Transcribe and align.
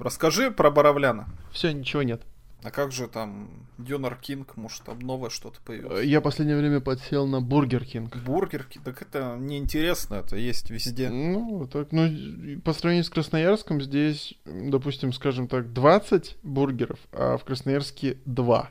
Расскажи 0.00 0.50
про 0.50 0.70
Боровляна. 0.70 1.28
Все, 1.52 1.72
ничего 1.72 2.02
нет. 2.02 2.22
А 2.62 2.70
как 2.70 2.92
же 2.92 3.08
там 3.08 3.48
Döner 3.78 4.16
King, 4.16 4.56
может 4.56 4.82
там 4.82 4.98
новое 4.98 5.30
что-то 5.30 5.60
появилось? 5.64 6.04
Я 6.04 6.20
последнее 6.20 6.58
время 6.58 6.80
подсел 6.80 7.26
на 7.26 7.40
Burger 7.40 7.84
King. 7.84 8.16
Burger 8.16 8.64
King? 8.64 8.84
Так 8.84 9.00
это 9.00 9.36
неинтересно, 9.38 10.16
это 10.16 10.36
есть 10.36 10.68
везде. 10.68 11.08
Ну, 11.08 11.66
так, 11.66 11.92
ну, 11.92 12.60
по 12.62 12.74
сравнению 12.74 13.04
с 13.04 13.10
Красноярском 13.10 13.80
здесь, 13.80 14.34
допустим, 14.44 15.12
скажем 15.12 15.48
так, 15.48 15.72
20 15.72 16.36
бургеров, 16.42 16.98
а 17.12 17.38
в 17.38 17.44
Красноярске 17.44 18.18
2. 18.26 18.70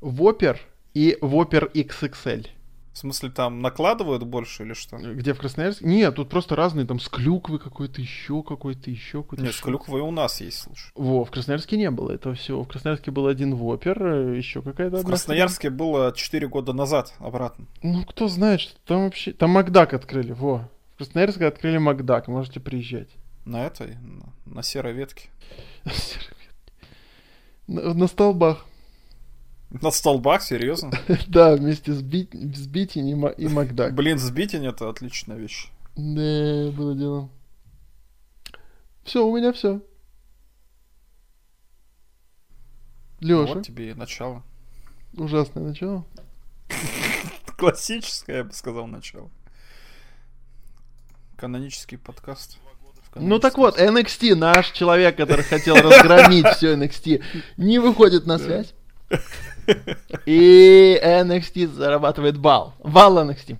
Whopper 0.00 0.60
и 0.92 1.16
Whopper 1.22 1.70
XXL. 1.72 2.48
В 2.92 2.98
смысле, 2.98 3.30
там 3.30 3.60
накладывают 3.62 4.22
больше 4.22 4.64
или 4.64 4.74
что? 4.74 4.98
Где 4.98 5.32
в 5.32 5.38
Красноярске? 5.38 5.86
Нет, 5.86 6.14
тут 6.14 6.28
просто 6.28 6.56
разные, 6.56 6.86
там 6.86 7.00
с 7.00 7.08
клюквы 7.08 7.58
какой-то, 7.58 8.02
еще 8.02 8.42
какой-то, 8.42 8.90
еще 8.90 9.22
какой-то. 9.22 9.42
Нет, 9.42 9.54
с 9.54 9.60
клюквой 9.60 10.02
у 10.02 10.10
нас 10.10 10.42
есть, 10.42 10.58
слушай. 10.58 10.90
Во, 10.94 11.24
в 11.24 11.30
Красноярске 11.30 11.78
не 11.78 11.90
было 11.90 12.12
этого 12.12 12.34
всего. 12.34 12.64
В 12.64 12.68
Красноярске 12.68 13.10
был 13.10 13.28
один 13.28 13.54
вопер, 13.54 14.02
э, 14.04 14.36
еще 14.36 14.60
какая-то 14.60 14.98
В 14.98 15.06
Красноярске 15.06 15.68
страна. 15.68 15.76
было 15.76 16.12
4 16.14 16.48
года 16.48 16.74
назад 16.74 17.14
обратно. 17.18 17.66
Ну, 17.82 18.04
кто 18.04 18.28
знает, 18.28 18.60
что 18.60 18.74
там 18.84 19.04
вообще... 19.04 19.32
Там 19.32 19.50
Макдак 19.50 19.94
открыли, 19.94 20.32
во. 20.32 20.68
В 20.94 20.98
Красноярске 20.98 21.46
открыли 21.46 21.78
Макдак, 21.78 22.28
можете 22.28 22.60
приезжать. 22.60 23.08
На 23.46 23.64
этой? 23.66 23.96
На, 23.96 24.32
на 24.44 24.62
серой 24.62 24.92
ветке? 24.92 25.30
На 25.84 25.92
серой 25.92 26.28
ветке. 26.28 26.86
На, 27.66 27.94
на 27.94 28.06
столбах. 28.06 28.66
На 29.80 29.90
столбах, 29.90 30.42
серьезно? 30.42 30.92
Да, 31.28 31.56
вместе 31.56 31.92
с, 31.92 32.02
бит... 32.02 32.34
с 32.34 32.66
Битин 32.66 33.06
и, 33.06 33.48
Макдак. 33.48 33.94
Блин, 33.94 34.18
с 34.18 34.30
Битин 34.30 34.64
это 34.64 34.90
отличная 34.90 35.36
вещь. 35.36 35.70
Да, 35.96 36.70
было 36.72 36.94
дело. 36.94 37.30
Все, 39.04 39.24
у 39.24 39.36
меня 39.36 39.52
все. 39.52 39.80
Леша. 43.20 43.54
Вот 43.54 43.66
тебе 43.66 43.90
и 43.90 43.94
начало. 43.94 44.42
Ужасное 45.16 45.62
начало. 45.62 46.04
Классическое, 47.56 48.38
я 48.38 48.44
бы 48.44 48.52
сказал, 48.52 48.86
начало. 48.86 49.30
Канонический 51.36 51.98
подкаст. 51.98 52.58
Ну 53.14 53.38
так 53.38 53.58
вот, 53.58 53.78
NXT, 53.78 54.34
наш 54.34 54.70
человек, 54.70 55.16
который 55.16 55.44
хотел 55.44 55.76
разгромить 55.76 56.46
все 56.56 56.74
NXT, 56.74 57.22
не 57.56 57.78
выходит 57.78 58.26
на 58.26 58.38
связь. 58.38 58.74
И 60.26 61.00
NXT 61.02 61.68
зарабатывает 61.68 62.38
балл. 62.38 62.74
Балл 62.82 63.18
NXT. 63.24 63.56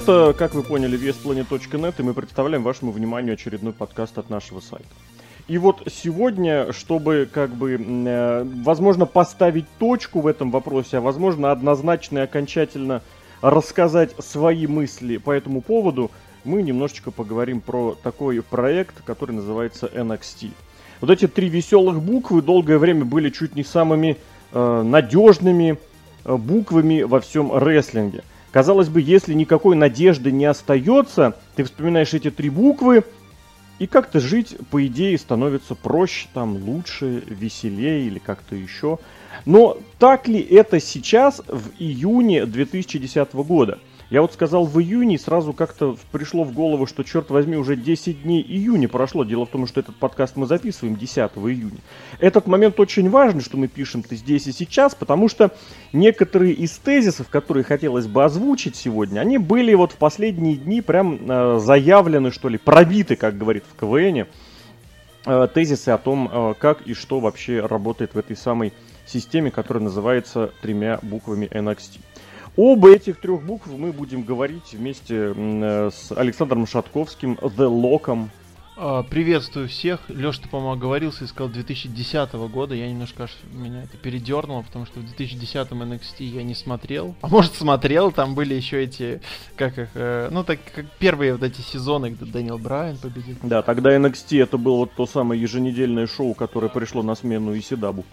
Это, 0.00 0.32
как 0.32 0.54
вы 0.54 0.62
поняли, 0.62 0.96
VSPlanet.net, 0.96 1.94
и 1.98 2.02
мы 2.02 2.14
представляем 2.14 2.62
вашему 2.62 2.92
вниманию 2.92 3.32
очередной 3.32 3.72
подкаст 3.72 4.16
от 4.16 4.30
нашего 4.30 4.60
сайта. 4.60 4.86
И 5.48 5.58
вот 5.58 5.82
сегодня, 5.92 6.72
чтобы, 6.72 7.28
как 7.30 7.50
бы, 7.50 7.76
э, 7.76 8.44
возможно, 8.62 9.06
поставить 9.06 9.64
точку 9.80 10.20
в 10.20 10.28
этом 10.28 10.52
вопросе, 10.52 10.98
а 10.98 11.00
возможно, 11.00 11.50
однозначно 11.50 12.20
и 12.20 12.22
окончательно 12.22 13.02
рассказать 13.42 14.14
свои 14.20 14.68
мысли 14.68 15.16
по 15.16 15.32
этому 15.32 15.62
поводу, 15.62 16.12
мы 16.44 16.62
немножечко 16.62 17.10
поговорим 17.10 17.60
про 17.60 17.96
такой 18.00 18.40
проект, 18.40 19.02
который 19.04 19.32
называется 19.32 19.90
NXT. 19.92 20.52
Вот 21.00 21.10
эти 21.10 21.26
три 21.26 21.48
веселых 21.48 22.00
буквы 22.00 22.40
долгое 22.40 22.78
время 22.78 23.04
были 23.04 23.30
чуть 23.30 23.56
не 23.56 23.64
самыми 23.64 24.16
э, 24.52 24.82
надежными 24.82 25.76
э, 26.24 26.36
буквами 26.36 27.02
во 27.02 27.18
всем 27.18 27.52
рестлинге. 27.52 28.22
Казалось 28.50 28.88
бы, 28.88 29.00
если 29.00 29.34
никакой 29.34 29.76
надежды 29.76 30.32
не 30.32 30.46
остается, 30.46 31.34
ты 31.54 31.64
вспоминаешь 31.64 32.14
эти 32.14 32.30
три 32.30 32.48
буквы, 32.48 33.04
и 33.78 33.86
как-то 33.86 34.18
жить, 34.18 34.56
по 34.70 34.84
идее, 34.84 35.16
становится 35.18 35.74
проще, 35.74 36.26
там, 36.34 36.56
лучше, 36.56 37.22
веселее 37.26 38.06
или 38.06 38.18
как-то 38.18 38.56
еще. 38.56 38.98
Но 39.44 39.78
так 39.98 40.26
ли 40.26 40.40
это 40.40 40.80
сейчас, 40.80 41.42
в 41.46 41.70
июне 41.78 42.44
2010 42.44 43.34
года? 43.34 43.78
Я 44.10 44.22
вот 44.22 44.32
сказал 44.32 44.64
в 44.64 44.80
июне, 44.80 45.18
сразу 45.18 45.52
как-то 45.52 45.96
пришло 46.12 46.42
в 46.42 46.52
голову, 46.52 46.86
что, 46.86 47.02
черт 47.02 47.28
возьми, 47.28 47.58
уже 47.58 47.76
10 47.76 48.22
дней 48.22 48.42
июня 48.42 48.88
прошло. 48.88 49.22
Дело 49.22 49.44
в 49.44 49.50
том, 49.50 49.66
что 49.66 49.80
этот 49.80 49.96
подкаст 49.96 50.34
мы 50.36 50.46
записываем 50.46 50.96
10 50.96 51.18
июня. 51.18 51.76
Этот 52.18 52.46
момент 52.46 52.80
очень 52.80 53.10
важный, 53.10 53.42
что 53.42 53.58
мы 53.58 53.68
пишем-то 53.68 54.16
здесь 54.16 54.46
и 54.46 54.52
сейчас, 54.52 54.94
потому 54.94 55.28
что 55.28 55.50
некоторые 55.92 56.54
из 56.54 56.78
тезисов, 56.78 57.28
которые 57.28 57.64
хотелось 57.64 58.06
бы 58.06 58.24
озвучить 58.24 58.76
сегодня, 58.76 59.20
они 59.20 59.36
были 59.36 59.74
вот 59.74 59.92
в 59.92 59.96
последние 59.96 60.56
дни 60.56 60.80
прям 60.80 61.18
э, 61.30 61.58
заявлены, 61.58 62.30
что 62.30 62.48
ли, 62.48 62.56
пробиты, 62.56 63.14
как 63.14 63.36
говорит 63.36 63.64
в 63.70 63.78
КВН, 63.78 64.26
э, 65.26 65.48
тезисы 65.52 65.90
о 65.90 65.98
том, 65.98 66.30
э, 66.32 66.54
как 66.58 66.80
и 66.86 66.94
что 66.94 67.20
вообще 67.20 67.60
работает 67.60 68.14
в 68.14 68.18
этой 68.18 68.38
самой 68.38 68.72
системе, 69.04 69.50
которая 69.50 69.84
называется 69.84 70.50
тремя 70.62 70.98
буквами 71.02 71.46
NXT. 71.52 72.00
Об 72.58 72.86
этих 72.86 73.20
трех 73.20 73.44
букв 73.44 73.68
мы 73.68 73.92
будем 73.92 74.24
говорить 74.24 74.72
вместе 74.72 75.32
э, 75.32 75.90
с 75.94 76.10
Александром 76.10 76.66
Шатковским, 76.66 77.34
The 77.34 77.70
Lock'ом. 77.70 78.30
А, 78.76 79.04
приветствую 79.04 79.68
всех. 79.68 80.00
Леша, 80.08 80.42
ты, 80.42 80.48
по-моему, 80.48 80.72
оговорился 80.72 81.22
и 81.22 81.28
сказал 81.28 81.52
2010 81.52 82.32
года. 82.50 82.74
Я 82.74 82.90
немножко 82.90 83.24
аж 83.24 83.36
меня 83.52 83.84
это 83.84 83.96
передернуло, 83.96 84.62
потому 84.62 84.86
что 84.86 84.98
в 84.98 85.04
2010 85.06 85.68
NXT 85.68 86.24
я 86.24 86.42
не 86.42 86.56
смотрел. 86.56 87.14
А 87.20 87.28
может 87.28 87.54
смотрел, 87.54 88.10
там 88.10 88.34
были 88.34 88.54
еще 88.54 88.82
эти, 88.82 89.20
как 89.54 89.78
их, 89.78 89.90
э, 89.94 90.28
ну 90.32 90.42
так 90.42 90.58
как 90.74 90.86
первые 90.98 91.34
вот 91.34 91.44
эти 91.44 91.60
сезоны, 91.60 92.10
где 92.10 92.24
Дэниел 92.24 92.58
Брайан 92.58 92.96
победил. 92.96 93.36
Да, 93.44 93.62
тогда 93.62 93.96
NXT 93.96 94.42
это 94.42 94.58
было 94.58 94.78
вот 94.78 94.90
то 94.96 95.06
самое 95.06 95.40
еженедельное 95.40 96.08
шоу, 96.08 96.34
которое 96.34 96.70
пришло 96.70 97.04
на 97.04 97.14
смену 97.14 97.56
Исидабу. 97.56 98.04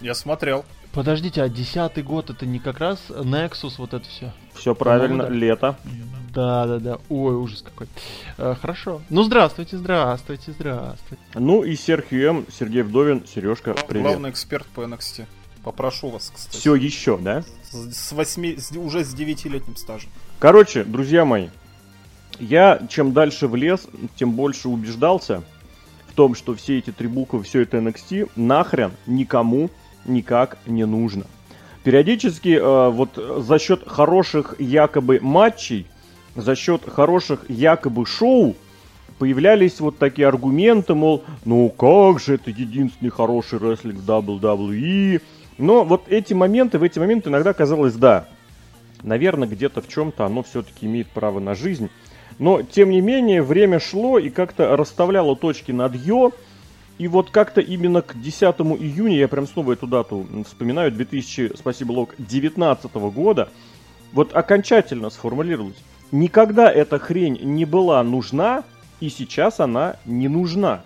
Я 0.00 0.14
смотрел. 0.14 0.64
Подождите, 0.92 1.42
а 1.42 1.48
десятый 1.48 2.02
год 2.02 2.30
это 2.30 2.46
не 2.46 2.58
как 2.58 2.78
раз 2.78 2.98
Nexus, 3.10 3.74
вот 3.78 3.92
это 3.94 4.06
все? 4.08 4.32
Все 4.54 4.74
правильно, 4.74 5.24
да. 5.24 5.30
лето. 5.30 5.76
Да, 6.32 6.66
да, 6.66 6.78
да. 6.78 6.98
Ой, 7.08 7.34
ужас 7.34 7.62
какой. 7.62 7.86
Э, 8.38 8.54
хорошо. 8.60 9.02
Ну, 9.10 9.22
здравствуйте, 9.22 9.76
здравствуйте, 9.78 10.52
здравствуйте. 10.52 11.22
Ну 11.34 11.62
и 11.64 11.76
Серхио 11.76 12.30
М, 12.30 12.46
Сергей 12.50 12.82
Вдовин, 12.82 13.24
Сережка, 13.26 13.74
привет. 13.74 14.06
Главный 14.06 14.30
эксперт 14.30 14.66
по 14.68 14.82
NXT. 14.82 15.26
Попрошу 15.64 16.10
вас, 16.10 16.30
кстати. 16.34 16.56
Все 16.56 16.74
еще, 16.74 17.18
да? 17.18 17.42
С 17.70 17.92
с 17.92 18.12
восьми, 18.12 18.56
с- 18.56 18.70
уже 18.72 19.04
с 19.04 19.12
девятилетним 19.12 19.76
стажем. 19.76 20.10
Короче, 20.38 20.84
друзья 20.84 21.24
мои, 21.24 21.48
я 22.38 22.80
чем 22.88 23.12
дальше 23.12 23.48
в 23.48 23.56
лес, 23.56 23.86
тем 24.16 24.32
больше 24.32 24.68
убеждался 24.68 25.42
в 26.08 26.12
том, 26.12 26.34
что 26.34 26.54
все 26.54 26.78
эти 26.78 26.92
три 26.92 27.08
буквы, 27.08 27.42
все 27.42 27.62
это 27.62 27.78
NXT 27.78 28.30
нахрен 28.36 28.92
никому 29.06 29.70
никак 30.06 30.58
не 30.66 30.84
нужно. 30.86 31.24
Периодически 31.84 32.56
э, 32.56 32.90
вот 32.90 33.16
за 33.16 33.58
счет 33.58 33.86
хороших 33.86 34.56
якобы 34.58 35.20
матчей, 35.22 35.86
за 36.34 36.56
счет 36.56 36.82
хороших 36.88 37.48
якобы 37.48 38.06
шоу 38.06 38.56
появлялись 39.18 39.80
вот 39.80 39.98
такие 39.98 40.28
аргументы, 40.28 40.94
мол, 40.94 41.24
ну 41.44 41.68
как 41.68 42.20
же 42.20 42.34
это 42.34 42.50
единственный 42.50 43.10
хороший 43.10 43.58
рестлинг 43.58 44.00
WWE. 44.00 45.20
Но 45.58 45.84
вот 45.84 46.02
эти 46.08 46.34
моменты, 46.34 46.78
в 46.78 46.82
эти 46.82 46.98
моменты 46.98 47.30
иногда 47.30 47.52
казалось, 47.52 47.94
да, 47.94 48.26
наверное, 49.02 49.48
где-то 49.48 49.80
в 49.80 49.88
чем-то 49.88 50.26
оно 50.26 50.42
все-таки 50.42 50.86
имеет 50.86 51.08
право 51.08 51.40
на 51.40 51.54
жизнь. 51.54 51.88
Но, 52.38 52.62
тем 52.62 52.90
не 52.90 53.00
менее, 53.00 53.42
время 53.42 53.80
шло 53.80 54.18
и 54.18 54.28
как-то 54.28 54.76
расставляло 54.76 55.36
точки 55.36 55.72
над 55.72 55.94
«ё». 55.94 56.32
И 56.98 57.08
вот 57.08 57.30
как-то 57.30 57.60
именно 57.60 58.00
к 58.00 58.20
10 58.20 58.42
июня, 58.42 59.16
я 59.16 59.28
прям 59.28 59.46
снова 59.46 59.72
эту 59.72 59.86
дату 59.86 60.26
вспоминаю, 60.46 60.90
2000, 60.90 61.52
спасибо, 61.56 61.92
Лок, 61.92 62.14
19 62.18 62.92
года, 62.94 63.50
вот 64.12 64.34
окончательно 64.34 65.10
сформулировалось. 65.10 65.76
Никогда 66.10 66.72
эта 66.72 66.98
хрень 66.98 67.38
не 67.42 67.64
была 67.66 68.02
нужна, 68.02 68.64
и 69.00 69.10
сейчас 69.10 69.60
она 69.60 69.96
не 70.06 70.28
нужна. 70.28 70.82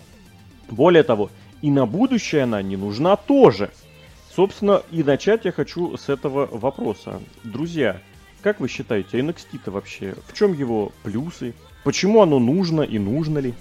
Более 0.69 1.05
того, 1.05 1.31
и 1.63 1.71
на 1.71 1.87
будущее 1.87 2.43
она 2.43 2.61
не 2.63 2.77
нужна 2.77 3.15
тоже. 3.17 3.71
Собственно, 4.35 4.83
и 4.91 5.03
начать 5.05 5.45
я 5.45 5.53
хочу 5.53 5.97
с 5.97 6.09
этого 6.09 6.47
вопроса. 6.47 7.21
Друзья, 7.45 8.01
как 8.43 8.59
вы 8.59 8.69
считаете, 8.69 9.21
NXT-то 9.21 9.71
вообще, 9.71 10.15
в 10.27 10.37
чем 10.37 10.55
его 10.55 10.93
плюсы? 11.03 11.55
Почему 11.85 12.23
оно 12.23 12.39
нужно 12.39 12.83
и 12.83 12.99
нужно 12.99 13.39
ли? 13.39 13.55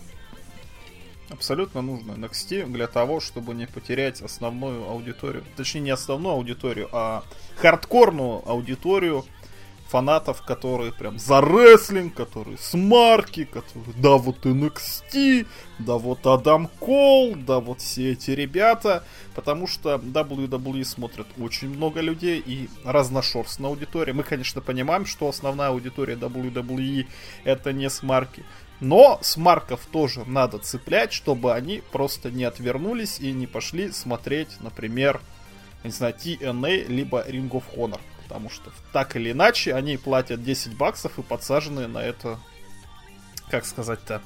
Абсолютно 1.30 1.82
нужно 1.82 2.14
NXT 2.14 2.66
для 2.72 2.88
того, 2.88 3.20
чтобы 3.20 3.54
не 3.54 3.68
потерять 3.68 4.22
основную 4.22 4.90
аудиторию. 4.90 5.44
Точнее, 5.56 5.82
не 5.82 5.92
основную 5.92 6.36
аудиторию, 6.36 6.90
а 6.92 7.24
хардкорную 7.58 8.42
аудиторию 8.50 9.26
фанатов, 9.90 10.44
которые 10.44 10.94
прям 10.94 11.18
за 11.18 11.42
рестлинг, 11.42 12.14
которые 12.14 12.58
с 12.58 12.76
марки, 12.76 13.44
которые 13.44 13.94
да 13.98 14.18
вот 14.18 14.46
NXT, 14.46 15.48
да 15.80 15.98
вот 15.98 16.26
Адам 16.26 16.68
Кол, 16.80 17.36
да 17.36 17.60
вот 17.60 17.82
все 17.82 18.12
эти 18.12 18.32
ребята, 18.32 19.04
потому 19.36 19.68
что 19.68 19.96
WWE 19.96 20.86
смотрят 20.86 21.28
очень 21.40 21.70
много 21.70 22.02
людей 22.02 22.42
и 22.44 22.70
разношерстная 22.84 23.70
аудитория. 23.70 24.14
Мы, 24.14 24.24
конечно, 24.24 24.62
понимаем, 24.62 25.06
что 25.06 25.28
основная 25.28 25.70
аудитория 25.70 26.16
WWE 26.16 27.08
это 27.44 27.74
не 27.74 27.90
с 27.90 28.04
марки, 28.04 28.44
но 28.80 29.20
с 29.22 29.36
марков 29.38 29.86
тоже 29.92 30.24
надо 30.26 30.58
цеплять, 30.60 31.12
чтобы 31.12 31.54
они 31.54 31.82
просто 31.92 32.32
не 32.32 32.46
отвернулись 32.46 33.20
и 33.20 33.32
не 33.32 33.48
пошли 33.48 33.92
смотреть, 33.92 34.62
например, 34.62 35.22
не 35.84 35.92
знаю, 35.92 36.14
TNA, 36.14 36.88
либо 36.88 37.28
Ring 37.28 37.50
of 37.50 37.64
Honor. 37.76 38.00
Потому 38.24 38.50
что 38.50 38.72
так 38.94 39.16
или 39.16 39.32
иначе 39.32 39.74
они 39.74 39.98
платят 39.98 40.44
10 40.44 40.76
баксов 40.78 41.18
и 41.18 41.24
подсажены 41.24 41.88
на 41.88 42.00
это, 42.00 42.40
как 43.50 43.66
сказать-то, 43.66 44.22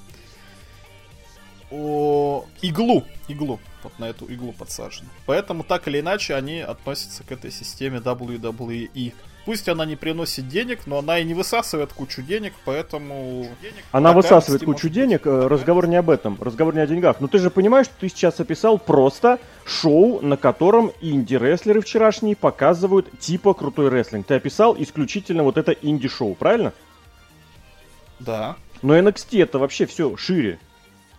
о, 1.71 2.45
иглу, 2.61 3.03
иглу, 3.27 3.59
вот 3.81 3.97
на 3.97 4.05
эту 4.05 4.25
иглу 4.25 4.51
подсажены. 4.51 5.09
Поэтому 5.25 5.63
так 5.63 5.87
или 5.87 6.01
иначе 6.01 6.35
они 6.35 6.59
относятся 6.59 7.23
к 7.23 7.31
этой 7.31 7.51
системе 7.51 7.97
WWE. 7.97 9.13
Пусть 9.45 9.67
она 9.67 9.85
не 9.85 9.97
приносит 9.97 10.47
денег, 10.47 10.81
но 10.85 10.99
она 10.99 11.19
и 11.19 11.25
не 11.25 11.33
высасывает 11.33 11.91
кучу 11.91 12.21
денег, 12.21 12.53
поэтому... 12.63 13.49
Она 13.91 14.13
высасывает 14.13 14.63
кучу 14.63 14.87
денег, 14.87 15.27
э, 15.27 15.47
разговор 15.47 15.87
не 15.87 15.97
об 15.97 16.09
этом, 16.09 16.37
разговор 16.39 16.73
не 16.73 16.79
о 16.79 16.87
деньгах. 16.87 17.19
Но 17.19 17.27
ты 17.27 17.39
же 17.39 17.49
понимаешь, 17.49 17.87
что 17.87 17.95
ты 17.99 18.07
сейчас 18.07 18.39
описал 18.39 18.77
просто 18.77 19.39
шоу, 19.65 20.21
на 20.21 20.37
котором 20.37 20.93
инди-рестлеры 21.01 21.81
вчерашние 21.81 22.37
показывают 22.37 23.07
типа 23.19 23.53
крутой 23.53 23.89
рестлинг. 23.89 24.27
Ты 24.27 24.35
описал 24.35 24.75
исключительно 24.79 25.43
вот 25.43 25.57
это 25.57 25.73
инди-шоу, 25.73 26.35
правильно? 26.35 26.71
Да. 28.19 28.55
Но 28.81 28.97
NXT 28.97 29.43
это 29.43 29.59
вообще 29.59 29.85
все 29.85 30.15
шире. 30.15 30.57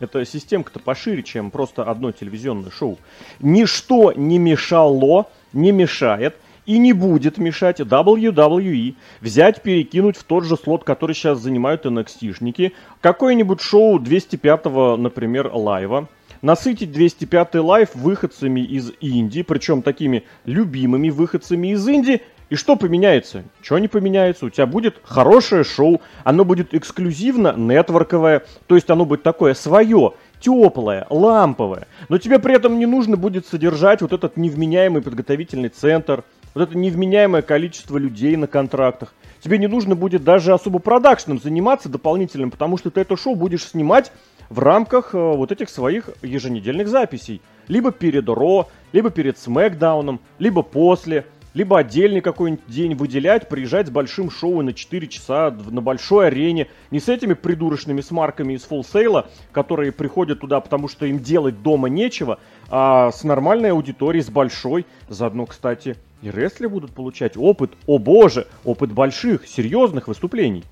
Это 0.01 0.25
системка-то 0.25 0.81
пошире, 0.81 1.23
чем 1.23 1.51
просто 1.51 1.83
одно 1.83 2.11
телевизионное 2.11 2.71
шоу. 2.71 2.99
Ничто 3.41 4.13
не 4.13 4.39
мешало, 4.39 5.29
не 5.53 5.73
мешает 5.73 6.37
и 6.67 6.79
не 6.79 6.93
будет 6.93 7.39
мешать 7.39 7.81
WWE 7.81 8.95
взять, 9.21 9.63
перекинуть 9.63 10.17
в 10.17 10.25
тот 10.25 10.45
же 10.45 10.57
слот, 10.57 10.85
который 10.85 11.15
сейчас 11.15 11.39
занимают 11.39 11.87
NXT-шники, 11.87 12.73
какое-нибудь 13.01 13.61
шоу 13.61 13.99
205-го, 13.99 14.97
например, 14.97 15.51
Live 15.53 15.85
'а, 15.85 16.09
насытить 16.43 16.91
205-й 16.91 17.59
Live 17.59 17.95
выходцами 17.95 18.61
из 18.61 18.93
Индии, 19.01 19.43
причем 19.43 19.83
такими 19.83 20.25
любимыми 20.45 21.11
выходцами 21.11 21.69
из 21.69 21.87
Индии, 21.87 22.23
и 22.51 22.57
что 22.57 22.77
поменяется? 22.77 23.45
Что 23.63 23.79
не 23.79 23.89
поменяется? 23.89 24.47
У 24.47 24.51
тебя 24.51 24.67
будет 24.67 25.01
хорошее 25.03 25.65
шоу, 25.65 26.03
оно 26.25 26.45
будет 26.45 26.75
эксклюзивно 26.75 27.55
network 27.57 28.08
овое, 28.08 28.45
то 28.67 28.75
есть 28.75 28.91
оно 28.91 29.07
будет 29.07 29.23
такое 29.23 29.55
свое, 29.55 30.13
теплое, 30.41 31.07
ламповое, 31.09 31.87
но 32.11 32.19
тебе 32.19 32.39
при 32.39 32.55
этом 32.55 32.79
не 32.79 32.85
нужно 32.85 33.17
будет 33.17 33.47
содержать 33.47 34.03
вот 34.03 34.13
этот 34.13 34.37
невменяемый 34.37 35.01
подготовительный 35.01 35.71
центр, 35.71 36.23
вот 36.55 36.69
это 36.69 36.79
невменяемое 36.79 37.43
количество 37.43 37.99
людей 37.99 38.37
на 38.37 38.47
контрактах. 38.47 39.15
Тебе 39.41 39.59
не 39.59 39.67
нужно 39.67 39.95
будет 39.95 40.25
даже 40.25 40.55
особо 40.55 40.79
продакшном 40.79 41.39
заниматься 41.39 41.89
дополнительным, 41.89 42.51
потому 42.51 42.79
что 42.79 42.91
ты 42.91 43.01
это 43.01 43.17
шоу 43.17 43.35
будешь 43.35 43.65
снимать 43.65 44.13
в 44.49 44.59
рамках 44.59 45.15
э, 45.15 45.19
вот 45.19 45.53
этих 45.53 45.69
своих 45.69 46.11
еженедельных 46.23 46.89
записей. 46.89 47.43
Либо 47.69 47.93
перед 47.93 48.29
Ро, 48.29 48.69
либо 48.93 49.11
перед 49.11 49.39
Смакдауном, 49.39 50.21
либо 50.39 50.63
после, 50.63 51.27
либо 51.55 51.79
отдельный 51.79 52.21
какой-нибудь 52.21 52.67
день 52.67 52.95
выделять, 52.95 53.49
приезжать 53.49 53.87
с 53.87 53.91
большим 53.91 54.31
шоу 54.31 54.63
на 54.63 54.73
4 54.73 55.09
часа 55.09 55.51
на 55.51 55.81
большой 55.81 56.27
арене, 56.27 56.69
не 56.91 57.01
с 57.01 57.09
этими 57.09 57.35
придурочными 57.35 58.01
смарками 58.01 58.55
из 58.55 58.63
фулсейла, 58.65 59.29
которые 59.53 59.93
приходят 59.93 60.41
туда, 60.41 60.61
потому 60.61 60.89
что 60.89 61.07
им 61.07 61.21
делать 61.21 61.63
дома 61.63 61.89
нечего, 61.89 62.39
а 62.69 63.13
с 63.13 63.25
нормальной 63.25 63.71
аудиторией, 63.71 64.23
с 64.23 64.31
большой. 64.31 64.85
Заодно, 65.09 65.47
кстати, 65.47 65.97
и 66.23 66.31
рестлеры 66.31 66.69
будут 66.69 66.93
получать 66.93 67.37
опыт, 67.37 67.73
о 67.87 67.99
боже, 67.99 68.47
опыт 68.65 68.93
больших, 68.93 69.47
серьезных 69.47 70.09
выступлений. 70.09 70.65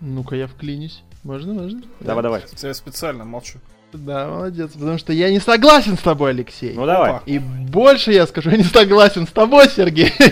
Ну-ка, 0.00 0.36
я 0.36 0.46
вклинюсь. 0.46 1.02
Можно, 1.22 1.54
можно? 1.54 1.82
Давай, 2.00 2.22
давай. 2.22 2.42
Я 2.62 2.74
специально 2.74 3.24
молчу. 3.24 3.58
Да, 3.92 4.26
молодец, 4.26 4.72
потому 4.72 4.98
что 4.98 5.12
я 5.12 5.30
не 5.30 5.38
согласен 5.38 5.98
с 5.98 6.00
тобой, 6.00 6.30
Алексей. 6.30 6.72
Ну 6.74 6.86
давай. 6.86 7.20
И 7.26 7.38
больше 7.38 8.12
я 8.12 8.26
скажу, 8.26 8.50
я 8.50 8.56
не 8.56 8.64
согласен 8.64 9.26
с 9.26 9.30
тобой, 9.30 9.68
Сергей. 9.68 10.12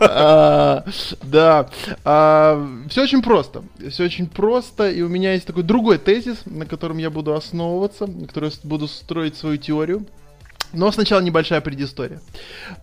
А, 0.00 0.84
Да. 1.22 1.68
Все 2.88 3.02
очень 3.02 3.22
просто. 3.22 3.62
Все 3.90 4.04
очень 4.04 4.26
просто. 4.26 4.90
И 4.90 5.00
у 5.02 5.08
меня 5.08 5.32
есть 5.32 5.46
такой 5.46 5.62
другой 5.62 5.98
тезис, 5.98 6.38
на 6.44 6.66
котором 6.66 6.98
я 6.98 7.10
буду 7.10 7.34
основываться, 7.34 8.06
на 8.06 8.26
котором 8.26 8.50
я 8.50 8.68
буду 8.68 8.88
строить 8.88 9.36
свою 9.36 9.56
теорию. 9.56 10.06
Но 10.72 10.90
сначала 10.92 11.20
небольшая 11.20 11.60
предыстория. 11.60 12.20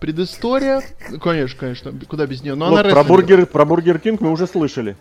Предыстория, 0.00 0.82
конечно, 1.22 1.58
конечно, 1.58 1.92
куда 2.08 2.26
без 2.26 2.42
нее. 2.42 2.54
Но 2.54 2.68
Вот 2.70 2.80
она 2.80 2.90
про, 2.90 3.04
бургер, 3.04 3.46
про 3.46 3.64
Burger 3.64 3.98
King 3.98 4.20
мы 4.20 4.30
уже 4.30 4.46
слышали. 4.46 4.96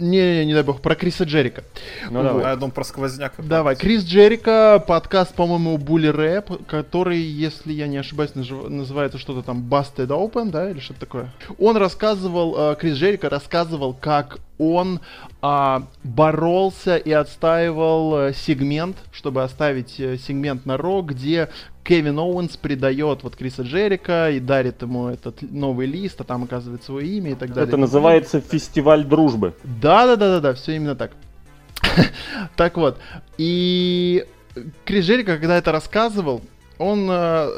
Не, 0.00 0.38
не, 0.40 0.46
не 0.46 0.54
дай 0.54 0.62
бог, 0.62 0.80
про 0.80 0.94
Криса 0.94 1.24
Джерика. 1.24 1.64
Ну 2.10 2.18
Вот. 2.18 2.22
давай. 2.28 2.44
А 2.44 2.48
я 2.50 2.56
думал 2.56 2.70
про 2.70 2.84
сквозняк. 2.84 3.32
Давай, 3.38 3.74
Крис 3.74 4.04
Джерика, 4.04 4.82
подкаст, 4.86 5.34
по-моему, 5.34 5.76
Булли 5.76 6.06
Рэй, 6.06 6.66
который, 6.68 7.18
если 7.18 7.72
я 7.72 7.88
не 7.88 7.96
ошибаюсь, 7.96 8.30
нажив- 8.36 8.68
называется 8.68 9.18
что-то 9.18 9.42
там 9.42 9.66
Busted 9.68 10.06
Open, 10.06 10.50
да, 10.50 10.70
или 10.70 10.78
что-то 10.78 11.00
такое. 11.00 11.32
Он 11.58 11.76
рассказывал, 11.76 12.54
э, 12.72 12.76
Крис 12.78 12.94
Джерика 12.96 13.28
рассказывал, 13.28 13.92
как 13.92 14.38
он 14.58 15.00
а, 15.40 15.84
боролся 16.04 16.96
и 16.96 17.12
отстаивал 17.12 18.18
э, 18.18 18.32
сегмент, 18.34 18.96
чтобы 19.12 19.42
оставить 19.42 19.98
э, 20.00 20.18
сегмент 20.18 20.66
на 20.66 20.76
Ро, 20.76 21.02
где 21.02 21.48
Кевин 21.84 22.18
Оуэнс 22.18 22.56
предает 22.56 23.22
вот 23.22 23.36
Криса 23.36 23.62
Джерика 23.62 24.30
и 24.30 24.40
дарит 24.40 24.82
ему 24.82 25.08
этот 25.08 25.40
новый 25.42 25.86
лист, 25.86 26.20
а 26.20 26.24
там 26.24 26.44
оказывает 26.44 26.82
свое 26.82 27.06
имя 27.08 27.32
и 27.32 27.34
так 27.34 27.50
далее. 27.50 27.68
Это 27.68 27.76
называется 27.76 28.40
фестиваль 28.40 29.04
дружбы. 29.04 29.54
Да, 29.64 30.06
да, 30.06 30.16
да, 30.16 30.28
да, 30.34 30.40
да, 30.40 30.54
все 30.54 30.76
именно 30.76 30.96
так. 30.96 31.12
Так 32.56 32.76
вот, 32.76 32.98
и 33.38 34.26
Крис 34.84 35.06
Джерика, 35.06 35.38
когда 35.38 35.56
это 35.56 35.72
рассказывал, 35.72 36.42
он 36.78 37.08
э, 37.10 37.48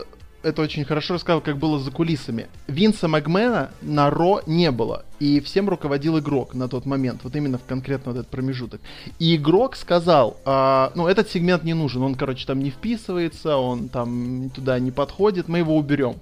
это 0.43 0.63
очень 0.63 0.85
хорошо 0.85 1.15
рассказал, 1.15 1.41
как 1.41 1.59
было 1.59 1.79
за 1.79 1.91
кулисами. 1.91 2.49
Винса 2.67 3.09
Макмена 3.09 3.71
на 3.83 4.11
Ро 4.11 4.43
не 4.47 4.71
было. 4.71 5.05
И 5.21 5.41
всем 5.41 5.69
руководил 5.69 6.19
игрок 6.19 6.55
на 6.55 6.67
тот 6.67 6.87
момент, 6.87 7.21
вот 7.25 7.37
именно 7.37 7.59
в 7.59 7.65
конкретно 7.65 8.13
вот 8.13 8.21
этот 8.21 8.31
промежуток. 8.31 8.81
И 9.19 9.37
игрок 9.37 9.77
сказал, 9.77 10.39
а, 10.47 10.93
ну, 10.95 11.07
этот 11.07 11.29
сегмент 11.29 11.63
не 11.63 11.75
нужен, 11.75 12.03
он, 12.03 12.15
короче, 12.15 12.47
там 12.47 12.61
не 12.61 12.71
вписывается, 12.71 13.57
он 13.57 13.91
там 13.91 14.51
туда 14.55 14.79
не 14.79 14.91
подходит, 14.91 15.47
мы 15.47 15.59
его 15.59 15.77
уберем. 15.77 16.17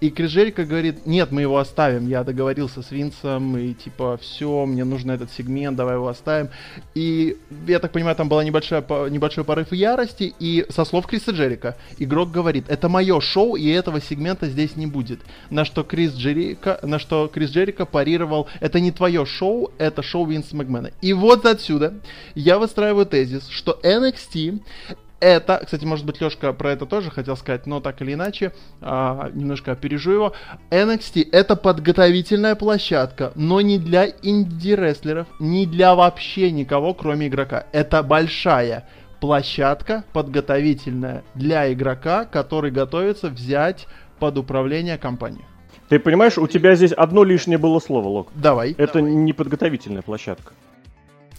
И 0.00 0.08
Крижелька 0.08 0.64
говорит, 0.64 1.04
нет, 1.04 1.32
мы 1.32 1.42
его 1.42 1.58
оставим, 1.58 2.08
я 2.08 2.24
договорился 2.24 2.80
с 2.80 2.90
Винсом, 2.90 3.58
и 3.58 3.74
типа, 3.74 4.18
все, 4.22 4.64
мне 4.64 4.84
нужен 4.84 5.10
этот 5.10 5.30
сегмент, 5.30 5.76
давай 5.76 5.96
его 5.96 6.08
оставим. 6.08 6.48
И, 6.94 7.36
я 7.66 7.78
так 7.78 7.92
понимаю, 7.92 8.16
там 8.16 8.30
была 8.30 8.42
небольшая, 8.42 8.82
небольшой 9.10 9.44
порыв 9.44 9.70
ярости, 9.72 10.32
и 10.38 10.64
со 10.70 10.86
слов 10.86 11.06
Криса 11.06 11.32
Джерика, 11.32 11.76
игрок 11.98 12.30
говорит, 12.30 12.64
это 12.68 12.88
мое 12.88 13.20
шоу, 13.20 13.56
и 13.56 13.68
этого 13.68 14.00
сегмента 14.00 14.46
здесь 14.46 14.76
не 14.76 14.86
будет. 14.86 15.20
На 15.50 15.66
что 15.66 15.82
Крис 15.82 16.14
Джерика, 16.14 16.80
на 16.82 16.98
что 16.98 17.28
Крис 17.28 17.50
Джерика 17.50 17.84
парировал 17.84 18.29
цитировал, 18.30 18.48
это 18.60 18.80
не 18.80 18.90
твое 18.90 19.26
шоу, 19.26 19.70
это 19.78 20.02
шоу 20.02 20.26
Винса 20.26 20.56
Макмена. 20.56 20.90
И 21.02 21.12
вот 21.12 21.46
отсюда 21.46 21.94
я 22.34 22.58
выстраиваю 22.58 23.06
тезис, 23.06 23.48
что 23.48 23.78
NXT 23.82 24.60
это, 25.22 25.60
кстати, 25.62 25.84
может 25.84 26.06
быть, 26.06 26.18
Лешка 26.22 26.54
про 26.54 26.72
это 26.72 26.86
тоже 26.86 27.10
хотел 27.10 27.36
сказать, 27.36 27.66
но 27.66 27.80
так 27.80 28.00
или 28.00 28.14
иначе, 28.14 28.54
а, 28.80 29.30
немножко 29.34 29.72
опережу 29.72 30.12
его. 30.12 30.32
NXT 30.70 31.28
это 31.30 31.56
подготовительная 31.56 32.54
площадка, 32.54 33.32
но 33.34 33.60
не 33.60 33.78
для 33.78 34.06
инди-рестлеров, 34.22 35.26
не 35.38 35.66
для 35.66 35.94
вообще 35.94 36.50
никого, 36.50 36.94
кроме 36.94 37.26
игрока. 37.26 37.66
Это 37.72 38.02
большая 38.02 38.88
площадка 39.20 40.04
подготовительная 40.14 41.22
для 41.34 41.70
игрока, 41.70 42.24
который 42.24 42.70
готовится 42.70 43.28
взять 43.28 43.86
под 44.18 44.38
управление 44.38 44.96
компании. 44.96 45.44
Ты 45.90 45.98
понимаешь, 45.98 46.38
у 46.38 46.46
тебя 46.46 46.76
здесь 46.76 46.92
одно 46.92 47.24
лишнее 47.24 47.58
было 47.58 47.80
слово, 47.80 48.06
Лок. 48.06 48.28
Давай. 48.36 48.76
Это 48.78 49.00
давай. 49.00 49.10
не 49.10 49.32
подготовительная 49.32 50.02
площадка. 50.02 50.52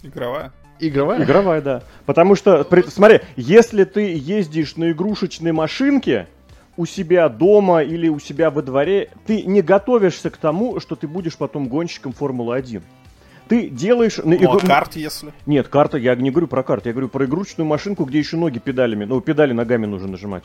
Игровая. 0.02 0.52
Игровая? 0.78 1.24
Игровая, 1.24 1.62
да. 1.62 1.82
Потому 2.04 2.34
что, 2.34 2.62
при, 2.62 2.82
смотри, 2.82 3.20
если 3.34 3.84
ты 3.84 4.14
ездишь 4.14 4.76
на 4.76 4.90
игрушечной 4.90 5.52
машинке 5.52 6.26
у 6.76 6.84
себя 6.84 7.30
дома 7.30 7.82
или 7.82 8.08
у 8.08 8.18
себя 8.18 8.50
во 8.50 8.60
дворе, 8.60 9.08
ты 9.26 9.42
не 9.42 9.62
готовишься 9.62 10.28
к 10.28 10.36
тому, 10.36 10.80
что 10.80 10.96
ты 10.96 11.08
будешь 11.08 11.38
потом 11.38 11.68
гонщиком 11.68 12.12
Формулы-1. 12.12 12.82
Ты 13.48 13.70
делаешь... 13.70 14.18
На 14.18 14.36
ну, 14.36 14.52
а 14.52 14.60
карт, 14.60 14.96
если? 14.96 15.32
Нет, 15.46 15.68
карта, 15.68 15.96
я 15.96 16.14
не 16.14 16.30
говорю 16.30 16.46
про 16.46 16.62
карту, 16.62 16.90
я 16.90 16.92
говорю 16.92 17.08
про 17.08 17.24
игрушечную 17.24 17.66
машинку, 17.66 18.04
где 18.04 18.18
еще 18.18 18.36
ноги 18.36 18.58
педалями, 18.58 19.06
ну, 19.06 19.18
педали 19.22 19.54
ногами 19.54 19.86
нужно 19.86 20.08
нажимать. 20.08 20.44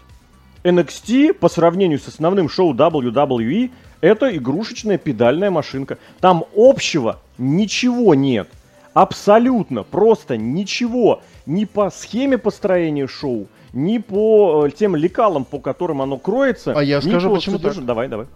NXT 0.67 1.33
по 1.33 1.50
сравнению 1.50 2.00
с 2.00 2.07
основным 2.07 2.50
шоу 2.50 2.74
WWE 2.74 3.71
это 4.01 4.36
игрушечная 4.36 4.97
педальная 4.97 5.50
машинка. 5.50 5.97
Там 6.19 6.43
общего 6.55 7.19
ничего 7.38 8.13
нет. 8.15 8.47
Абсолютно, 8.93 9.83
просто 9.83 10.38
ничего. 10.38 11.21
Ни 11.45 11.65
по 11.65 11.89
схеме 11.89 12.38
построения 12.38 13.07
шоу, 13.07 13.47
ни 13.74 14.00
по 14.00 14.65
э, 14.65 14.71
тем 14.71 14.95
лекалам, 14.95 15.45
по 15.45 15.59
которым 15.59 16.01
оно 16.01 16.17
кроется. 16.17 16.74
А 16.75 16.83
я 16.83 17.01
скажу, 17.01 17.33
почему 17.33 17.59
так. 17.59 17.83
Давай, 17.86 18.07
давай. 18.07 18.27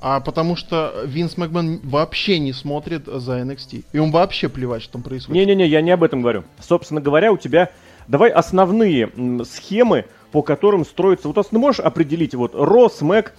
А 0.00 0.20
потому 0.20 0.56
что 0.56 0.92
Винс 1.04 1.36
Макмен 1.36 1.80
вообще 1.82 2.38
не 2.38 2.52
смотрит 2.52 3.06
за 3.06 3.40
NXT. 3.40 3.84
И 3.92 3.98
он 3.98 4.10
вообще 4.10 4.48
плевать, 4.48 4.82
что 4.82 4.94
там 4.94 5.02
происходит. 5.02 5.34
Не-не-не, 5.34 5.66
я 5.66 5.80
не 5.80 5.90
об 5.90 6.02
этом 6.02 6.20
говорю. 6.20 6.44
Собственно 6.60 7.00
говоря, 7.00 7.32
у 7.32 7.36
тебя... 7.36 7.70
Давай 8.08 8.30
основные 8.30 9.10
схемы, 9.44 10.04
по 10.32 10.42
которым 10.42 10.84
строится... 10.84 11.28
Вот 11.28 11.48
ты 11.48 11.58
можешь 11.58 11.80
определить 11.80 12.34
вот 12.34 12.54
Ро, 12.54 12.88
Смэк, 12.88 13.34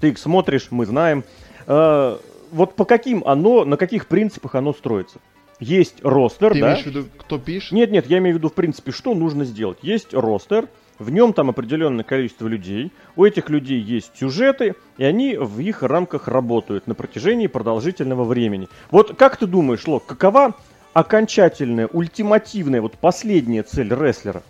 ты 0.00 0.10
их 0.10 0.18
смотришь, 0.18 0.68
мы 0.70 0.86
знаем. 0.86 1.24
Э, 1.66 2.18
вот 2.50 2.74
по 2.74 2.84
каким 2.84 3.22
оно, 3.26 3.64
на 3.64 3.76
каких 3.76 4.06
принципах 4.06 4.54
оно 4.54 4.72
строится? 4.72 5.18
Есть 5.58 6.04
ростер, 6.04 6.52
Ты 6.52 6.60
да? 6.60 6.72
имеешь 6.72 6.84
в 6.84 6.86
виду, 6.86 7.04
кто 7.16 7.38
пишет? 7.38 7.72
Нет, 7.72 7.90
нет, 7.90 8.06
я 8.06 8.18
имею 8.18 8.36
в 8.36 8.38
виду, 8.38 8.50
в 8.50 8.54
принципе, 8.54 8.92
что 8.92 9.14
нужно 9.14 9.44
сделать. 9.44 9.78
Есть 9.82 10.12
ростер, 10.12 10.68
в 10.98 11.10
нем 11.10 11.32
там 11.32 11.50
определенное 11.50 12.04
количество 12.04 12.46
людей, 12.46 12.92
у 13.16 13.24
этих 13.24 13.48
людей 13.48 13.80
есть 13.80 14.12
сюжеты, 14.18 14.74
и 14.98 15.04
они 15.04 15.36
в 15.36 15.60
их 15.60 15.82
рамках 15.82 16.28
работают 16.28 16.86
на 16.86 16.94
протяжении 16.94 17.46
продолжительного 17.46 18.24
времени. 18.24 18.68
Вот 18.90 19.16
как 19.16 19.36
ты 19.36 19.46
думаешь, 19.46 19.86
Лок, 19.86 20.06
какова 20.06 20.54
окончательная, 20.96 21.88
ультимативная, 21.88 22.80
вот 22.80 22.96
последняя 22.96 23.62
цель 23.62 23.92
рестлера? 23.92 24.42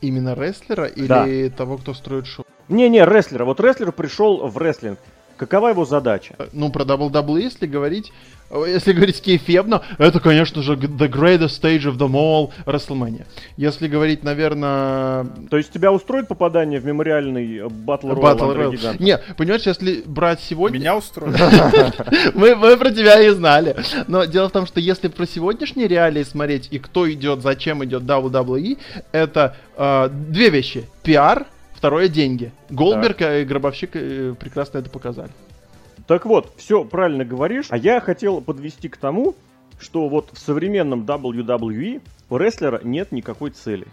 Именно 0.00 0.34
рестлера 0.34 0.86
или 0.86 1.06
да. 1.48 1.56
того, 1.56 1.78
кто 1.78 1.94
строит 1.94 2.26
шоу? 2.26 2.44
Не-не, 2.68 3.04
рестлера. 3.04 3.44
Вот 3.44 3.60
рестлер 3.60 3.92
пришел 3.92 4.48
в 4.48 4.58
рестлинг. 4.58 4.98
Какова 5.36 5.68
его 5.68 5.84
задача? 5.84 6.34
Ну, 6.52 6.72
про 6.72 6.82
WWE, 6.82 7.42
если 7.42 7.66
говорить, 7.68 8.12
если 8.50 8.92
говорить 8.92 9.20
кейфебно, 9.20 9.82
это, 9.98 10.20
конечно 10.20 10.62
же, 10.62 10.74
the 10.74 11.08
greatest 11.08 11.60
stage 11.60 11.84
of 11.84 11.96
them 11.96 12.12
all, 12.12 12.52
WrestleMania. 12.64 13.26
Если 13.56 13.88
говорить, 13.88 14.22
наверное... 14.22 15.26
То 15.50 15.56
есть 15.56 15.72
тебя 15.72 15.92
устроит 15.92 16.28
попадание 16.28 16.80
в 16.80 16.84
мемориальный 16.84 17.58
Battle 17.58 18.14
Royale 18.14 18.38
Battle 18.38 18.56
Royale. 18.56 18.96
Не, 19.02 19.18
понимаешь, 19.36 19.66
если 19.66 20.02
брать 20.06 20.40
сегодня... 20.40 20.78
Меня 20.78 20.96
устроит. 20.96 21.36
мы, 22.34 22.54
мы 22.54 22.76
про 22.76 22.90
тебя 22.90 23.20
и 23.20 23.30
знали. 23.30 23.76
Но 24.06 24.24
дело 24.24 24.48
в 24.48 24.52
том, 24.52 24.66
что 24.66 24.80
если 24.80 25.08
про 25.08 25.26
сегодняшние 25.26 25.88
реалии 25.88 26.22
смотреть 26.22 26.68
и 26.70 26.78
кто 26.78 27.10
идет, 27.10 27.42
зачем 27.42 27.84
идет 27.84 28.02
WWE, 28.02 28.78
это 29.12 29.56
э, 29.76 30.08
две 30.10 30.50
вещи. 30.50 30.88
Пиар 31.02 31.46
Второе 31.76 32.08
деньги. 32.08 32.52
Голдберг 32.70 33.20
и 33.20 33.44
Гробовщик 33.44 33.90
э, 33.94 34.34
прекрасно 34.40 34.78
это 34.78 34.88
показали. 34.88 35.30
Так 36.06 36.24
вот, 36.24 36.52
все 36.56 36.84
правильно 36.84 37.24
говоришь. 37.24 37.66
А 37.70 37.76
я 37.76 38.00
хотел 38.00 38.40
подвести 38.40 38.88
к 38.88 38.96
тому, 38.96 39.34
что 39.78 40.08
вот 40.08 40.30
в 40.32 40.38
современном 40.38 41.04
WWE 41.04 42.00
у 42.30 42.36
рестлера 42.36 42.80
нет 42.82 43.12
никакой 43.12 43.50
цели. 43.50 43.86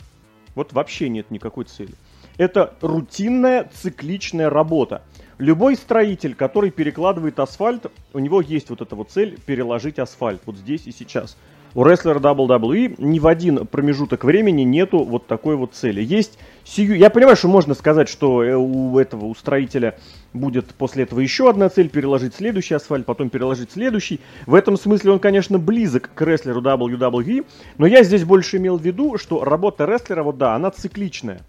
Вот 0.55 0.73
вообще 0.73 1.09
нет 1.09 1.31
никакой 1.31 1.65
цели. 1.65 1.93
Это 2.37 2.73
рутинная 2.81 3.69
цикличная 3.73 4.49
работа. 4.49 5.01
Любой 5.39 5.75
строитель, 5.75 6.35
который 6.35 6.71
перекладывает 6.71 7.39
асфальт, 7.39 7.91
у 8.13 8.19
него 8.19 8.41
есть 8.41 8.69
вот 8.69 8.81
эта 8.81 8.95
вот 8.95 9.09
цель 9.09 9.39
переложить 9.45 9.99
асфальт 9.99 10.41
вот 10.45 10.57
здесь 10.57 10.85
и 10.85 10.91
сейчас. 10.91 11.35
У 11.75 11.83
рестлера 11.83 12.19
WWE 12.19 12.95
ни 12.99 13.17
в 13.17 13.25
один 13.25 13.65
промежуток 13.65 14.23
времени 14.23 14.61
нету 14.61 15.03
вот 15.03 15.25
такой 15.25 15.55
вот 15.55 15.73
цели. 15.73 16.03
Есть 16.03 16.37
сию... 16.65 16.97
Я 16.97 17.09
понимаю, 17.09 17.35
что 17.35 17.47
можно 17.47 17.73
сказать, 17.73 18.09
что 18.09 18.43
э, 18.43 18.55
у 18.55 18.97
этого, 18.97 19.25
у 19.25 19.35
строителя 19.35 19.97
будет 20.33 20.67
после 20.75 21.03
этого 21.03 21.19
еще 21.19 21.49
одна 21.49 21.69
цель, 21.69 21.89
переложить 21.89 22.35
следующий 22.35 22.75
асфальт, 22.75 23.05
потом 23.05 23.29
переложить 23.29 23.71
следующий. 23.71 24.19
В 24.45 24.55
этом 24.55 24.77
смысле 24.77 25.11
он, 25.11 25.19
конечно, 25.19 25.59
близок 25.59 26.11
к 26.13 26.21
рестлеру 26.21 26.61
WWE, 26.61 27.45
но 27.77 27.85
я 27.85 28.03
здесь 28.03 28.23
больше 28.23 28.57
имел 28.57 28.77
в 28.77 28.81
виду, 28.81 29.17
что 29.17 29.43
работа 29.43 29.85
рестлера, 29.85 30.23
вот 30.23 30.37
да, 30.37 30.55
она 30.55 30.71
цикличная. 30.71 31.41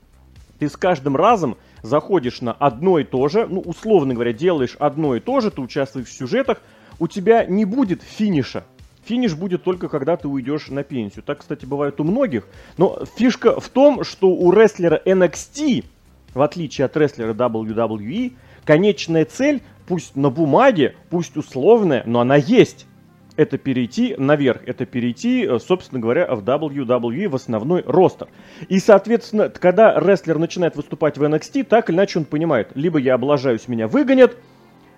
Ты 0.59 0.69
с 0.69 0.77
каждым 0.77 1.17
разом 1.17 1.57
заходишь 1.83 2.41
на 2.41 2.53
одно 2.53 2.99
и 2.99 3.05
то 3.05 3.29
же, 3.29 3.47
ну, 3.47 3.61
условно 3.61 4.15
говоря, 4.15 4.33
делаешь 4.33 4.77
одно 4.79 5.17
и 5.17 5.21
то 5.21 5.41
же, 5.41 5.51
ты 5.51 5.61
участвуешь 5.61 6.09
в 6.09 6.13
сюжетах, 6.13 6.63
у 6.99 7.09
тебя 7.09 7.45
не 7.45 7.65
будет 7.65 8.03
финиша. 8.03 8.65
Финиш 9.07 9.35
будет 9.35 9.63
только 9.63 9.89
когда 9.89 10.17
ты 10.17 10.29
уйдешь 10.29 10.69
на 10.69 10.83
пенсию. 10.83 11.23
Так, 11.25 11.39
кстати, 11.41 11.67
бывает 11.67 12.01
у 12.01 12.05
многих. 12.05 12.47
Но 12.79 13.05
фишка 13.17 13.61
в 13.61 13.69
том, 13.69 14.05
что 14.05 14.29
у 14.29 14.51
рестлера 14.53 15.01
NXT, 15.05 15.85
в 16.35 16.43
отличие 16.43 16.87
от 16.87 16.97
рестлера 16.97 17.35
WWE, 17.35 18.33
конечная 18.65 19.25
цель, 19.25 19.63
пусть 19.87 20.17
на 20.17 20.31
бумаге, 20.31 20.97
пусть 21.11 21.37
условная, 21.37 22.03
но 22.07 22.21
она 22.21 22.37
есть. 22.37 22.87
Это 23.37 23.59
перейти 23.59 24.15
наверх, 24.17 24.63
это 24.65 24.87
перейти, 24.87 25.45
э, 25.45 25.59
собственно 25.59 26.01
говоря, 26.01 26.33
в 26.33 26.45
WWE, 26.45 27.29
в 27.29 27.35
основной 27.35 27.83
ростер. 27.85 28.29
И, 28.69 28.79
соответственно, 28.79 29.49
когда 29.49 29.99
рестлер 29.99 30.39
начинает 30.39 30.77
выступать 30.77 31.19
в 31.19 31.23
NXT, 31.25 31.65
так 31.65 31.91
или 31.91 31.97
иначе 31.97 32.21
он 32.21 32.27
понимает, 32.27 32.71
либо 32.77 32.99
я 32.99 33.15
облажаюсь, 33.15 33.67
меня 33.67 33.89
выгонят, 33.89 34.37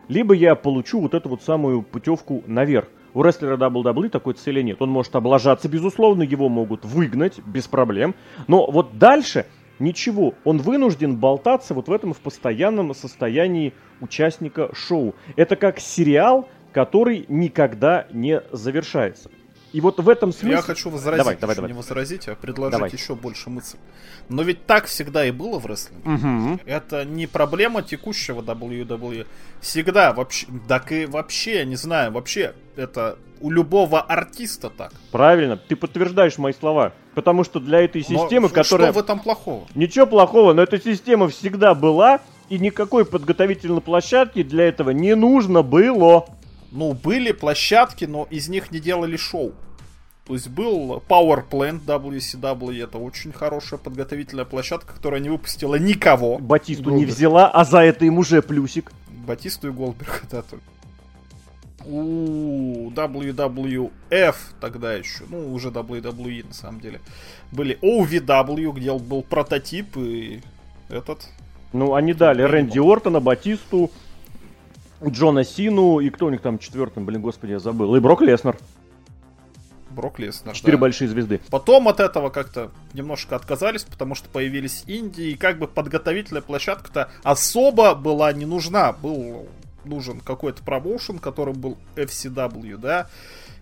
либо 0.08 0.34
я 0.34 0.54
получу 0.54 1.00
вот 1.00 1.14
эту 1.14 1.30
вот 1.30 1.42
самую 1.42 1.80
путевку 1.80 2.44
наверх. 2.46 2.88
У 3.16 3.22
рестлера 3.22 3.56
WWE 3.56 4.10
такой 4.10 4.34
цели 4.34 4.60
нет. 4.60 4.82
Он 4.82 4.90
может 4.90 5.16
облажаться, 5.16 5.70
безусловно, 5.70 6.22
его 6.22 6.50
могут 6.50 6.84
выгнать 6.84 7.38
без 7.46 7.66
проблем. 7.66 8.14
Но 8.46 8.70
вот 8.70 8.98
дальше 8.98 9.46
ничего. 9.78 10.34
Он 10.44 10.58
вынужден 10.58 11.16
болтаться 11.16 11.72
вот 11.72 11.88
в 11.88 11.92
этом 11.94 12.12
в 12.12 12.18
постоянном 12.18 12.92
состоянии 12.92 13.72
участника 14.02 14.68
шоу. 14.74 15.14
Это 15.34 15.56
как 15.56 15.80
сериал, 15.80 16.46
который 16.72 17.24
никогда 17.28 18.06
не 18.12 18.42
завершается. 18.52 19.30
И 19.76 19.80
вот 19.82 20.00
в 20.00 20.08
этом 20.08 20.32
смысле... 20.32 20.52
Я 20.52 20.62
хочу 20.62 20.88
возразить, 20.88 21.18
давай, 21.18 21.36
давай, 21.36 21.54
давай. 21.54 21.70
не 21.70 21.76
возразить, 21.76 22.28
а 22.28 22.34
предложить 22.34 22.72
давай. 22.72 22.90
еще 22.90 23.14
больше 23.14 23.50
мыслей. 23.50 23.78
Но 24.30 24.40
ведь 24.40 24.64
так 24.64 24.86
всегда 24.86 25.26
и 25.26 25.30
было 25.30 25.58
в 25.58 25.66
рестлинге. 25.66 26.08
Угу. 26.14 26.60
Это 26.64 27.04
не 27.04 27.26
проблема 27.26 27.82
текущего 27.82 28.40
WWE. 28.40 29.26
Всегда 29.60 30.14
вообще, 30.14 30.46
так 30.66 30.92
и 30.92 31.04
вообще, 31.04 31.66
не 31.66 31.76
знаю, 31.76 32.10
вообще 32.10 32.54
это 32.74 33.18
у 33.38 33.50
любого 33.50 34.00
артиста 34.00 34.70
так. 34.70 34.94
Правильно, 35.10 35.58
ты 35.58 35.76
подтверждаешь 35.76 36.38
мои 36.38 36.54
слова. 36.54 36.94
Потому 37.14 37.44
что 37.44 37.60
для 37.60 37.82
этой 37.82 38.02
Но 38.08 38.22
системы, 38.22 38.48
что 38.48 38.54
которая... 38.54 38.92
в 38.92 38.98
этом 38.98 39.20
плохого? 39.20 39.66
Ничего 39.74 40.06
плохого, 40.06 40.54
но 40.54 40.62
эта 40.62 40.80
система 40.80 41.28
всегда 41.28 41.74
была, 41.74 42.20
и 42.48 42.58
никакой 42.58 43.04
подготовительной 43.04 43.82
площадки 43.82 44.42
для 44.42 44.68
этого 44.68 44.88
не 44.88 45.14
нужно 45.14 45.60
было. 45.60 46.24
Ну, 46.72 46.94
были 46.94 47.32
площадки, 47.32 48.06
но 48.06 48.26
из 48.30 48.48
них 48.48 48.70
не 48.70 48.80
делали 48.80 49.18
шоу. 49.18 49.52
То 50.26 50.34
есть 50.34 50.48
был 50.48 51.02
Power 51.08 51.44
Plant 51.48 51.84
WCW, 51.86 52.82
это 52.82 52.98
очень 52.98 53.32
хорошая 53.32 53.78
подготовительная 53.78 54.44
площадка, 54.44 54.94
которая 54.94 55.20
не 55.20 55.28
выпустила 55.28 55.76
никого. 55.76 56.38
Батисту 56.38 56.90
не 56.90 56.96
Голдберг. 56.96 57.14
взяла, 57.16 57.48
а 57.48 57.64
за 57.64 57.78
это 57.82 58.04
им 58.06 58.18
уже 58.18 58.42
плюсик. 58.42 58.90
Батисту 59.08 59.68
и 59.68 59.70
Голдберга, 59.70 60.20
да, 60.30 60.42
только. 60.42 60.64
У 61.84 62.90
WWF 62.90 64.34
тогда 64.60 64.94
еще, 64.94 65.22
ну, 65.28 65.52
уже 65.54 65.68
WWE 65.68 66.48
на 66.48 66.54
самом 66.54 66.80
деле, 66.80 67.00
были 67.52 67.78
OVW, 67.80 68.72
где 68.72 68.92
был 68.92 69.22
прототип 69.22 69.96
и 69.96 70.42
этот, 70.88 71.28
Ну, 71.72 71.94
они 71.94 72.12
дали 72.12 72.42
не 72.42 72.46
Рэнди 72.46 72.80
Ортона, 72.80 73.20
Батисту, 73.20 73.92
Джона 75.06 75.44
Сину 75.44 76.00
и 76.00 76.10
кто 76.10 76.26
у 76.26 76.30
них 76.30 76.40
там 76.40 76.58
четвертым, 76.58 77.04
блин, 77.06 77.20
господи, 77.20 77.52
я 77.52 77.60
забыл. 77.60 77.94
И 77.94 78.00
Брок 78.00 78.22
Леснер. 78.22 78.58
Брок 79.96 80.18
Леснер. 80.18 80.54
Четыре 80.54 80.76
да. 80.76 80.82
большие 80.82 81.08
звезды. 81.08 81.40
Потом 81.50 81.88
от 81.88 82.00
этого 82.00 82.28
как-то 82.28 82.70
немножко 82.92 83.34
отказались, 83.34 83.84
потому 83.84 84.14
что 84.14 84.28
появились 84.28 84.84
Индии, 84.86 85.30
и 85.30 85.36
как 85.36 85.58
бы 85.58 85.66
подготовительная 85.66 86.42
площадка-то 86.42 87.10
особо 87.22 87.94
была 87.94 88.32
не 88.34 88.44
нужна. 88.44 88.92
Был 88.92 89.48
нужен 89.86 90.20
какой-то 90.20 90.62
промоушен, 90.62 91.18
которым 91.18 91.58
был 91.58 91.78
FCW, 91.94 92.76
да, 92.76 93.08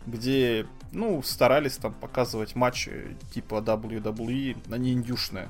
где, 0.07 0.67
ну, 0.93 1.23
старались 1.23 1.77
там 1.77 1.95
показывать 1.95 2.57
матчи 2.57 3.17
типа 3.33 3.57
WWE, 3.57 4.57
они 4.73 4.93
индюшные. 4.93 5.49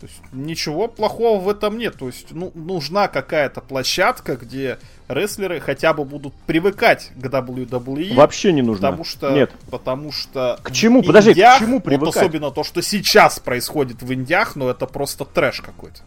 То 0.00 0.06
есть 0.06 0.20
ничего 0.32 0.88
плохого 0.88 1.40
в 1.40 1.48
этом 1.48 1.78
нет. 1.78 1.96
То 1.98 2.06
есть 2.06 2.28
ну, 2.30 2.52
нужна 2.54 3.08
какая-то 3.08 3.60
площадка, 3.60 4.36
где 4.36 4.78
рестлеры 5.08 5.60
хотя 5.60 5.94
бы 5.94 6.04
будут 6.04 6.34
привыкать 6.46 7.10
к 7.16 7.24
WWE. 7.24 8.14
Вообще 8.14 8.52
не 8.52 8.62
нужно. 8.62 8.88
Потому 8.88 9.04
что, 9.04 9.30
Нет. 9.30 9.52
потому 9.70 10.12
что 10.12 10.58
К 10.62 10.70
чему? 10.72 11.02
в 11.02 11.06
Подожди, 11.06 11.30
к 11.30 11.36
Индиях, 11.36 11.58
чему 11.58 11.74
вот 11.76 11.84
привыкать? 11.84 12.16
особенно 12.16 12.50
то, 12.50 12.64
что 12.64 12.82
сейчас 12.82 13.38
происходит 13.38 14.02
в 14.02 14.12
Индиях, 14.12 14.56
но 14.56 14.68
это 14.68 14.86
просто 14.86 15.24
трэш 15.24 15.60
какой-то. 15.60 16.00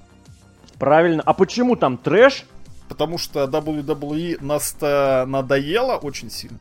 Правильно. 0.78 1.24
А 1.26 1.34
почему 1.34 1.76
там 1.76 1.98
трэш? 1.98 2.46
Потому 2.88 3.18
что 3.18 3.44
WWE 3.46 4.38
нас-то 4.44 5.26
надоело 5.28 5.96
очень 5.96 6.30
сильно. 6.30 6.60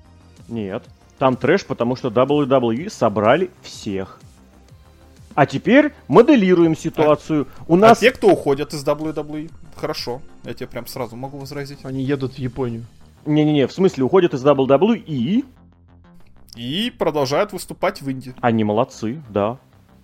Нет. 0.49 0.82
Там 1.18 1.37
трэш, 1.37 1.64
потому 1.64 1.97
что 1.97 2.08
WWE 2.08 2.90
собрали 2.90 3.50
всех. 3.62 4.20
А 5.38 5.47
теперь 5.47 5.92
моделируем 6.09 6.76
ситуацию. 6.76 7.47
У 7.68 7.76
А 7.76 7.78
нас... 7.78 8.00
те, 8.00 8.11
кто 8.11 8.26
уходят 8.26 8.75
из 8.75 8.85
WWE, 8.85 9.49
хорошо. 9.76 10.21
Я 10.42 10.52
тебе 10.52 10.66
прям 10.66 10.88
сразу 10.88 11.14
могу 11.14 11.38
возразить. 11.38 11.78
Они 11.85 12.02
едут 12.02 12.33
в 12.33 12.38
Японию. 12.38 12.85
Не-не-не, 13.25 13.68
в 13.68 13.73
смысле, 13.73 14.02
уходят 14.02 14.35
из 14.35 14.45
WWE 14.45 14.97
и... 14.97 15.45
И 16.57 16.90
продолжают 16.90 17.52
выступать 17.52 18.02
в 18.02 18.11
Индии. 18.11 18.35
Они 18.40 18.64
молодцы, 18.64 19.23
да. 19.30 19.59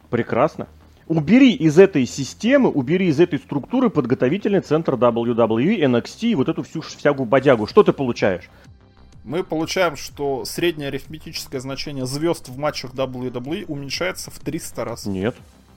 Прекрасно. 0.08 0.68
Убери 1.08 1.52
из 1.52 1.80
этой 1.80 2.06
системы, 2.06 2.70
убери 2.70 3.08
из 3.08 3.18
этой 3.18 3.40
структуры 3.40 3.90
подготовительный 3.90 4.60
центр 4.60 4.94
WWE, 4.94 5.80
NXT 5.80 6.28
и 6.28 6.34
вот 6.36 6.48
эту 6.48 6.62
всю 6.62 6.80
всякую 6.80 7.26
бодягу. 7.26 7.66
Что 7.66 7.82
ты 7.82 7.92
получаешь? 7.92 8.48
Мы 9.24 9.42
получаем, 9.42 9.96
что 9.96 10.44
среднее 10.44 10.88
арифметическое 10.88 11.60
значение 11.60 12.04
звезд 12.06 12.48
в 12.48 12.58
матчах 12.58 12.92
WWE 12.92 13.64
уменьшается 13.66 14.30
в 14.30 14.38
300 14.38 14.84
раз. 14.84 15.06
Нет. 15.06 15.34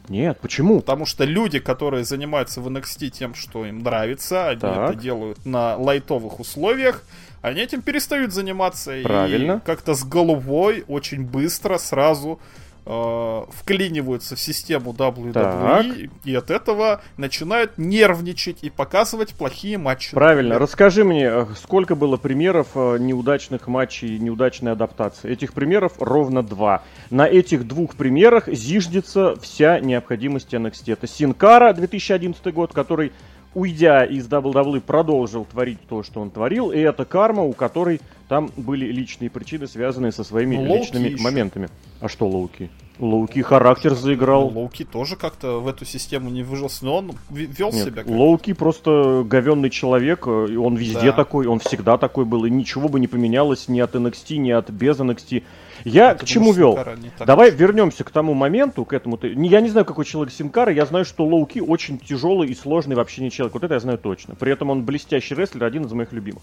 Нет, 0.10 0.39
почему? 0.42 0.80
Потому 0.80 1.06
что 1.06 1.24
люди, 1.25 1.60
которые 1.60 2.04
занимаются 2.06 2.62
в 2.62 2.68
NXT 2.68 3.10
тем, 3.10 3.34
что 3.36 3.66
им 3.66 3.80
нравится, 3.80 4.50
они 4.50 4.60
Так. 4.62 4.92
это 4.92 5.00
делают 5.00 5.46
на 5.46 5.75
лайтовых 5.75 6.39
условиях, 6.39 7.04
они 7.42 7.62
этим 7.62 7.82
перестают 7.82 8.32
заниматься 8.34 8.98
Правильно. 9.04 9.62
и 9.63 9.66
как-то 9.66 9.96
с 9.96 10.03
головой 10.05 10.86
очень 10.88 11.24
быстро 11.24 11.77
сразу 11.77 12.40
э, 12.88 13.42
вклиниваются 13.52 14.36
в 14.36 14.40
систему 14.40 14.94
WWE 14.94 15.34
Так. 15.34 15.86
и 16.24 16.34
от 16.36 16.50
этого 16.50 17.02
начинают 17.18 17.78
нервничать 17.78 18.60
и 18.64 18.70
показывать 18.70 19.34
плохие 19.34 19.78
матчи. 19.78 20.14
Правильно. 20.14 20.50
например. 20.56 20.62
Расскажи 20.62 21.04
мне, 21.04 21.26
э, 21.26 21.46
сколько 21.56 21.96
было 21.96 22.18
примеров 22.18 22.68
э, 22.76 22.98
неудачных 23.00 23.68
матчей, 23.68 24.18
неудачной 24.18 24.72
адаптации? 24.72 25.30
Этих 25.32 25.54
примеров 25.54 25.94
ровно 26.00 26.42
два. 26.44 26.84
На 27.10 27.28
этих 27.28 27.68
двух 27.68 27.96
примерах 27.96 28.48
зиждется 28.48 29.36
вся 29.42 29.80
необходимость 29.80 30.54
NXT. 30.54 30.94
Это 30.94 31.08
Синкара 31.08 31.74
2011 31.74 32.54
год, 32.54 32.74
который, 32.74 33.12
уйдя 33.54 34.06
из 34.06 34.28
WWE, 34.28 34.82
продолжил 34.82 35.46
творить 35.46 35.80
то, 35.90 36.04
что 36.04 36.22
он 36.22 36.32
творил. 36.32 36.72
И 36.72 36.80
это 36.80 37.06
Карма, 37.06 37.44
у 37.44 37.54
которой 37.54 38.02
там 38.27 38.51
были 38.57 38.85
личные 38.92 39.29
причины, 39.29 39.68
связанные 39.68 40.11
со 40.11 40.24
своими 40.24 40.55
Лоуки 40.57 40.79
личными 40.79 41.07
еще. 41.09 41.24
моментами. 41.24 41.70
А 42.01 42.09
что 42.09 42.27
Лоуки? 42.27 42.70
Лоуки 43.00 43.42
характер 43.44 43.94
заиграл. 43.94 44.48
Лоуки 44.48 44.83
тоже 44.83 45.16
как-то 45.18 45.59
в 45.59 45.68
эту 45.68 45.85
систему 45.85 46.31
не 46.31 46.42
выжился, 46.42 46.83
но 46.83 46.98
он 46.98 47.11
вел 47.29 47.72
Нет, 47.72 47.85
себя 47.85 48.03
как 48.03 48.07
Лоуки 48.07 48.53
просто 48.53 49.24
говенный 49.24 49.70
человек, 49.70 50.24
э, 50.25 50.48
и 50.50 50.55
он 50.55 50.75
везде 50.75 51.07
Да. 51.07 51.11
такой, 51.11 51.46
он 51.46 51.59
всегда 51.59 51.98
такой 52.00 52.25
был, 52.25 52.46
и 52.46 52.50
ничего 52.50 52.90
бы 52.90 53.00
не 53.00 53.07
поменялось 53.07 53.68
ни 53.68 53.79
от 53.79 53.94
NXT, 53.96 54.37
ни 54.37 54.50
от 54.50 54.72
без 54.72 55.00
NXT. 55.00 55.44
Я 55.85 56.16
Ты 56.16 56.25
к 56.25 56.27
чему 56.27 56.53
вел? 56.53 56.77
Давай 57.24 57.50
уж? 57.51 57.55
вернемся 57.55 58.03
к 58.03 58.09
тому 58.09 58.33
моменту, 58.33 58.83
к 58.83 58.94
этому. 58.94 59.20
Я 59.22 59.61
не 59.61 59.70
знаю, 59.70 59.85
какой 59.85 60.03
человек 60.05 60.33
Синкара, 60.33 60.74
я 60.74 60.87
знаю, 60.87 61.05
что 61.05 61.24
Лоуки 61.24 61.59
очень 61.59 62.00
тяжелый 62.00 62.50
и 62.50 62.55
сложный 62.55 62.96
вообще 62.96 63.22
не 63.22 63.29
человек. 63.29 63.53
Вот 63.53 63.63
это 63.63 63.75
я 63.75 63.79
знаю 63.79 64.00
точно. 64.00 64.33
При 64.33 64.51
этом 64.51 64.72
он 64.72 64.83
блестящий 64.83 65.35
рестлер, 65.35 65.66
один 65.66 65.85
из 65.85 65.94
моих 65.94 66.11
любимых. 66.13 66.42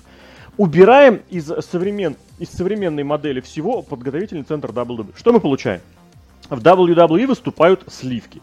Убираем 0.57 1.23
из, 1.31 1.51
современ... 1.69 2.17
из 2.39 2.49
современной 2.51 3.03
модели 3.03 3.41
всего 3.41 3.83
подготовительный 3.83 4.45
центр 4.45 4.71
WWE. 4.71 5.13
Что 5.17 5.33
мы 5.33 5.41
получаем? 5.41 5.81
В 6.49 6.61
WWE 6.63 7.27
выступают 7.27 7.85
сливки. 7.89 8.41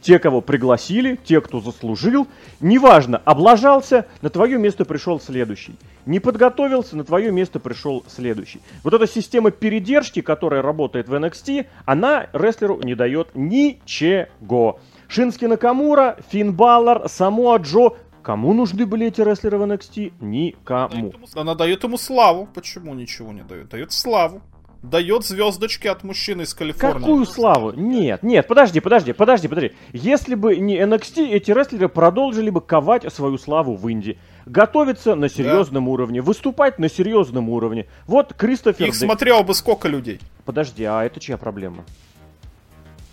Те, 0.00 0.20
кого 0.20 0.40
пригласили, 0.40 1.18
те, 1.24 1.40
кто 1.40 1.60
заслужил. 1.60 2.28
Неважно, 2.60 3.20
облажался, 3.24 4.06
на 4.22 4.30
твое 4.30 4.56
место 4.56 4.84
пришел 4.84 5.18
следующий. 5.18 5.74
Не 6.06 6.20
подготовился, 6.20 6.96
на 6.96 7.02
твое 7.02 7.32
место 7.32 7.58
пришел 7.58 8.04
следующий. 8.06 8.60
Вот 8.84 8.94
эта 8.94 9.08
система 9.08 9.50
передержки, 9.50 10.20
которая 10.20 10.62
работает 10.62 11.08
в 11.08 11.14
NXT, 11.14 11.66
она 11.84 12.28
рестлеру 12.32 12.80
не 12.80 12.94
дает 12.94 13.30
ничего. 13.34 14.78
Шински 15.08 15.46
Накамура, 15.46 16.16
Финн 16.30 16.52
Баллар, 16.52 17.08
Самуа 17.08 17.56
Джо. 17.56 17.96
Кому 18.28 18.52
нужны 18.52 18.84
были 18.84 19.06
эти 19.06 19.22
рестлеры 19.22 19.56
в 19.56 19.62
NXT? 19.62 20.12
Никому. 20.20 21.14
Она 21.34 21.54
дает 21.54 21.82
ему 21.84 21.96
славу. 21.96 22.46
Почему 22.54 22.92
ничего 22.92 23.32
не 23.32 23.40
дает? 23.42 23.70
Дает 23.70 23.90
славу. 23.90 24.42
Дает 24.82 25.24
звездочки 25.24 25.86
от 25.86 26.04
мужчины 26.04 26.42
из 26.42 26.52
Калифорнии. 26.52 26.98
Какую 26.98 27.24
славу? 27.24 27.72
Нет, 27.72 28.22
нет, 28.22 28.46
подожди, 28.46 28.80
подожди, 28.80 29.14
подожди, 29.14 29.48
подожди. 29.48 29.72
Если 29.94 30.34
бы 30.34 30.56
не 30.58 30.76
NXT, 30.76 31.26
эти 31.30 31.52
рестлеры 31.52 31.88
продолжили 31.88 32.50
бы 32.50 32.60
ковать 32.60 33.10
свою 33.10 33.38
славу 33.38 33.76
в 33.76 33.88
Индии. 33.88 34.18
Готовиться 34.44 35.14
на 35.14 35.30
серьезном 35.30 35.88
уровне, 35.88 36.20
выступать 36.20 36.78
на 36.78 36.90
серьезном 36.90 37.48
уровне. 37.48 37.86
Вот 38.06 38.34
Кристофер... 38.34 38.88
Их 38.88 38.92
Дэ- 38.92 39.06
смотрело 39.06 39.42
бы 39.42 39.54
сколько 39.54 39.88
людей? 39.88 40.20
Подожди, 40.44 40.84
а 40.84 41.02
это 41.02 41.18
чья 41.18 41.38
проблема? 41.38 41.86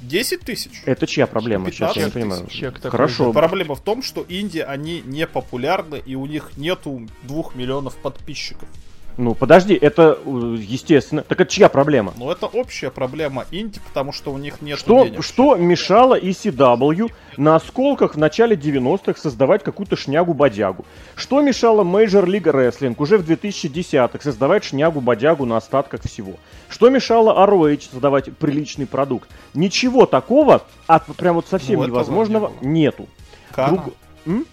10 0.02 0.42
тысяч. 0.42 0.82
Это 0.86 1.08
чья 1.08 1.28
проблема? 1.28 1.72
Сейчас 1.72 1.96
я 1.96 2.06
не 2.06 2.12
15 2.12 2.14
понимаю. 2.14 2.48
Чек 2.50 2.76
такой 2.76 2.92
Хорошо. 2.92 3.34
Проблема 3.34 3.76
в 3.76 3.82
том, 3.82 4.04
что 4.04 4.26
Индия, 4.28 4.64
они 4.66 5.02
не 5.06 5.26
популярны, 5.28 6.02
и 6.06 6.16
у 6.16 6.26
них 6.26 6.52
нету 6.58 7.08
двух 7.24 7.56
миллионов 7.56 7.96
подписчиков. 7.98 8.68
Ну, 9.18 9.34
подожди, 9.34 9.74
это 9.74 10.20
э, 10.26 10.58
естественно. 10.60 11.22
Так 11.24 11.40
это 11.40 11.50
чья 11.50 11.70
проблема? 11.70 12.14
Но 12.18 12.30
это 12.32 12.48
общая 12.48 12.92
проблема 12.92 13.46
Индии, 13.50 13.80
потому 13.88 14.12
что 14.12 14.34
у 14.34 14.38
них 14.38 14.62
нет 14.62 14.78
Что, 14.78 15.06
денег. 15.06 15.24
что 15.24 15.56
мешало 15.56 16.20
ECW 16.20 17.10
на 17.38 17.56
осколках 17.56 18.16
в 18.16 18.18
начале 18.18 18.58
90-х 18.58 19.18
создавать 19.20 19.64
какую-то 19.64 19.96
шнягу-бодягу? 19.96 20.86
Что 21.16 21.42
мешало 21.42 21.84
Major 21.86 22.26
League 22.26 22.52
Wrestling 22.52 22.96
уже 22.98 23.18
в 23.18 23.30
2010-х 23.30 24.20
создавать 24.22 24.66
шнягу-бодягу 24.66 25.46
на 25.46 25.58
остатках 25.58 26.02
всего? 26.04 26.34
Что 26.68 26.90
мешало 26.90 27.32
ROH 27.48 27.90
создавать 27.92 28.36
приличный 28.38 28.86
продукт? 28.86 29.30
Ничего 29.54 30.06
такого, 30.08 30.64
от 30.88 31.06
прям 31.16 31.36
вот 31.36 31.48
совсем 31.48 31.80
Ну, 31.80 31.88
невозможного, 31.88 32.50
не 32.50 32.60
было. 32.60 32.70
нету. 33.06 33.08
Кана. 33.54 33.78
Друг- 33.78 33.94
М? 34.26 34.46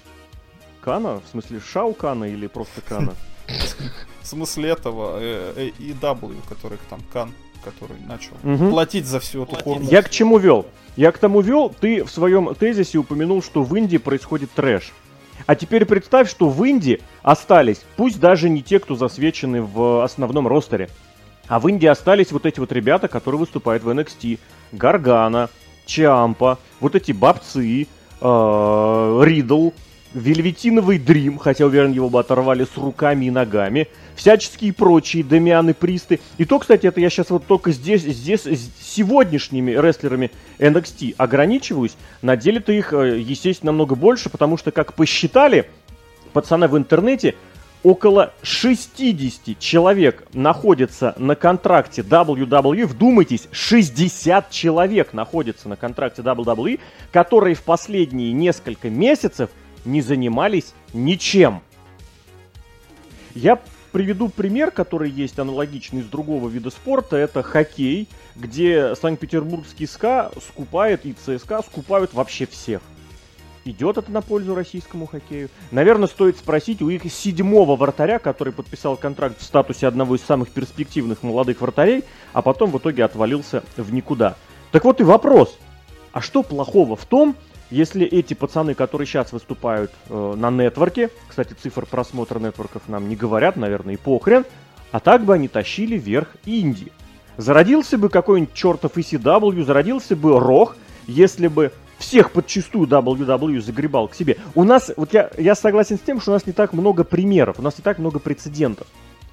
Кана? 0.81 1.20
В 1.27 1.31
смысле 1.33 1.59
Шау 1.61 1.94
Кана 1.94 2.25
или 2.27 2.46
просто 2.46 2.81
Кана? 2.81 3.14
В 4.22 4.26
смысле 4.26 4.70
этого 4.70 5.18
э, 5.20 5.70
э, 5.78 5.82
EW, 5.82 6.36
который 6.48 6.78
там 6.88 7.00
Кан, 7.12 7.32
который 7.64 7.96
начал 8.06 8.32
платить 8.70 9.06
за 9.06 9.20
всю 9.20 9.44
эту 9.44 9.56
хурму. 9.56 9.88
Я 9.88 10.02
к 10.02 10.10
чему 10.10 10.38
вел? 10.38 10.66
Я 10.96 11.12
к 11.12 11.18
тому 11.18 11.40
вел, 11.40 11.70
ты 11.70 12.04
в 12.04 12.10
своем 12.10 12.54
тезисе 12.54 12.98
упомянул, 12.98 13.42
что 13.42 13.62
в 13.62 13.74
Индии 13.74 13.96
происходит 13.96 14.50
трэш. 14.52 14.92
А 15.46 15.54
теперь 15.54 15.84
представь, 15.86 16.30
что 16.30 16.48
в 16.48 16.62
Индии 16.64 17.00
остались, 17.22 17.82
пусть 17.96 18.20
даже 18.20 18.48
не 18.48 18.62
те, 18.62 18.78
кто 18.78 18.94
засвечены 18.94 19.62
в 19.62 20.04
основном 20.04 20.46
ростере, 20.46 20.88
а 21.48 21.58
в 21.58 21.68
Индии 21.68 21.86
остались 21.86 22.32
вот 22.32 22.46
эти 22.46 22.60
вот 22.60 22.72
ребята, 22.72 23.08
которые 23.08 23.38
выступают 23.40 23.82
в 23.82 23.88
NXT. 23.88 24.38
Гаргана, 24.72 25.50
Чампа, 25.86 26.58
вот 26.80 26.94
эти 26.94 27.12
бабцы, 27.12 27.86
э, 28.20 29.20
Ридл, 29.24 29.70
Вельветиновый 30.14 30.98
Дрим, 30.98 31.38
хотя, 31.38 31.64
уверен, 31.64 31.92
его 31.92 32.11
бы 32.11 32.20
оторвали 32.20 32.64
с 32.64 32.77
руками 32.77 33.27
и 33.27 33.31
ногами, 33.31 33.88
всяческие 34.14 34.72
прочие 34.72 35.22
Демианы 35.22 35.72
Присты. 35.75 36.20
И 36.38 36.44
то, 36.44 36.59
кстати, 36.59 36.87
это 36.87 37.01
я 37.01 37.09
сейчас 37.09 37.31
вот 37.31 37.46
только 37.46 37.72
здесь, 37.72 38.03
здесь 38.03 38.42
с 38.42 38.70
сегодняшними 38.83 39.70
рестлерами 39.70 40.31
NXT 40.59 41.14
ограничиваюсь. 41.16 41.96
На 42.20 42.37
деле-то 42.37 42.72
их, 42.72 42.92
э, 42.92 43.20
естественно, 43.20 43.72
намного 43.72 43.94
больше, 43.94 44.29
потому 44.29 44.59
что, 44.59 44.70
как 44.70 44.94
посчитали 44.94 45.70
пацаны 46.35 46.68
в 46.68 46.77
интернете, 46.77 47.35
около 47.83 48.35
60 48.42 49.59
человек 49.59 50.25
находится 50.35 51.14
на 51.16 51.35
контракте 51.37 52.03
WWE. 52.03 52.87
Вдумайтесь, 52.87 53.48
60 53.51 54.51
человек 54.51 55.14
находится 55.14 55.68
на 55.68 55.77
контракте 55.77 56.20
WWE, 56.20 56.81
которые 57.12 57.55
в 57.55 57.62
последние 57.62 58.33
несколько 58.33 58.90
месяцев– 58.90 59.48
не 59.85 60.03
занимались 60.03 60.75
ничем. 60.92 61.61
Я 63.35 63.61
приведу 63.92 64.29
пример, 64.29 64.71
который 64.71 65.11
есть 65.11 65.38
аналогичный 65.38 66.01
из 66.01 66.07
другого 66.07 66.49
вида 66.49 66.71
спорта. 66.71 67.16
Это 67.16 67.42
хоккей, 67.42 68.09
где 68.37 68.95
Санкт-Петербургский 68.95 69.87
СКА 69.87 70.33
скупает 70.49 71.07
и 71.07 71.12
ЦСКА 71.12 71.62
скупают 71.62 72.14
вообще 72.14 72.47
всех. 72.47 72.81
Идет 73.64 73.97
это 73.97 74.11
на 74.11 74.23
пользу 74.23 74.57
российскому 74.57 75.07
хоккею? 75.07 75.49
Наверное, 75.71 76.09
стоит 76.09 76.37
спросить 76.37 76.83
у 76.83 76.88
их 76.88 77.05
седьмого 77.12 77.77
вратаря, 77.77 78.18
который 78.18 78.53
подписал 78.53 78.97
контракт 78.97 79.40
в 79.40 79.45
статусе 79.45 79.87
одного 79.87 80.16
из 80.16 80.23
самых 80.23 80.51
перспективных 80.51 81.23
молодых 81.23 81.61
вратарей, 81.61 82.03
а 82.33 82.42
потом 82.42 82.73
в 82.73 82.79
итоге 82.79 83.05
отвалился 83.05 83.62
в 83.77 83.92
никуда. 83.92 84.37
Так 84.73 84.85
вот 84.85 85.01
и 85.01 85.05
вопрос. 85.05 85.57
А 86.11 86.21
что 86.21 86.42
плохого 86.42 86.97
в 86.97 87.07
том, 87.07 87.37
если 87.72 88.06
эти 88.06 88.35
пацаны, 88.35 88.74
которые 88.74 89.06
сейчас 89.06 89.32
выступают 89.32 89.90
э, 90.08 90.35
на 90.37 90.50
нетворке, 90.50 91.11
кстати, 91.26 91.54
цифр 91.54 91.87
просмотра 91.87 92.38
нетворков 92.38 92.82
нам 92.87 93.08
не 93.08 93.16
говорят, 93.16 93.56
наверное, 93.56 93.94
и 93.94 93.96
похрен, 93.96 94.44
а 94.90 95.00
так 95.00 95.24
бы 95.24 95.32
они 95.32 95.48
тащили 95.48 95.96
вверх 95.96 96.28
Инди. 96.44 96.92
Зародился 97.38 97.96
бы 97.96 98.11
какой-нибудь 98.11 98.52
чертов 98.52 98.98
ECW, 98.98 99.64
зародился 99.64 100.14
бы 100.14 100.38
Рох, 100.38 100.76
если 101.06 101.48
бы 101.48 101.72
всех 101.96 102.32
подчистую 102.32 102.87
WWE 102.87 103.62
загребал 103.62 104.08
к 104.08 104.14
себе. 104.14 104.37
У 104.54 104.64
нас, 104.64 104.92
вот 104.96 105.14
я, 105.14 105.30
я 105.38 105.54
согласен 105.54 105.96
с 105.96 106.02
тем, 106.02 106.20
что 106.20 106.32
у 106.32 106.35
нас 106.35 106.46
не 106.46 106.52
так 106.52 106.74
много 106.74 107.04
примеров, 107.04 107.58
у 107.58 107.62
нас 107.62 107.78
не 107.78 107.82
так 107.82 107.98
много 107.98 108.18
прецедентов. 108.18 108.87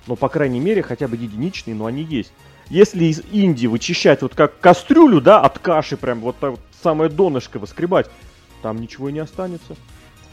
Но, 0.07 0.15
по 0.15 0.29
крайней 0.29 0.61
мере, 0.61 0.81
хотя 0.81 1.09
бы 1.09 1.17
единичные, 1.17 1.75
но 1.75 1.87
они 1.87 2.03
есть. 2.03 2.31
Если 2.69 3.05
из 3.05 3.21
Индии 3.31 3.67
вычищать 3.67 4.21
вот 4.21 4.33
как 4.33 4.59
кастрюлю, 4.59 5.19
да, 5.19 5.41
от 5.41 5.59
каши 5.59 5.97
прям 5.97 6.21
вот 6.21 6.37
так 6.39 6.51
вот 6.51 6.59
самое 6.81 7.09
донышко 7.09 7.59
выскребать, 7.59 8.09
там 8.61 8.77
ничего 8.77 9.09
не 9.09 9.19
останется. 9.19 9.75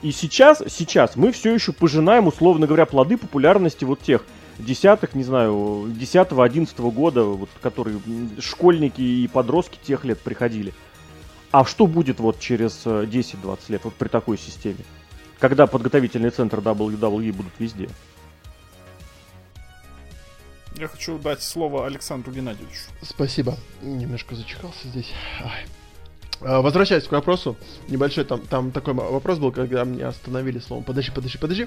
И 0.03 0.13
сейчас, 0.13 0.63
сейчас 0.69 1.17
мы 1.17 1.33
все 1.33 1.55
еще 1.55 1.73
пожинаем, 1.73 2.27
условно 2.27 2.67
говоря, 2.67 2.87
плоды 2.87 3.17
популярности 3.17 3.85
вот 3.85 4.01
тех 4.01 4.23
десятых, 4.59 5.15
не 5.15 5.25
знаю, 5.25 5.87
10-11 5.89 6.91
года, 6.91 7.25
вот, 7.25 7.49
которые 7.61 8.01
школьники 8.41 9.01
и 9.01 9.29
подростки 9.29 9.79
тех 9.83 10.05
лет 10.05 10.19
приходили. 10.21 10.73
А 11.51 11.65
что 11.65 11.87
будет 11.87 12.21
вот 12.21 12.41
через 12.41 12.87
10-20 12.87 13.59
э, 13.69 13.73
лет 13.73 13.85
вот 13.85 13.95
при 13.95 14.09
такой 14.09 14.39
системе? 14.39 14.85
Когда 15.39 15.67
подготовительный 15.67 16.31
центр 16.31 16.59
WWE 16.59 17.33
будут 17.33 17.53
везде? 17.59 17.89
Я 20.77 20.89
хочу 20.89 21.19
дать 21.19 21.43
слово 21.43 21.87
Александру 21.87 22.33
Геннадьевичу. 22.33 22.83
Спасибо. 23.03 23.57
Немножко 23.81 24.35
зачихался 24.35 24.89
здесь. 24.89 25.11
Ай. 25.43 25.65
А, 26.41 26.61
возвращаясь 26.61 27.05
к 27.05 27.13
вопросу, 27.13 27.57
небольшой 27.89 28.25
там, 28.25 28.41
там 28.41 28.71
такой 28.71 28.95
вопрос 28.95 29.39
был, 29.39 29.53
когда 29.53 29.85
меня 29.85 30.09
остановили 30.09 30.59
словом 30.59 30.85
«подожди, 30.85 31.11
подожди, 31.11 31.39
подожди». 31.39 31.67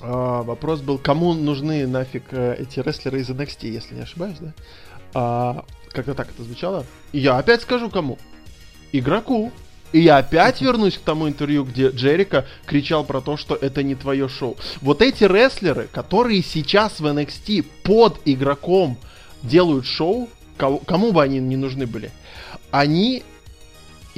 А, 0.00 0.42
вопрос 0.42 0.80
был, 0.80 0.98
кому 0.98 1.34
нужны 1.34 1.86
нафиг 1.86 2.24
э, 2.30 2.56
эти 2.58 2.80
рестлеры 2.80 3.20
из 3.20 3.28
NXT, 3.28 3.68
если 3.68 3.94
не 3.94 4.02
ошибаюсь, 4.02 4.38
да? 4.40 4.52
А, 5.14 5.64
как-то 5.92 6.14
так 6.14 6.28
это 6.30 6.44
звучало. 6.44 6.86
И 7.12 7.18
я 7.18 7.36
опять 7.36 7.62
скажу 7.62 7.90
кому. 7.90 8.18
Игроку. 8.92 9.52
И 9.92 9.98
я 9.98 10.18
опять 10.18 10.60
вернусь 10.60 10.96
к 10.96 11.00
тому 11.00 11.28
интервью, 11.28 11.64
где 11.64 11.88
Джерика 11.88 12.46
кричал 12.64 13.04
про 13.04 13.20
то, 13.20 13.36
что 13.36 13.56
это 13.56 13.82
не 13.82 13.96
твое 13.96 14.28
шоу. 14.28 14.56
Вот 14.80 15.02
эти 15.02 15.24
рестлеры, 15.24 15.88
которые 15.90 16.44
сейчас 16.44 17.00
в 17.00 17.06
NXT 17.06 17.66
под 17.82 18.20
игроком 18.24 18.98
делают 19.42 19.86
шоу, 19.86 20.28
кому 20.56 21.10
бы 21.10 21.20
они 21.20 21.40
не 21.40 21.56
нужны 21.56 21.88
были, 21.88 22.12
они 22.70 23.24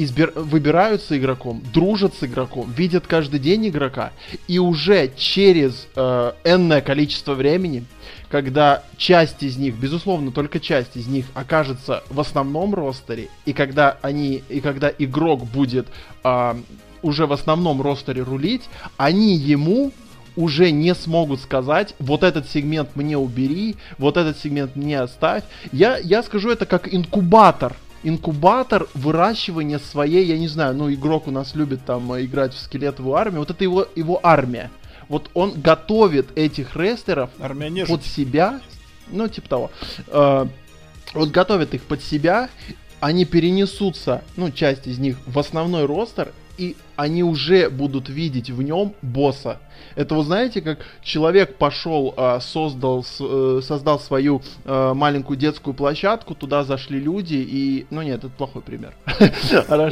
избир... 0.05 0.33
выбираются 0.35 1.17
игроком, 1.19 1.63
дружат 1.73 2.15
с 2.15 2.25
игроком, 2.25 2.73
видят 2.77 3.07
каждый 3.07 3.41
день 3.41 3.69
игрока, 3.69 4.13
и 4.49 4.59
уже 4.59 5.11
через 5.17 5.87
э, 5.95 6.33
энное 6.45 6.81
количество 6.81 7.35
времени, 7.35 7.85
когда 8.31 8.83
часть 8.97 9.43
из 9.43 9.57
них, 9.57 9.75
безусловно, 9.75 10.33
только 10.33 10.61
часть 10.61 10.97
из 10.97 11.07
них 11.07 11.27
окажется 11.35 12.03
в 12.09 12.21
основном 12.21 12.75
ростере, 12.75 13.29
и 13.45 13.53
когда 13.53 13.99
они, 14.03 14.43
и 14.49 14.61
когда 14.61 14.91
игрок 14.97 15.45
будет 15.47 15.89
э, 16.25 16.55
уже 17.03 17.27
в 17.27 17.33
основном 17.33 17.83
ростере 17.83 18.23
рулить, 18.23 18.63
они 18.97 19.35
ему 19.35 19.93
уже 20.37 20.71
не 20.71 20.95
смогут 20.95 21.41
сказать, 21.41 21.95
вот 21.99 22.23
этот 22.23 22.49
сегмент 22.49 22.97
мне 22.97 23.19
убери, 23.19 23.77
вот 23.99 24.17
этот 24.17 24.39
сегмент 24.39 24.77
мне 24.77 25.01
оставь. 25.01 25.45
Я, 25.73 25.99
я 25.99 26.23
скажу 26.23 26.51
это 26.51 26.67
как 26.67 26.93
инкубатор 26.93 27.77
инкубатор 28.03 28.89
выращивания 28.95 29.79
своей, 29.79 30.27
я 30.27 30.39
не 30.39 30.49
знаю, 30.49 30.75
ну, 30.75 30.93
игрок 30.93 31.29
у 31.29 31.31
нас 31.31 31.55
любит 31.55 31.85
там 31.85 32.13
э, 32.13 32.25
играть 32.25 32.55
в 32.55 32.59
скелетовую 32.59 33.15
армию, 33.17 33.41
вот 33.41 33.51
это 33.51 33.63
его, 33.63 33.87
его 33.95 34.21
армия. 34.23 34.71
Вот 35.09 35.31
он 35.35 35.61
готовит 35.61 36.37
этих 36.37 36.77
рестлеров 36.77 37.31
армия 37.41 37.87
под 37.87 38.05
себя, 38.05 38.61
ну, 39.11 39.29
типа 39.29 39.49
того. 39.49 39.71
Э, 40.09 40.47
вот 41.15 41.31
готовит 41.31 41.75
их 41.75 41.83
под 41.83 42.03
себя, 42.03 42.49
они 43.01 43.25
перенесутся, 43.25 44.23
ну, 44.37 44.51
часть 44.51 44.87
из 44.87 44.99
них 44.99 45.19
в 45.27 45.39
основной 45.39 45.87
roster, 45.87 46.33
и 46.59 46.77
они 46.97 47.23
уже 47.23 47.71
будут 47.71 48.09
видеть 48.09 48.51
в 48.51 48.63
нем 48.63 48.95
босса. 49.03 49.59
Это 49.95 50.15
вы 50.15 50.25
знаете, 50.25 50.61
как 50.61 50.79
человек 51.03 51.57
пошел, 51.57 52.15
а, 52.17 52.41
создал, 52.41 53.05
э, 53.21 53.61
создал 53.63 54.01
свою 54.01 54.43
э, 54.65 54.93
маленькую 54.95 55.37
детскую 55.37 55.75
площадку, 55.75 56.35
туда 56.35 56.65
зашли 56.65 56.99
люди 56.99 57.35
и... 57.35 57.87
Ну 57.91 58.03
нет, 58.03 58.19
это 58.19 58.29
плохой 58.31 58.63
пример. 58.63 58.95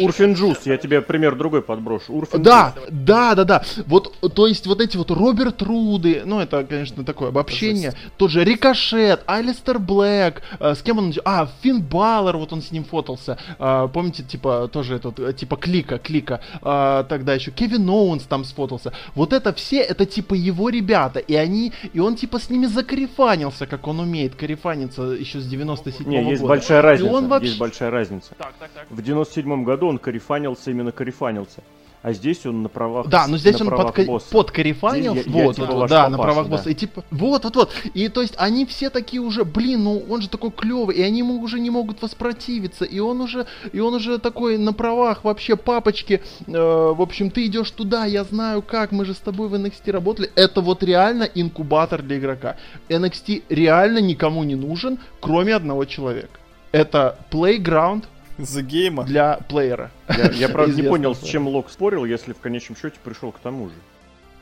Урфин 0.00 0.34
Джус, 0.34 0.66
я 0.66 0.76
тебе 0.76 1.00
пример 1.00 1.36
другой 1.36 1.62
подброшу. 1.62 2.12
Урфин 2.12 2.42
да, 2.42 2.74
да, 2.90 3.34
да, 3.34 3.44
да. 3.44 3.62
Вот, 3.86 4.14
то 4.34 4.46
есть 4.46 4.66
вот 4.66 4.80
эти 4.80 4.96
вот 4.96 5.10
Роберт 5.10 5.62
Руды, 5.62 6.22
ну 6.24 6.40
это, 6.40 6.64
конечно, 6.64 7.04
такое 7.04 7.28
обобщение. 7.28 7.94
Тот 8.16 8.30
же 8.30 8.44
Рикошет, 8.44 9.22
Алистер 9.26 9.78
Блэк, 9.78 10.42
э, 10.58 10.74
с 10.74 10.82
кем 10.82 10.98
он... 10.98 11.12
А, 11.24 11.48
Финн 11.62 11.82
Балор, 11.82 12.36
вот 12.36 12.52
он 12.52 12.62
с 12.62 12.70
ним 12.70 12.84
фотался. 12.84 13.38
Помните, 13.58 14.22
типа, 14.22 14.68
тоже 14.72 14.96
этот, 14.96 15.36
типа 15.36 15.56
Клика, 15.56 15.98
Клика. 15.98 16.40
Тогда 16.62 17.34
еще 17.34 17.50
Кевин 17.50 17.88
Оуэнс 17.88 18.24
там 18.24 18.44
сфотался. 18.44 18.92
Вот 19.14 19.32
это 19.32 19.52
все 19.52 19.69
это 19.78 20.06
типа 20.06 20.34
его 20.34 20.68
ребята, 20.68 21.18
и 21.18 21.34
они, 21.34 21.72
и 21.92 22.00
он 22.00 22.16
типа 22.16 22.38
с 22.38 22.50
ними 22.50 22.66
закорефанился, 22.66 23.66
как 23.66 23.86
он 23.86 24.00
умеет 24.00 24.34
карифаниться 24.34 25.02
еще 25.02 25.40
с 25.40 25.46
97 25.46 26.06
-го 26.06 26.10
Не, 26.10 26.30
есть 26.30 26.42
года. 26.42 26.54
большая 26.54 26.82
разница, 26.82 27.12
он 27.12 27.28
вообще... 27.28 27.48
есть 27.48 27.58
большая 27.58 27.90
разница. 27.90 28.34
Так, 28.38 28.54
так, 28.58 28.70
так. 28.74 28.86
В 28.90 29.02
97 29.02 29.64
году 29.64 29.88
он 29.88 29.98
карифанился 29.98 30.70
именно 30.70 30.92
карифанился 30.92 31.62
а 32.02 32.12
здесь 32.14 32.46
он 32.46 32.62
на 32.62 32.68
правах 32.70 33.08
Да, 33.08 33.26
но 33.26 33.36
здесь 33.36 33.60
он 33.60 33.68
под, 33.68 33.94
под 34.30 34.50
карифанил, 34.50 35.14
вот, 35.14 35.26
я, 35.26 35.44
вот, 35.44 35.56
типа 35.56 35.72
вот, 35.72 35.90
да, 35.90 36.08
на 36.08 36.16
правах 36.16 36.46
да. 36.46 36.56
босса. 36.56 36.70
И 36.70 36.74
типа, 36.74 37.04
вот, 37.10 37.44
вот, 37.44 37.56
вот. 37.56 37.72
И 37.92 38.08
то 38.08 38.22
есть 38.22 38.34
они 38.38 38.64
все 38.64 38.88
такие 38.88 39.20
уже, 39.20 39.44
блин, 39.44 39.84
ну 39.84 40.02
он 40.08 40.22
же 40.22 40.28
такой 40.28 40.50
клевый, 40.50 40.96
и 40.96 41.02
они 41.02 41.18
ему 41.18 41.40
уже 41.40 41.60
не 41.60 41.68
могут 41.68 42.00
воспротивиться, 42.00 42.86
и 42.86 42.98
он 43.00 43.20
уже, 43.20 43.46
и 43.72 43.80
он 43.80 43.94
уже 43.94 44.18
такой 44.18 44.56
на 44.56 44.72
правах 44.72 45.24
вообще 45.24 45.56
папочки. 45.56 46.22
Э, 46.46 46.52
в 46.94 47.02
общем, 47.02 47.30
ты 47.30 47.44
идешь 47.46 47.70
туда, 47.70 48.06
я 48.06 48.24
знаю 48.24 48.62
как, 48.62 48.92
мы 48.92 49.04
же 49.04 49.12
с 49.12 49.18
тобой 49.18 49.48
в 49.48 49.54
NXT 49.54 49.90
работали. 49.90 50.30
Это 50.36 50.62
вот 50.62 50.82
реально 50.82 51.24
инкубатор 51.24 52.00
для 52.00 52.18
игрока. 52.18 52.56
NXT 52.88 53.44
реально 53.50 53.98
никому 53.98 54.42
не 54.44 54.54
нужен, 54.54 54.98
кроме 55.20 55.54
одного 55.54 55.84
человека. 55.84 56.40
Это 56.72 57.18
Playground 57.30 58.04
за 58.44 58.62
гейма. 58.62 59.04
Для 59.04 59.40
плеера. 59.48 59.90
Я, 60.08 60.30
я 60.30 60.48
правда, 60.48 60.74
не 60.74 60.88
понял, 60.88 61.14
с 61.14 61.22
чем 61.22 61.48
Лок 61.48 61.70
спорил, 61.70 62.04
если 62.04 62.32
в 62.32 62.38
конечном 62.38 62.76
счете 62.76 62.96
пришел 63.02 63.32
к 63.32 63.38
тому 63.38 63.68
же. 63.68 63.74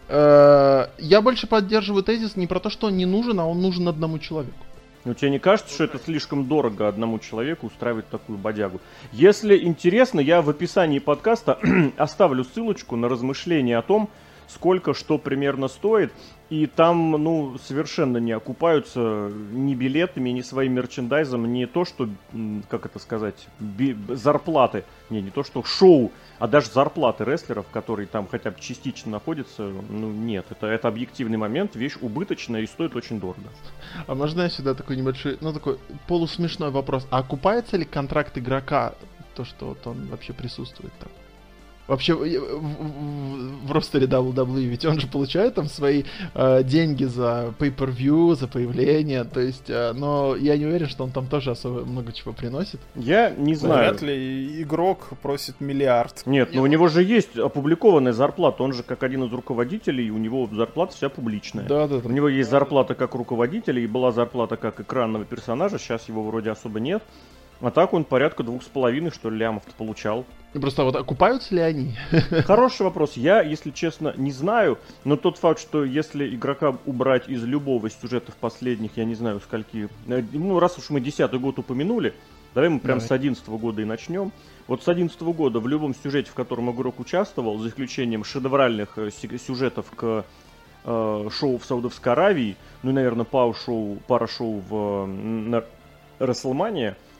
Э, 0.08 0.88
я 0.98 1.20
больше 1.20 1.46
поддерживаю 1.46 2.02
тезис 2.02 2.36
не 2.36 2.46
про 2.46 2.60
то, 2.60 2.70
что 2.70 2.86
он 2.86 2.96
не 2.96 3.06
нужен, 3.06 3.38
а 3.40 3.46
он 3.46 3.60
нужен 3.60 3.88
одному 3.88 4.18
человеку. 4.18 4.64
Но 5.04 5.14
тебе 5.14 5.30
не 5.30 5.38
кажется, 5.38 5.72
что 5.72 5.84
это 5.84 5.98
слишком 5.98 6.46
дорого 6.46 6.88
одному 6.88 7.18
человеку 7.18 7.66
устраивать 7.66 8.08
такую 8.08 8.36
бодягу? 8.38 8.80
Если 9.12 9.56
интересно, 9.56 10.20
я 10.20 10.42
в 10.42 10.50
описании 10.50 10.98
подкаста 10.98 11.58
оставлю 11.96 12.44
ссылочку 12.44 12.96
на 12.96 13.08
размышления 13.08 13.78
о 13.78 13.82
том, 13.82 14.10
сколько 14.48 14.94
что 14.94 15.18
примерно 15.18 15.68
стоит. 15.68 16.12
И 16.50 16.66
там, 16.66 17.10
ну, 17.10 17.58
совершенно 17.62 18.16
не 18.16 18.32
окупаются 18.32 19.30
ни 19.52 19.74
билетами, 19.74 20.30
ни 20.30 20.40
своим 20.40 20.72
мерчендайзом, 20.72 21.52
не 21.52 21.66
то, 21.66 21.84
что, 21.84 22.08
как 22.70 22.86
это 22.86 22.98
сказать, 22.98 23.46
би- 23.60 23.94
зарплаты, 24.08 24.84
не, 25.10 25.20
не 25.20 25.30
то, 25.30 25.44
что 25.44 25.62
шоу, 25.62 26.10
а 26.38 26.48
даже 26.48 26.70
зарплаты 26.70 27.24
рестлеров, 27.24 27.66
которые 27.70 28.06
там 28.06 28.26
хотя 28.26 28.50
бы 28.50 28.56
частично 28.60 29.12
находятся, 29.12 29.70
ну, 29.90 30.10
нет. 30.10 30.46
Это, 30.48 30.68
это 30.68 30.88
объективный 30.88 31.36
момент, 31.36 31.76
вещь 31.76 31.98
убыточная 32.00 32.62
и 32.62 32.66
стоит 32.66 32.96
очень 32.96 33.20
дорого. 33.20 33.48
А 34.06 34.14
можно 34.14 34.40
я 34.40 34.48
сюда 34.48 34.72
такой 34.72 34.96
небольшой, 34.96 35.36
ну, 35.42 35.52
такой 35.52 35.78
полусмешной 36.06 36.70
вопрос. 36.70 37.06
А 37.10 37.18
окупается 37.18 37.76
ли 37.76 37.84
контракт 37.84 38.38
игрока, 38.38 38.94
то, 39.34 39.44
что 39.44 39.66
вот 39.66 39.86
он 39.86 40.06
вообще 40.06 40.32
присутствует 40.32 40.94
там? 40.98 41.10
Вообще, 41.88 42.14
в, 42.14 42.20
в, 42.20 43.66
в 43.66 43.72
ростере 43.72 44.06
WWE, 44.06 44.64
ведь 44.64 44.84
он 44.84 45.00
же 45.00 45.06
получает 45.06 45.54
там 45.54 45.66
свои 45.66 46.04
э, 46.34 46.62
деньги 46.62 47.04
за 47.04 47.54
pay-per-view, 47.58 48.34
за 48.34 48.46
появление, 48.46 49.24
то 49.24 49.40
есть, 49.40 49.70
э, 49.70 49.92
но 49.94 50.36
я 50.36 50.58
не 50.58 50.66
уверен, 50.66 50.86
что 50.86 51.04
он 51.04 51.10
там 51.12 51.26
тоже 51.26 51.52
особо 51.52 51.86
много 51.86 52.12
чего 52.12 52.34
приносит. 52.34 52.78
Я 52.94 53.30
не 53.30 53.54
знаю. 53.54 53.88
Вряд 53.88 54.02
ли 54.02 54.62
игрок 54.62 55.08
просит 55.22 55.60
миллиард. 55.60 56.26
Нет, 56.26 56.50
но 56.52 56.60
у 56.60 56.66
него 56.66 56.88
же 56.88 57.02
есть 57.02 57.38
опубликованная 57.38 58.12
зарплата, 58.12 58.62
он 58.62 58.74
же 58.74 58.82
как 58.82 59.02
один 59.02 59.24
из 59.24 59.32
руководителей, 59.32 60.10
у 60.10 60.18
него 60.18 60.46
зарплата 60.52 60.94
вся 60.94 61.08
публичная. 61.08 61.66
Да, 61.66 61.88
да, 61.88 61.96
У 62.04 62.10
него 62.10 62.28
есть 62.28 62.50
зарплата 62.50 62.94
как 62.94 63.14
руководителя 63.14 63.80
и 63.80 63.86
была 63.86 64.12
зарплата 64.12 64.58
как 64.58 64.78
экранного 64.78 65.24
персонажа, 65.24 65.78
сейчас 65.78 66.06
его 66.08 66.22
вроде 66.22 66.50
особо 66.50 66.80
нет. 66.80 67.02
А 67.60 67.70
так 67.70 67.92
он 67.92 68.04
порядка 68.04 68.44
двух 68.44 68.62
с 68.62 68.66
половиной, 68.66 69.10
что 69.10 69.30
ли, 69.30 69.38
лямов 69.38 69.64
получал. 69.76 70.24
Просто 70.52 70.84
вот 70.84 70.96
окупаются 70.96 71.54
ли 71.54 71.60
они? 71.60 71.94
Хороший 72.46 72.82
вопрос. 72.82 73.14
Я, 73.16 73.42
если 73.42 73.70
честно, 73.70 74.14
не 74.16 74.30
знаю, 74.32 74.78
но 75.04 75.16
тот 75.16 75.38
факт, 75.38 75.60
что 75.60 75.84
если 75.84 76.34
игрока 76.34 76.76
убрать 76.86 77.28
из 77.28 77.44
любого 77.44 77.88
из 77.88 78.00
сюжетов 78.00 78.36
последних, 78.36 78.96
я 78.96 79.04
не 79.04 79.14
знаю, 79.14 79.40
скольки... 79.40 79.88
э, 80.06 80.22
Ну, 80.32 80.58
раз 80.60 80.78
уж 80.78 80.90
мы 80.90 81.00
десятый 81.00 81.40
год 81.40 81.58
упомянули, 81.58 82.14
давай 82.54 82.70
мы 82.70 82.78
прям 82.78 82.98
Давай. 82.98 83.08
с 83.08 83.10
одиннадцатого 83.10 83.58
года 83.58 83.82
и 83.82 83.84
начнем. 83.84 84.32
Вот 84.68 84.82
с 84.82 84.88
одиннадцатого 84.88 85.32
года 85.32 85.58
в 85.60 85.66
любом 85.66 85.94
сюжете, 85.94 86.30
в 86.30 86.34
котором 86.34 86.70
игрок 86.70 87.00
участвовал, 87.00 87.58
за 87.58 87.68
исключением 87.68 88.22
шедевральных 88.24 88.96
э, 88.96 89.10
сюжетов 89.10 89.86
к 89.94 90.24
э, 90.84 91.28
шоу 91.30 91.58
в 91.58 91.64
Саудовской 91.64 92.12
Аравии, 92.12 92.56
ну 92.82 92.90
и, 92.90 92.94
наверное, 92.94 93.24
пау-шоу, 93.24 93.98
пара-шоу 94.06 94.62
в 94.68 94.74
э, 94.74 95.06
на 95.06 95.64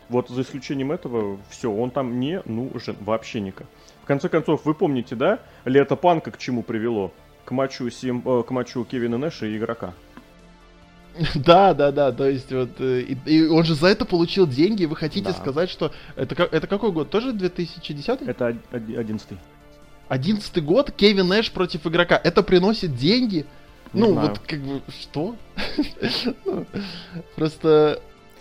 вот 0.09 0.29
за 0.29 0.43
исключением 0.43 0.93
этого, 0.93 1.39
все, 1.51 1.71
он 1.71 1.91
там 1.91 2.19
не 2.21 2.41
нужен 2.45 2.97
вообще 3.01 3.41
никак. 3.41 3.67
В 4.03 4.07
конце 4.07 4.29
концов, 4.29 4.65
вы 4.65 4.75
помните, 4.75 5.15
да, 5.15 5.41
лето 5.65 5.97
панка 5.97 6.31
к 6.31 6.39
чему 6.39 6.63
привело? 6.63 7.13
К 7.45 7.51
матчу, 7.51 7.89
Сим, 7.91 8.23
э, 8.25 8.43
к 8.43 8.51
матчу 8.51 8.85
Кевина 8.85 9.19
Нэша 9.19 9.47
и 9.47 9.57
игрока. 9.57 9.95
Да, 11.35 11.75
да, 11.75 11.91
да, 11.91 12.13
то 12.13 12.29
есть 12.29 12.53
вот, 12.53 12.71
э, 12.81 13.01
и, 13.01 13.19
и 13.27 13.47
он 13.47 13.65
же 13.65 13.75
за 13.75 13.89
это 13.89 14.05
получил 14.05 14.47
деньги, 14.47 14.85
вы 14.85 14.95
хотите 14.97 15.27
Да. 15.29 15.33
сказать, 15.35 15.69
что 15.69 15.93
это, 16.17 16.35
это 16.45 16.67
какой 16.67 16.93
год? 16.93 17.11
Тоже 17.11 17.33
2010? 17.33 18.23
Это 18.23 18.47
од- 18.47 18.57
од- 18.73 18.97
одиннадцатый. 18.99 19.39
11 20.09 20.65
год, 20.65 20.91
Кевин 20.91 21.29
Нэш 21.29 21.51
против 21.53 21.87
игрока. 21.87 22.19
Это 22.23 22.43
приносит 22.43 22.95
деньги? 22.97 23.45
Не 23.93 24.03
ну, 24.03 24.13
знаю. 24.13 24.29
вот 24.31 24.39
как 24.39 24.61
бы, 24.61 24.81
что? 25.01 25.37
Ну, 26.45 26.65
Просто, 27.37 28.01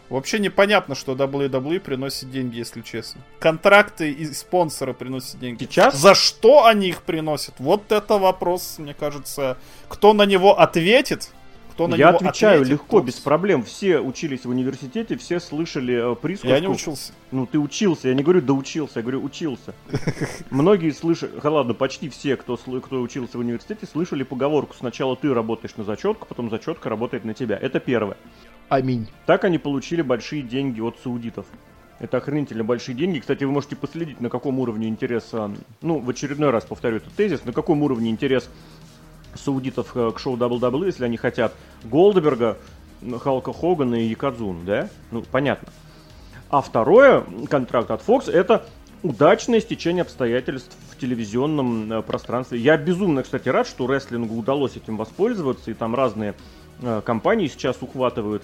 Вообще 0.09 0.39
непонятно, 0.39 0.95
что 0.95 1.13
WWE 1.13 1.79
приносит 1.79 2.31
деньги, 2.31 2.57
если 2.57 2.81
честно. 2.81 3.21
Контракты 3.39 4.11
и 4.11 4.25
спонсоры 4.33 4.93
приносят 4.93 5.39
деньги. 5.39 5.65
Сейчас? 5.65 5.95
За 5.95 6.15
что 6.15 6.65
они 6.65 6.87
их 6.89 7.01
приносят? 7.01 7.55
Вот 7.59 7.91
это 7.91 8.17
вопрос, 8.17 8.75
мне 8.77 8.93
кажется. 8.93 9.57
Кто 9.89 10.13
на 10.13 10.25
него 10.25 10.59
ответит? 10.59 11.31
Кто 11.77 11.87
на 11.87 11.93
Я 11.93 12.07
него 12.07 12.17
отвечаю 12.17 12.61
ответит, 12.61 12.71
легко, 12.71 12.97
тот- 12.97 13.05
без 13.05 13.19
проблем. 13.19 13.61
Все 13.61 13.99
учились 13.99 14.45
в 14.45 14.49
университете, 14.49 15.15
все 15.15 15.39
слышали 15.39 16.13
э, 16.13 16.15
присказку. 16.15 16.47
Я 16.47 16.59
не 16.59 16.67
учился. 16.67 17.13
Ну, 17.29 17.45
ты 17.45 17.59
учился, 17.59 18.07
я 18.07 18.15
не 18.15 18.23
говорю 18.23 18.41
доучился, 18.41 18.93
я 18.95 19.01
говорю 19.03 19.23
учился. 19.23 19.75
Многие 20.49 20.89
слышали, 20.89 21.39
ха, 21.39 21.51
ладно, 21.51 21.75
почти 21.75 22.09
все, 22.09 22.35
кто, 22.35 22.55
сл- 22.55 22.81
кто 22.81 22.99
учился 22.99 23.37
в 23.37 23.41
университете, 23.41 23.85
слышали 23.85 24.23
поговорку 24.23 24.73
«сначала 24.75 25.15
ты 25.15 25.31
работаешь 25.31 25.75
на 25.77 25.83
зачетку, 25.83 26.25
потом 26.27 26.49
зачетка 26.49 26.89
работает 26.89 27.25
на 27.25 27.35
тебя». 27.35 27.55
Это 27.61 27.79
первое. 27.79 28.17
аминь. 28.69 29.07
Так 29.27 29.43
они 29.43 29.59
получили 29.59 30.01
большие 30.01 30.41
деньги 30.41 30.81
от 30.81 30.97
саудитов. 31.03 31.45
Это 31.99 32.17
охренительно 32.17 32.63
большие 32.63 32.95
деньги. 32.95 33.19
Кстати, 33.19 33.43
вы 33.43 33.51
можете 33.51 33.75
последить, 33.75 34.19
на 34.19 34.29
каком 34.29 34.57
уровне 34.59 34.87
интереса, 34.87 35.51
ну, 35.83 35.99
в 35.99 36.09
очередной 36.09 36.49
раз 36.49 36.65
повторю 36.65 36.97
этот 36.97 37.13
тезис, 37.13 37.45
на 37.45 37.53
каком 37.53 37.83
уровне 37.83 38.09
интерес 38.09 38.49
саудитов 39.37 39.95
э, 39.95 40.11
к 40.11 40.19
шоу 40.19 40.37
WWE, 40.37 40.87
если 40.87 41.05
они 41.05 41.17
хотят 41.17 41.53
Голдберга, 41.83 42.57
Халка 43.21 43.53
Хогана 43.53 43.95
и 43.95 44.07
Якадзуну, 44.07 44.63
да? 44.65 44.89
Ну, 45.11 45.23
понятно. 45.31 45.69
А 46.49 46.61
второе, 46.61 47.23
контракт 47.49 47.91
от 47.91 48.01
Fox, 48.01 48.31
это 48.31 48.65
удачное 49.03 49.59
стечение 49.59 50.01
обстоятельств 50.01 50.75
в 50.91 50.99
телевизионном 50.99 51.91
э, 51.91 52.01
пространстве. 52.01 52.59
Я 52.59 52.77
безумно, 52.77 53.23
кстати, 53.23 53.49
рад, 53.49 53.67
что 53.67 53.91
рестлингу 53.91 54.35
удалось 54.35 54.75
этим 54.75 54.97
воспользоваться, 54.97 55.71
и 55.71 55.73
там 55.73 55.95
разные 55.95 56.35
э, 56.81 57.01
компании 57.05 57.47
сейчас 57.47 57.77
ухватывают 57.81 58.43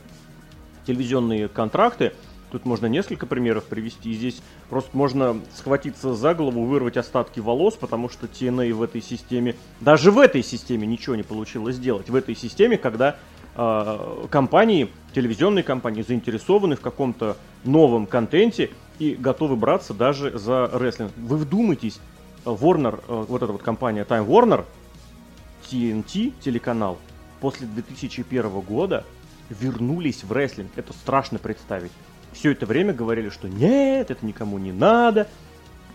телевизионные 0.85 1.47
контракты. 1.47 2.13
Тут 2.53 2.65
можно 2.65 2.85
несколько 2.85 3.25
примеров 3.25 3.63
привести. 3.63 4.13
Здесь 4.13 4.43
просто 4.69 4.95
можно 4.95 5.41
схватиться 5.55 6.13
за 6.13 6.35
голову, 6.35 6.65
вырвать 6.65 6.97
остатки 6.97 7.39
волос, 7.39 7.73
потому 7.73 8.09
что 8.09 8.27
TNA 8.27 8.71
в 8.75 8.83
этой 8.83 9.01
системе, 9.01 9.55
даже 9.81 10.11
в 10.11 10.19
этой 10.19 10.43
системе 10.43 10.85
ничего 10.85 11.15
не 11.15 11.23
получилось 11.23 11.77
сделать. 11.77 12.11
В 12.11 12.15
этой 12.15 12.35
системе, 12.35 12.77
когда 12.77 13.15
э, 13.55 14.27
компании, 14.29 14.91
телевизионные 15.15 15.63
компании 15.63 16.03
заинтересованы 16.03 16.75
в 16.75 16.81
каком-то 16.81 17.37
новом 17.63 18.05
контенте 18.05 18.69
и 18.99 19.15
готовы 19.15 19.55
браться 19.55 19.95
даже 19.95 20.37
за 20.37 20.69
рестлинг. 20.71 21.11
Вы 21.17 21.37
вдумайтесь, 21.37 21.99
Warner, 22.45 23.03
э, 23.07 23.25
вот 23.29 23.41
эта 23.41 23.51
вот 23.51 23.63
компания 23.63 24.05
Time 24.07 24.27
Warner, 24.27 24.65
TNT 25.71 26.33
телеканал, 26.39 26.99
после 27.41 27.65
2001 27.65 28.47
года 28.61 29.03
вернулись 29.49 30.23
в 30.23 30.31
рестлинг. 30.31 30.69
Это 30.75 30.93
страшно 30.93 31.39
представить. 31.39 31.91
Все 32.33 32.51
это 32.51 32.65
время 32.65 32.93
говорили, 32.93 33.29
что 33.29 33.47
нет, 33.47 34.11
это 34.11 34.25
никому 34.25 34.57
не 34.57 34.71
надо. 34.71 35.27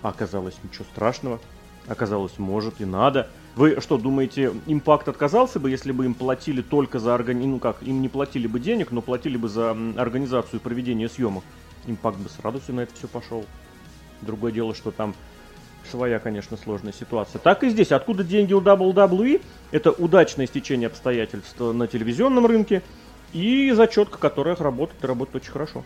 А 0.03 0.11
оказалось, 0.11 0.55
ничего 0.62 0.85
страшного. 0.85 1.40
Оказалось, 1.87 2.38
может 2.38 2.81
и 2.81 2.85
надо. 2.85 3.29
Вы 3.57 3.81
что, 3.81 3.98
думаете, 3.98 4.53
импакт 4.66 5.09
отказался 5.09 5.59
бы, 5.59 5.70
если 5.70 5.90
бы 5.90 6.05
им 6.05 6.14
платили 6.14 6.62
только 6.62 6.98
за 7.01 7.14
органи... 7.14 7.46
Ну 7.46 7.59
как, 7.59 7.83
им 7.83 8.03
не 8.03 8.09
платили 8.09 8.46
бы 8.46 8.61
денег, 8.61 8.92
но 8.92 9.03
платили 9.03 9.37
бы 9.37 9.48
за 9.48 9.77
организацию 9.96 10.61
и 10.61 10.62
проведение 10.62 11.09
съемок? 11.09 11.42
Импакт 11.87 12.18
бы 12.18 12.29
с 12.29 12.38
радостью 12.40 12.77
на 12.77 12.81
это 12.81 12.94
все 12.94 13.09
пошел. 13.09 13.44
Другое 14.20 14.53
дело, 14.53 14.74
что 14.74 14.90
там 14.90 15.14
своя, 15.90 16.18
конечно, 16.18 16.57
сложная 16.57 16.92
ситуация. 16.92 17.40
Так 17.40 17.64
и 17.64 17.70
здесь. 17.70 17.90
Откуда 17.90 18.22
деньги 18.22 18.53
у 18.53 18.61
WWE? 18.61 19.40
Это 19.70 19.90
удачное 19.90 20.46
стечение 20.46 20.87
обстоятельств 20.87 21.59
на 21.59 21.87
телевизионном 21.87 22.46
рынке 22.46 22.83
и 23.33 23.72
зачетка, 23.72 24.18
которая 24.18 24.55
работает 24.57 25.03
и 25.03 25.07
работает 25.07 25.42
очень 25.42 25.53
хорошо. 25.53 25.85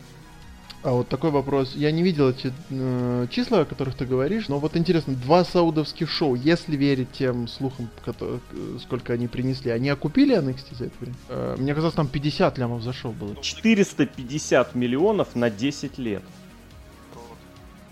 А 0.85 0.91
вот 0.91 1.09
такой 1.09 1.31
вопрос. 1.31 1.75
Я 1.77 1.93
не 1.93 2.03
видел 2.03 2.31
эти 2.31 2.53
э, 2.71 3.27
числа, 3.31 3.61
о 3.61 3.65
которых 3.65 3.95
ты 3.95 4.05
говоришь, 4.05 4.49
но 4.49 4.59
вот 4.59 4.77
интересно, 4.77 5.15
два 5.15 5.45
саудовских 5.45 6.11
шоу, 6.11 6.35
если 6.35 6.75
верить 6.77 7.13
тем 7.13 7.47
слухам, 7.47 7.89
кото- 8.05 8.41
э, 8.53 8.79
сколько 8.83 9.13
они 9.13 9.29
принесли, 9.29 9.71
они 9.71 9.91
окупили 9.91 10.37
NXT 10.37 10.75
за 10.77 10.87
это 10.87 10.95
время? 10.99 11.15
Э, 11.29 11.55
мне 11.57 11.73
казалось, 11.73 11.95
там 11.95 12.09
50 12.09 12.59
лямов 12.59 12.83
за 12.83 12.93
шоу 12.93 13.13
было. 13.13 13.37
450 13.41 14.75
миллионов 14.75 15.37
на 15.37 15.51
10 15.51 15.99
лет. 15.99 16.25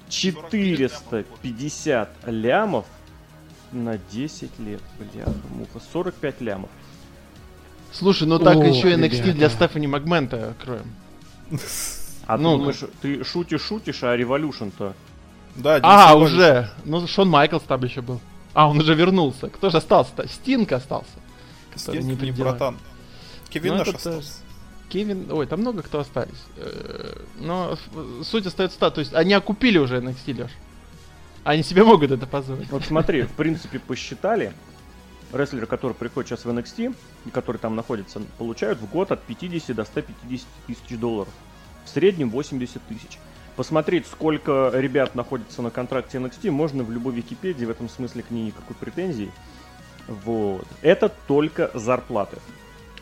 450 0.09 2.09
лямов 2.27 2.87
на 3.71 3.99
10 4.11 4.51
лет, 4.59 4.81
бляха, 4.99 5.33
муха. 5.57 5.81
45 5.93 6.41
лямов. 6.41 6.71
Слушай, 7.93 8.27
ну 8.27 8.41
так 8.41 8.57
Ох, 8.57 8.65
еще 8.67 8.89
NXT 8.95 9.11
ребята. 9.23 9.33
для 9.35 9.49
Стефани 9.51 9.87
Магмента 9.87 10.55
кроем. 10.65 10.87
А 12.31 12.37
Ну, 12.39 12.53
ты 12.53 12.59
думаешь, 12.59 12.81
ты 13.03 13.25
шутишь, 13.25 13.63
шутишь, 13.63 14.05
а 14.05 14.17
Revolution-то? 14.17 14.95
Да, 15.57 15.81
А, 15.83 16.15
уже! 16.15 16.71
Ну, 16.85 17.05
Шон 17.09 17.29
Майклс 17.29 17.65
там 17.65 17.83
еще 17.83 18.03
был. 18.03 18.21
А, 18.55 18.69
он 18.69 18.79
уже 18.79 18.95
вернулся. 18.95 19.49
Кто 19.49 19.69
же 19.69 19.79
остался-то? 19.79 20.29
Стинг 20.29 20.71
остался. 20.71 21.11
Стинг 21.75 22.05
не 22.05 22.31
не 22.31 22.31
братан. 22.31 22.79
Кевин 23.49 23.73
Ну, 23.73 23.79
наш 23.79 23.89
остался. 23.89 24.35
Кевин, 24.89 25.27
ой, 25.33 25.47
там 25.49 25.59
много 25.61 25.83
кто 25.83 25.99
остались. 25.99 26.45
Э, 26.57 27.17
Но 27.41 27.77
суть 28.23 28.47
остается 28.47 28.79
та, 28.79 28.93
то 28.93 29.01
есть 29.01 29.13
они 29.13 29.35
окупили 29.35 29.79
уже 29.79 29.99
NXT, 29.99 30.43
Леш. 30.43 30.53
Они 31.43 31.65
себе 31.65 31.83
могут 31.83 32.13
это 32.13 32.29
позволить. 32.29 32.71
Вот 32.71 32.85
смотри, 32.85 33.23
в 33.23 33.33
принципе, 33.33 33.81
посчитали, 33.81 34.53
рестлеры, 35.33 35.67
которые 35.67 35.97
приходят 35.97 36.29
сейчас 36.29 36.45
в 36.45 36.49
NXT, 36.49 36.95
и 37.27 37.31
которые 37.31 37.59
там 37.59 37.75
находятся, 37.75 38.21
получают 38.39 38.79
в 38.79 38.89
год 38.89 39.11
от 39.11 39.21
50 39.23 39.75
до 39.75 39.85
150 39.85 40.47
тысяч 40.69 40.99
долларов. 40.99 41.33
В 41.85 41.89
среднем 41.89 42.31
80 42.31 42.83
тысяч. 42.83 43.19
Посмотреть, 43.57 44.07
сколько 44.07 44.71
ребят 44.75 45.15
находится 45.15 45.61
на 45.61 45.71
контракте 45.71 46.19
NXT, 46.19 46.51
можно 46.51 46.83
в 46.83 46.91
любой 46.91 47.15
Википедии, 47.15 47.65
в 47.65 47.71
этом 47.71 47.89
смысле 47.89 48.23
к 48.23 48.31
ней 48.31 48.47
никакой 48.47 48.77
претензии. 48.77 49.31
Вот. 50.09 50.67
Это 50.83 51.09
только 51.27 51.71
зарплаты. 51.75 52.39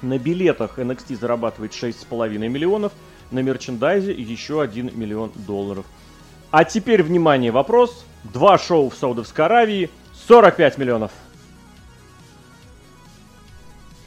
На 0.03 0.19
билетах 0.19 0.79
NXT 0.79 1.19
зарабатывает 1.19 1.73
6,5 1.73 2.37
миллионов, 2.49 2.93
на 3.31 3.41
мерчендайзе 3.41 4.13
еще 4.13 4.63
1 4.63 4.99
миллион 4.99 5.33
долларов. 5.35 5.85
А 6.51 6.65
теперь, 6.65 7.03
внимание, 7.03 7.51
вопрос. 7.51 8.05
Два 8.25 8.59
шоу 8.59 8.91
в 8.91 8.95
Саудовской 8.95 9.45
Аравии, 9.45 9.91
45 10.27 10.79
миллионов. 10.79 11.13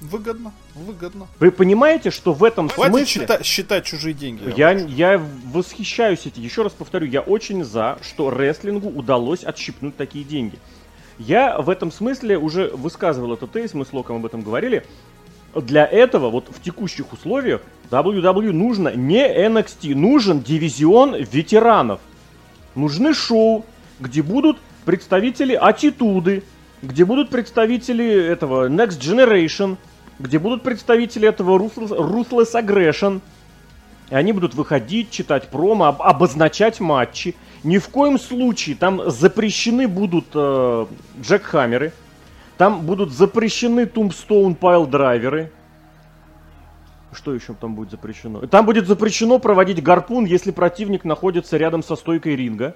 Выгодно, 0.01 0.51
выгодно. 0.73 1.27
Вы 1.39 1.51
понимаете, 1.51 2.09
что 2.09 2.33
в 2.33 2.43
этом 2.43 2.69
Хватит 2.69 2.91
смысле... 2.91 3.05
считать, 3.05 3.45
считать 3.45 3.85
чужие 3.85 4.15
деньги. 4.15 4.51
Я, 4.57 4.71
я 4.71 5.21
восхищаюсь 5.53 6.25
этим. 6.25 6.41
Еще 6.41 6.63
раз 6.63 6.73
повторю, 6.73 7.05
я 7.05 7.21
очень 7.21 7.63
за, 7.63 7.99
что 8.01 8.31
рестлингу 8.31 8.89
удалось 8.89 9.43
отщипнуть 9.43 9.95
такие 9.95 10.25
деньги. 10.25 10.57
Я 11.19 11.61
в 11.61 11.69
этом 11.69 11.91
смысле 11.91 12.39
уже 12.39 12.69
высказывал 12.69 13.33
этот 13.33 13.51
тезис, 13.51 13.75
мы 13.75 13.85
с 13.85 13.93
Локом 13.93 14.15
об 14.15 14.25
этом 14.25 14.41
говорили. 14.41 14.83
Для 15.53 15.85
этого, 15.85 16.31
вот 16.31 16.47
в 16.49 16.59
текущих 16.63 17.13
условиях, 17.13 17.61
WWE 17.91 18.51
нужно 18.53 18.89
не 18.95 19.23
NXT, 19.23 19.93
нужен 19.93 20.41
дивизион 20.41 21.15
ветеранов. 21.15 21.99
Нужны 22.73 23.13
шоу, 23.13 23.65
где 23.99 24.23
будут 24.23 24.57
представители 24.83 25.53
Атитуды, 25.53 26.43
где 26.81 27.05
будут 27.05 27.29
представители 27.29 28.09
этого 28.11 28.67
Next 28.67 28.99
Generation, 28.99 29.77
где 30.21 30.39
будут 30.39 30.63
представители 30.63 31.27
этого 31.27 31.57
Ruthless, 31.57 31.89
Ruthless 31.89 32.53
Aggression. 32.53 33.21
И 34.09 34.15
они 34.15 34.33
будут 34.33 34.53
выходить, 34.53 35.09
читать 35.09 35.49
промо, 35.49 35.85
об, 35.85 36.01
обозначать 36.01 36.79
матчи. 36.79 37.35
Ни 37.63 37.77
в 37.77 37.89
коем 37.89 38.19
случае 38.19 38.75
там 38.75 39.09
запрещены 39.09 39.87
будут 39.87 40.25
э, 40.33 40.85
джекхаммеры. 41.21 41.93
Там 42.57 42.81
будут 42.81 43.11
запрещены 43.11 43.81
Tombstone 43.81 44.57
Pile 44.57 44.87
драйверы. 44.87 45.51
Что 47.13 47.33
еще 47.33 47.53
там 47.53 47.75
будет 47.75 47.91
запрещено? 47.91 48.45
Там 48.47 48.65
будет 48.65 48.87
запрещено 48.87 49.39
проводить 49.39 49.81
гарпун, 49.83 50.25
если 50.25 50.51
противник 50.51 51.03
находится 51.03 51.57
рядом 51.57 51.83
со 51.83 51.95
стойкой 51.95 52.35
ринга. 52.35 52.75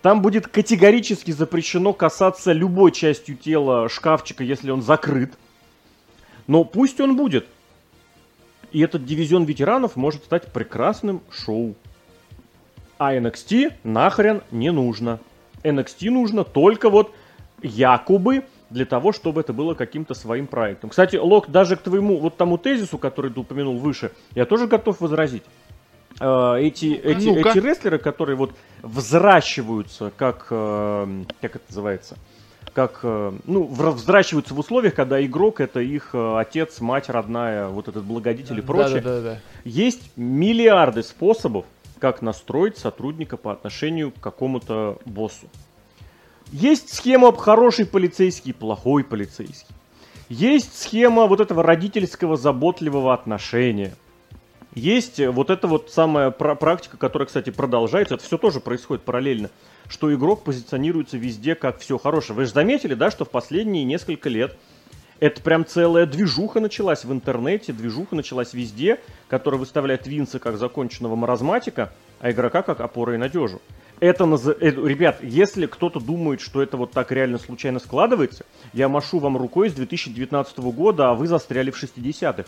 Там 0.00 0.20
будет 0.20 0.48
категорически 0.48 1.30
запрещено 1.30 1.92
касаться 1.92 2.52
любой 2.52 2.90
частью 2.90 3.36
тела 3.36 3.88
шкафчика, 3.88 4.42
если 4.42 4.70
он 4.70 4.82
закрыт. 4.82 5.34
Но 6.46 6.64
пусть 6.64 7.00
он 7.00 7.16
будет. 7.16 7.46
И 8.72 8.80
этот 8.80 9.04
дивизион 9.04 9.44
ветеранов 9.44 9.96
может 9.96 10.24
стать 10.24 10.52
прекрасным 10.52 11.22
шоу. 11.30 11.74
А 12.98 13.14
NXT 13.14 13.74
нахрен 13.84 14.42
не 14.50 14.70
нужно. 14.70 15.18
NXT 15.62 16.10
нужно 16.10 16.44
только 16.44 16.88
вот 16.88 17.12
якобы 17.62 18.44
для 18.70 18.86
того, 18.86 19.12
чтобы 19.12 19.42
это 19.42 19.52
было 19.52 19.74
каким-то 19.74 20.14
своим 20.14 20.46
проектом. 20.46 20.90
Кстати, 20.90 21.16
Лок, 21.16 21.50
даже 21.50 21.76
к 21.76 21.82
твоему 21.82 22.18
вот 22.18 22.36
тому 22.36 22.58
тезису, 22.58 22.98
который 22.98 23.30
ты 23.30 23.40
упомянул 23.40 23.78
выше, 23.78 24.12
я 24.34 24.46
тоже 24.46 24.66
готов 24.66 25.00
возразить. 25.00 25.42
Э, 26.20 26.56
эти, 26.58 26.94
эти, 26.94 27.28
ну 27.28 27.36
эти 27.36 27.58
рестлеры, 27.58 27.98
которые 27.98 28.36
вот 28.36 28.52
взращиваются, 28.82 30.12
как, 30.16 30.46
э, 30.50 31.24
как 31.40 31.56
это 31.56 31.64
называется, 31.68 32.16
как, 32.72 33.00
э, 33.02 33.32
ну, 33.44 33.64
взращиваются 33.66 34.54
в 34.54 34.58
условиях, 34.58 34.94
когда 34.94 35.24
игрок 35.24 35.60
это 35.60 35.80
их 35.80 36.14
отец, 36.14 36.80
мать 36.80 37.08
родная, 37.08 37.68
вот 37.68 37.88
этот 37.88 38.04
благодетель 38.04 38.58
и 38.58 38.62
прочее. 38.62 39.00
Да, 39.00 39.16
да, 39.16 39.20
да, 39.20 39.30
да. 39.34 39.40
Есть 39.64 40.10
миллиарды 40.16 41.02
способов, 41.02 41.64
как 41.98 42.22
настроить 42.22 42.78
сотрудника 42.78 43.36
по 43.36 43.52
отношению 43.52 44.10
к 44.10 44.20
какому-то 44.20 44.98
боссу. 45.04 45.46
Есть 46.50 46.92
схема 46.94 47.32
хороший 47.36 47.86
полицейский, 47.86 48.52
плохой 48.52 49.04
полицейский. 49.04 49.74
Есть 50.28 50.80
схема 50.80 51.26
вот 51.26 51.40
этого 51.40 51.62
родительского 51.62 52.36
заботливого 52.36 53.14
отношения. 53.14 53.94
Есть 54.74 55.18
вот 55.18 55.50
эта 55.50 55.68
вот 55.68 55.90
самая 55.90 56.30
практика, 56.30 56.96
которая, 56.96 57.26
кстати, 57.26 57.50
продолжается. 57.50 58.14
Это 58.14 58.24
все 58.24 58.38
тоже 58.38 58.60
происходит 58.60 59.04
параллельно. 59.04 59.50
Что 59.92 60.12
игрок 60.14 60.42
позиционируется 60.42 61.18
везде 61.18 61.54
как 61.54 61.78
все 61.78 61.98
хорошее. 61.98 62.34
Вы 62.34 62.46
же 62.46 62.52
заметили, 62.52 62.94
да, 62.94 63.10
что 63.10 63.26
в 63.26 63.30
последние 63.30 63.84
несколько 63.84 64.30
лет 64.30 64.56
это 65.20 65.42
прям 65.42 65.66
целая 65.66 66.06
движуха 66.06 66.60
началась 66.60 67.04
в 67.04 67.12
интернете, 67.12 67.74
движуха 67.74 68.16
началась 68.16 68.54
везде, 68.54 69.00
которая 69.28 69.58
выставляет 69.60 70.06
Винса 70.06 70.38
как 70.38 70.56
законченного 70.56 71.14
маразматика, 71.14 71.92
а 72.20 72.30
игрока 72.30 72.62
как 72.62 72.80
опора 72.80 73.14
и 73.14 73.18
надежу 73.18 73.60
это, 74.02 74.26
наз... 74.26 74.48
это, 74.48 74.84
ребят, 74.84 75.18
если 75.22 75.66
кто-то 75.66 76.00
думает, 76.00 76.40
что 76.40 76.60
это 76.60 76.76
вот 76.76 76.90
так 76.90 77.12
реально 77.12 77.38
случайно 77.38 77.78
складывается, 77.78 78.44
я 78.72 78.88
машу 78.88 79.20
вам 79.20 79.36
рукой 79.36 79.70
с 79.70 79.74
2019 79.74 80.58
года, 80.58 81.10
а 81.10 81.14
вы 81.14 81.28
застряли 81.28 81.70
в 81.70 81.80
60-х. 81.80 82.44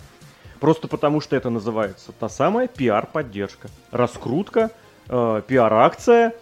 Просто 0.59 0.89
потому, 0.89 1.21
что 1.21 1.37
это 1.37 1.51
называется 1.51 2.11
та 2.19 2.29
самая 2.29 2.67
пиар-поддержка. 2.67 3.69
Раскрутка, 3.93 4.73
э, 5.09 5.43
пиар-акция, 5.47 6.33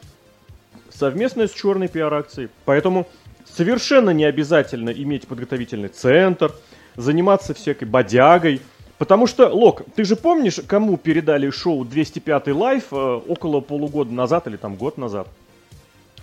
совместная 1.03 1.49
с 1.49 1.53
черной 1.53 1.89
пиар-акцией. 1.89 2.49
Поэтому 2.65 3.09
совершенно 3.45 4.11
не 4.11 4.25
обязательно 4.25 4.91
иметь 4.91 5.27
подготовительный 5.27 5.89
центр, 5.89 6.55
заниматься 6.95 7.55
всякой 7.55 7.85
бодягой, 7.85 8.61
Потому 8.99 9.27
что, 9.27 9.49
Лок, 9.49 9.83
ты 9.97 10.05
же 10.05 10.15
помнишь, 10.15 10.61
кому 10.65 10.97
передали 10.97 11.51
шоу 11.51 11.85
205 11.85 12.49
лайф 12.55 12.93
э, 12.93 13.21
около 13.27 13.61
полугода 13.61 14.13
назад 14.13 14.47
или 14.47 14.57
там 14.57 14.77
год 14.77 14.97
назад? 14.97 15.27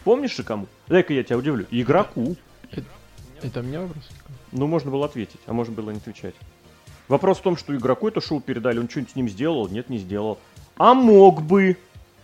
Помнишь 0.06 0.38
же 0.38 0.44
кому? 0.44 0.68
Дай-ка 0.88 1.14
я 1.14 1.24
тебя 1.24 1.38
удивлю. 1.38 1.66
Игроку. 1.72 2.38
Это, 2.72 2.86
это 3.42 3.62
мне 3.62 3.82
вопрос? 3.82 4.08
Ну, 4.54 4.66
можно 4.68 4.92
было 4.92 5.08
ответить, 5.08 5.42
а 5.46 5.52
можно 5.52 5.74
было 5.74 5.90
не 5.90 5.98
отвечать. 5.98 6.36
Вопрос 7.10 7.40
в 7.40 7.42
том, 7.42 7.58
что 7.58 7.76
игроку 7.76 8.08
это 8.08 8.22
шоу 8.22 8.40
передали, 8.40 8.80
он 8.80 8.88
что-нибудь 8.88 9.12
с 9.12 9.16
ним 9.18 9.28
сделал? 9.28 9.68
Нет, 9.68 9.90
не 9.90 9.98
сделал. 9.98 10.38
А 10.78 10.94
мог 10.94 11.42
бы. 11.42 11.76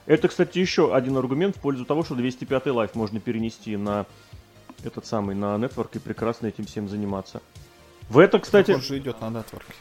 Это, 0.06 0.28
кстати, 0.28 0.60
еще 0.60 0.94
один 0.94 1.18
аргумент 1.18 1.56
в 1.56 1.60
пользу 1.60 1.86
того, 1.86 2.04
что 2.04 2.16
205 2.16 2.68
лайф 2.68 2.96
можно 2.96 3.20
перенести 3.20 3.76
на 3.76 4.06
этот 4.84 5.06
самый, 5.06 5.36
на 5.36 5.58
нетворк 5.58 5.96
и 5.96 6.00
прекрасно 6.00 6.48
этим 6.48 6.66
всем 6.66 6.88
заниматься. 6.88 7.42
В 8.10 8.20
это, 8.20 8.40
кстати... 8.40 8.72
Он 8.72 8.82
же 8.82 9.00
идет 9.00 9.20
на 9.22 9.30
нетворке. 9.30 9.74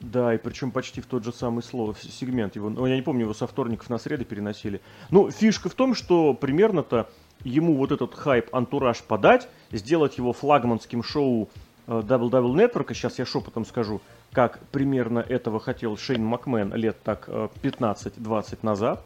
Да, 0.00 0.32
и 0.32 0.38
причем 0.38 0.70
почти 0.70 1.00
в 1.00 1.06
тот 1.06 1.24
же 1.24 1.32
самый 1.32 1.62
слово, 1.62 1.94
сегмент 2.00 2.56
его. 2.56 2.70
Ну, 2.70 2.86
я 2.86 2.96
не 2.96 3.02
помню, 3.02 3.22
его 3.22 3.34
со 3.34 3.46
вторников 3.46 3.90
на 3.90 3.98
среды 3.98 4.24
переносили. 4.24 4.80
Ну, 5.10 5.30
фишка 5.30 5.68
в 5.68 5.74
том, 5.74 5.94
что 5.94 6.34
примерно-то 6.34 7.10
ему 7.44 7.74
вот 7.74 7.92
этот 7.92 8.14
хайп, 8.14 8.54
антураж 8.54 9.02
подать, 9.02 9.48
сделать 9.72 10.18
его 10.18 10.32
флагманским 10.32 11.02
шоу 11.02 11.50
э, 11.86 11.90
Double 11.90 12.30
Double 12.30 12.54
Network, 12.54 12.94
сейчас 12.94 13.18
я 13.18 13.26
шепотом 13.26 13.64
скажу, 13.64 14.00
как 14.32 14.60
примерно 14.70 15.18
этого 15.18 15.60
хотел 15.60 15.96
Шейн 15.96 16.24
Макмен 16.24 16.72
лет 16.74 17.02
так 17.02 17.28
15-20 17.28 18.52
э, 18.52 18.56
назад, 18.62 19.04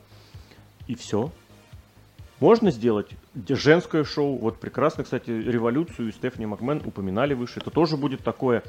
и 0.86 0.94
все. 0.94 1.30
Можно 2.40 2.70
сделать 2.70 3.08
женское 3.48 4.04
шоу, 4.04 4.36
вот 4.36 4.58
прекрасно, 4.58 5.04
кстати, 5.04 5.30
революцию 5.30 6.08
и 6.08 6.12
Стефани 6.12 6.46
Макмен 6.46 6.82
упоминали 6.84 7.34
выше, 7.34 7.60
это 7.60 7.70
тоже 7.70 7.96
будет 7.96 8.24
такое 8.24 8.64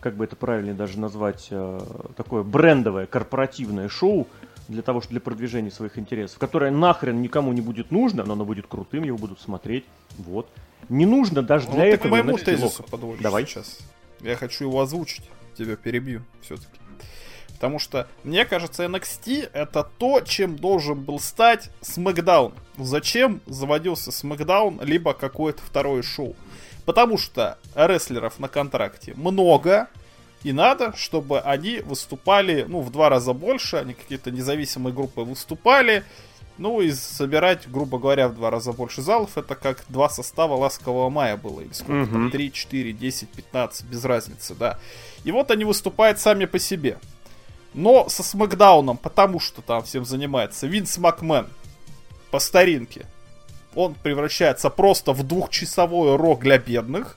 как 0.00 0.14
бы 0.14 0.24
это 0.24 0.36
правильнее 0.36 0.74
даже 0.74 0.98
назвать, 1.00 1.48
э, 1.50 1.80
такое 2.16 2.42
брендовое, 2.42 3.06
корпоративное 3.06 3.88
шоу 3.88 4.26
для 4.68 4.82
того, 4.82 5.00
что 5.00 5.10
для 5.10 5.20
продвижения 5.20 5.70
своих 5.70 5.98
интересов, 5.98 6.38
которое 6.38 6.70
нахрен 6.70 7.20
никому 7.20 7.52
не 7.52 7.60
будет 7.60 7.90
нужно, 7.90 8.24
но 8.24 8.34
оно 8.34 8.44
будет 8.44 8.66
крутым, 8.66 9.04
его 9.04 9.16
будут 9.16 9.40
смотреть. 9.40 9.84
Вот. 10.18 10.48
Не 10.88 11.06
нужно 11.06 11.42
даже 11.42 11.68
ну, 11.68 11.74
для 11.74 11.86
этого... 11.86 12.08
к 12.08 12.10
моему 12.12 12.38
тезису 12.38 12.82
подводишь 12.84 13.22
Давай. 13.22 13.46
сейчас. 13.46 13.78
Я 14.20 14.36
хочу 14.36 14.64
его 14.64 14.80
озвучить. 14.80 15.28
Тебя 15.56 15.76
перебью 15.76 16.22
все-таки. 16.42 16.78
Потому 17.56 17.78
что, 17.78 18.06
мне 18.22 18.44
кажется, 18.44 18.84
NXT 18.84 19.50
это 19.52 19.82
то, 19.82 20.20
чем 20.20 20.56
должен 20.56 21.02
был 21.02 21.18
стать 21.18 21.70
SmackDown. 21.80 22.52
Зачем 22.76 23.40
заводился 23.46 24.10
SmackDown, 24.10 24.84
либо 24.84 25.14
какое-то 25.14 25.62
второе 25.62 26.02
шоу? 26.02 26.36
Потому 26.84 27.16
что 27.16 27.56
рестлеров 27.74 28.38
на 28.38 28.48
контракте 28.48 29.14
много, 29.16 29.88
и 30.44 30.52
надо, 30.52 30.94
чтобы 30.96 31.40
они 31.40 31.80
выступали, 31.80 32.66
ну, 32.68 32.82
в 32.82 32.92
два 32.92 33.08
раза 33.08 33.32
больше, 33.32 33.78
они 33.78 33.94
какие-то 33.94 34.30
независимые 34.30 34.94
группы 34.94 35.22
выступали, 35.22 36.04
ну, 36.58 36.82
и 36.82 36.92
собирать, 36.92 37.70
грубо 37.70 37.98
говоря, 37.98 38.28
в 38.28 38.34
два 38.34 38.50
раза 38.50 38.72
больше 38.72 39.00
залов, 39.00 39.38
это 39.38 39.54
как 39.54 39.84
два 39.88 40.10
состава 40.10 40.54
Ласкового 40.54 41.08
Мая 41.08 41.38
было, 41.38 41.62
или 41.62 41.72
сколько 41.72 42.10
uh-huh. 42.10 42.12
там, 42.12 42.30
3, 42.30 42.52
4, 42.52 42.92
10, 42.92 43.28
15, 43.30 43.86
без 43.86 44.04
разницы, 44.04 44.54
да. 44.54 44.78
И 45.24 45.32
вот 45.32 45.50
они 45.50 45.64
выступают 45.64 46.20
сами 46.20 46.44
по 46.44 46.58
себе. 46.58 46.98
Но 47.76 48.08
со 48.08 48.22
Смакдауном, 48.22 48.96
потому 48.96 49.38
что 49.38 49.60
там 49.60 49.84
всем 49.84 50.06
занимается 50.06 50.66
Винс 50.66 50.96
Макмен, 50.96 51.46
по 52.30 52.38
старинке, 52.38 53.06
он 53.74 53.94
превращается 53.94 54.70
просто 54.70 55.12
в 55.12 55.22
двухчасовой 55.22 56.16
рок 56.16 56.40
для 56.40 56.58
бедных. 56.58 57.16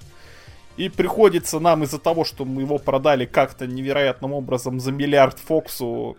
И 0.75 0.89
приходится 0.89 1.59
нам 1.59 1.83
из-за 1.83 1.97
того, 1.97 2.23
что 2.23 2.45
мы 2.45 2.61
его 2.61 2.77
продали 2.77 3.25
как-то 3.25 3.67
невероятным 3.67 4.33
образом 4.33 4.79
за 4.79 4.91
миллиард 4.91 5.39
Фоксу, 5.39 6.17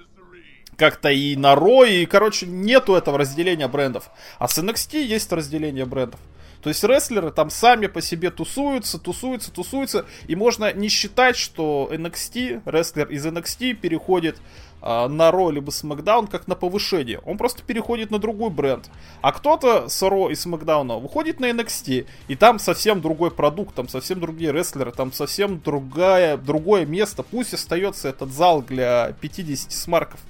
как-то 0.76 1.10
и 1.10 1.36
на 1.36 1.54
Ро, 1.54 1.84
и, 1.84 2.04
короче, 2.06 2.46
нету 2.46 2.94
этого 2.94 3.18
разделения 3.18 3.68
брендов. 3.68 4.10
А 4.38 4.48
с 4.48 4.58
NXT 4.58 5.02
есть 5.02 5.32
разделение 5.32 5.84
брендов. 5.84 6.20
То 6.62 6.68
есть 6.68 6.84
рестлеры 6.84 7.30
там 7.30 7.50
сами 7.50 7.86
по 7.86 8.02
себе 8.02 8.30
тусуются, 8.30 8.98
тусуются, 8.98 9.50
тусуются, 9.50 10.04
и 10.26 10.36
можно 10.36 10.72
не 10.72 10.88
считать, 10.88 11.36
что 11.36 11.88
NXT, 11.90 12.62
рестлер 12.66 13.08
из 13.08 13.24
NXT 13.24 13.74
переходит 13.74 14.36
а, 14.82 15.08
на 15.08 15.30
Ро 15.30 15.50
либо 15.50 15.70
SmackDown 15.70 16.28
как 16.28 16.48
на 16.48 16.54
повышение. 16.54 17.20
Он 17.24 17.38
просто 17.38 17.62
переходит 17.62 18.10
на 18.10 18.18
другой 18.18 18.50
бренд. 18.50 18.90
А 19.22 19.32
кто-то 19.32 19.88
с 19.88 20.02
Ро 20.02 20.30
и 20.30 20.34
SmackDown 20.34 21.00
выходит 21.00 21.40
на 21.40 21.50
NXT, 21.50 22.06
и 22.28 22.36
там 22.36 22.58
совсем 22.58 23.00
другой 23.00 23.30
продукт, 23.30 23.74
там 23.74 23.88
совсем 23.88 24.20
другие 24.20 24.52
рестлеры, 24.52 24.92
там 24.92 25.12
совсем 25.12 25.60
другая, 25.60 26.36
другое 26.36 26.86
место. 26.86 27.22
Пусть 27.22 27.54
остается 27.54 28.08
этот 28.08 28.32
зал 28.32 28.62
для 28.62 29.14
50 29.20 29.72
смарков. 29.72 30.20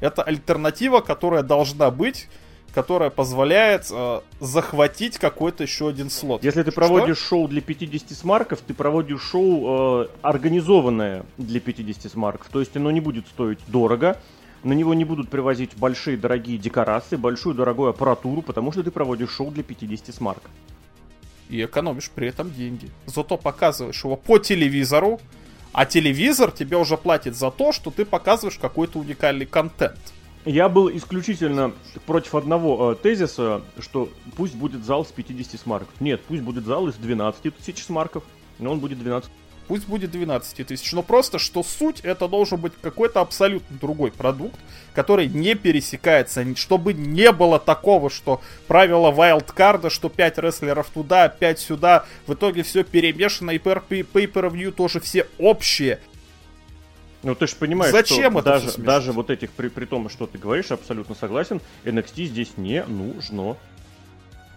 Это 0.00 0.22
альтернатива, 0.22 1.00
которая 1.00 1.44
должна 1.44 1.92
быть 1.92 2.28
которая 2.72 3.10
позволяет 3.10 3.88
э, 3.90 4.20
захватить 4.40 5.18
какой-то 5.18 5.62
еще 5.62 5.88
один 5.88 6.10
слот. 6.10 6.42
Если 6.42 6.62
ты 6.62 6.72
проводишь 6.72 7.18
Что? 7.18 7.26
шоу 7.26 7.48
для 7.48 7.60
50 7.60 8.10
смарков, 8.12 8.60
ты 8.66 8.74
проводишь 8.74 9.22
шоу 9.22 10.04
э, 10.04 10.08
организованное 10.22 11.24
для 11.36 11.60
50 11.60 12.10
смарков. 12.10 12.48
То 12.50 12.60
есть 12.60 12.76
оно 12.76 12.90
не 12.90 13.00
будет 13.00 13.26
стоить 13.28 13.58
дорого, 13.68 14.18
на 14.64 14.72
него 14.72 14.94
не 14.94 15.04
будут 15.04 15.28
привозить 15.28 15.76
большие 15.76 16.16
дорогие 16.16 16.56
декорации, 16.56 17.16
большую 17.16 17.54
дорогую 17.54 17.90
аппаратуру, 17.90 18.42
потому 18.42 18.72
что 18.72 18.82
ты 18.82 18.90
проводишь 18.90 19.30
шоу 19.30 19.50
для 19.50 19.62
50 19.62 20.14
смарков. 20.14 20.50
И 21.50 21.62
экономишь 21.62 22.10
при 22.10 22.28
этом 22.28 22.50
деньги. 22.50 22.88
Зато 23.06 23.36
показываешь 23.36 24.02
его 24.02 24.16
по 24.16 24.38
телевизору, 24.38 25.20
а 25.72 25.84
телевизор 25.84 26.50
тебе 26.50 26.76
уже 26.76 26.96
платит 26.96 27.36
за 27.36 27.50
то, 27.50 27.72
что 27.72 27.90
ты 27.90 28.04
показываешь 28.04 28.58
какой-то 28.58 28.98
уникальный 28.98 29.46
контент. 29.46 29.98
Я 30.44 30.68
был 30.68 30.90
исключительно 30.90 31.72
против 32.04 32.34
одного 32.34 32.92
э, 32.92 32.96
тезиса, 32.96 33.62
что 33.78 34.08
пусть 34.36 34.56
будет 34.56 34.84
зал 34.84 35.04
с 35.04 35.12
50 35.12 35.60
смарков. 35.60 36.00
Нет, 36.00 36.20
пусть 36.26 36.42
будет 36.42 36.64
зал 36.64 36.88
из 36.88 36.94
12 36.96 37.56
тысяч 37.56 37.84
смарков, 37.84 38.24
но 38.58 38.72
он 38.72 38.80
будет 38.80 38.98
12. 38.98 39.30
Пусть 39.68 39.86
будет 39.86 40.10
12 40.10 40.66
тысяч, 40.66 40.92
но 40.92 41.04
просто, 41.04 41.38
что 41.38 41.62
суть, 41.62 42.00
это 42.00 42.26
должен 42.26 42.60
быть 42.60 42.72
какой-то 42.82 43.20
абсолютно 43.20 43.78
другой 43.78 44.10
продукт, 44.10 44.58
который 44.92 45.28
не 45.28 45.54
пересекается, 45.54 46.44
чтобы 46.56 46.92
не 46.92 47.30
было 47.30 47.60
такого, 47.60 48.10
что 48.10 48.40
правило 48.66 49.12
вайлдкарда, 49.12 49.90
что 49.90 50.08
5 50.08 50.38
рестлеров 50.38 50.90
туда, 50.90 51.28
5 51.28 51.58
сюда, 51.60 52.04
в 52.26 52.34
итоге 52.34 52.64
все 52.64 52.82
перемешано, 52.82 53.52
и 53.52 53.58
pay-per-view 53.58 54.72
тоже 54.72 54.98
все 54.98 55.28
общие, 55.38 56.00
ну 57.22 57.34
ты 57.34 57.46
же 57.46 57.56
понимаешь, 57.56 57.92
Зачем 57.92 58.32
что 58.32 58.40
это 58.40 58.42
даже, 58.42 58.78
даже 58.78 59.12
вот 59.12 59.30
этих, 59.30 59.50
при, 59.52 59.68
при 59.68 59.84
том, 59.84 60.08
что 60.08 60.26
ты 60.26 60.38
говоришь, 60.38 60.70
абсолютно 60.70 61.14
согласен, 61.14 61.60
NXT 61.84 62.24
здесь 62.24 62.56
не 62.56 62.84
нужно. 62.84 63.56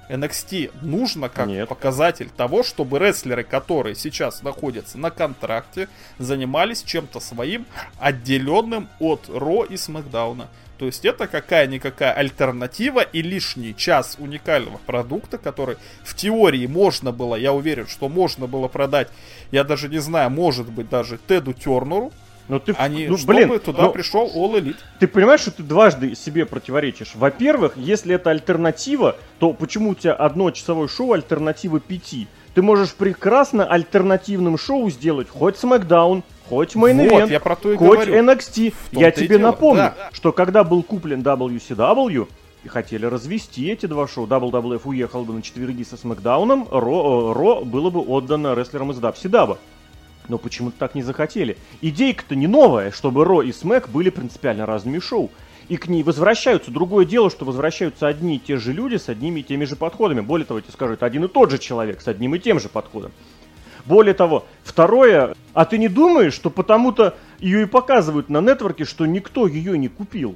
NXT 0.09 0.71
нужно 0.81 1.29
как 1.29 1.47
Нет. 1.47 1.67
показатель 1.67 2.29
того, 2.29 2.63
чтобы 2.63 2.99
рестлеры, 2.99 3.43
которые 3.43 3.95
сейчас 3.95 4.43
находятся 4.43 4.97
на 4.97 5.09
контракте, 5.09 5.89
занимались 6.19 6.83
чем-то 6.83 7.19
своим, 7.19 7.65
отделенным 7.99 8.87
от 8.99 9.29
Ро 9.29 9.63
и 9.63 9.77
Смакдауна. 9.77 10.47
То 10.77 10.85
есть 10.85 11.05
это 11.05 11.27
какая-никакая 11.27 12.11
альтернатива 12.13 12.99
и 12.99 13.21
лишний 13.21 13.75
час 13.75 14.17
уникального 14.19 14.77
продукта, 14.85 15.37
который 15.37 15.77
в 16.03 16.15
теории 16.15 16.67
можно 16.67 17.11
было, 17.11 17.35
я 17.35 17.53
уверен, 17.53 17.87
что 17.87 18.09
можно 18.09 18.45
было 18.45 18.67
продать, 18.67 19.07
я 19.51 19.63
даже 19.63 19.87
не 19.87 19.99
знаю, 19.99 20.29
может 20.31 20.69
быть 20.69 20.89
даже 20.89 21.17
Теду 21.17 21.53
Тернеру, 21.53 22.11
но 22.47 22.59
ты, 22.59 22.73
Они, 22.73 23.07
ну, 23.07 23.17
чтобы 23.17 23.33
блин, 23.33 23.59
туда 23.59 23.83
но... 23.83 23.91
пришел 23.91 24.31
All 24.35 24.59
Elite. 24.59 24.77
Ты 24.99 25.07
понимаешь, 25.07 25.41
что 25.41 25.51
ты 25.51 25.63
дважды 25.63 26.15
себе 26.15 26.45
противоречишь. 26.45 27.15
Во-первых, 27.15 27.73
если 27.75 28.15
это 28.15 28.29
альтернатива, 28.29 29.15
то 29.39 29.53
почему 29.53 29.91
у 29.91 29.95
тебя 29.95 30.13
одно 30.13 30.51
часовое 30.51 30.87
шоу 30.87 31.13
альтернатива 31.13 31.79
пяти? 31.79 32.27
Ты 32.53 32.61
можешь 32.61 32.93
прекрасно 32.93 33.65
альтернативным 33.65 34.57
шоу 34.57 34.89
сделать 34.89 35.27
хоть 35.27 35.55
SmackDown, 35.55 36.23
хоть 36.47 36.75
Main 36.75 37.09
вот, 37.09 37.23
Event, 37.23 37.31
я 37.31 37.39
про 37.39 37.55
то 37.55 37.71
и 37.71 37.77
хоть 37.77 37.89
говорю. 37.89 38.15
NXT. 38.15 38.73
Я 38.91 39.11
тебе 39.11 39.37
напомню, 39.37 39.93
да. 39.97 40.09
что 40.13 40.31
когда 40.31 40.63
был 40.63 40.83
куплен 40.83 41.21
WCW, 41.21 42.27
и 42.63 42.67
хотели 42.67 43.05
развести 43.05 43.67
эти 43.67 43.85
два 43.85 44.07
шоу. 44.07 44.25
WWF 44.25 44.81
уехал 44.85 45.23
бы 45.23 45.33
на 45.33 45.43
четверги 45.43 45.83
со 45.83 45.97
Смакдауном, 45.97 46.67
Ро, 46.71 47.31
Ро 47.31 47.61
было 47.63 47.91
бы 47.91 47.99
отдано 47.99 48.55
рестлерам 48.55 48.89
из 48.89 48.97
WCW 48.97 49.57
но 50.29 50.37
почему-то 50.37 50.77
так 50.77 50.95
не 50.95 51.03
захотели. 51.03 51.57
Идейка-то 51.81 52.35
не 52.35 52.47
новая, 52.47 52.91
чтобы 52.91 53.25
Ро 53.25 53.41
и 53.41 53.51
Смэк 53.51 53.89
были 53.89 54.09
принципиально 54.09 54.65
разными 54.65 54.99
шоу. 54.99 55.31
И 55.67 55.77
к 55.77 55.87
ней 55.87 56.03
возвращаются. 56.03 56.69
Другое 56.69 57.05
дело, 57.05 57.31
что 57.31 57.43
возвращаются 57.43 58.07
одни 58.07 58.35
и 58.35 58.39
те 58.39 58.57
же 58.57 58.71
люди 58.71 58.97
с 58.97 59.09
одними 59.09 59.39
и 59.39 59.43
теми 59.43 59.65
же 59.65 59.75
подходами. 59.75 60.21
Более 60.21 60.45
того, 60.45 60.59
я 60.59 60.61
тебе 60.61 60.73
скажу, 60.73 60.93
это 60.93 61.05
один 61.05 61.25
и 61.25 61.27
тот 61.27 61.49
же 61.49 61.57
человек 61.57 62.01
с 62.01 62.07
одним 62.07 62.35
и 62.35 62.39
тем 62.39 62.59
же 62.59 62.69
подходом. 62.69 63.11
Более 63.85 64.13
того, 64.13 64.45
второе, 64.63 65.35
а 65.53 65.65
ты 65.65 65.77
не 65.77 65.87
думаешь, 65.87 66.33
что 66.33 66.49
потому-то 66.49 67.15
ее 67.39 67.63
и 67.63 67.65
показывают 67.65 68.29
на 68.29 68.41
нетворке, 68.41 68.83
что 68.83 69.05
никто 69.05 69.47
ее 69.47 69.77
не 69.77 69.87
купил? 69.87 70.35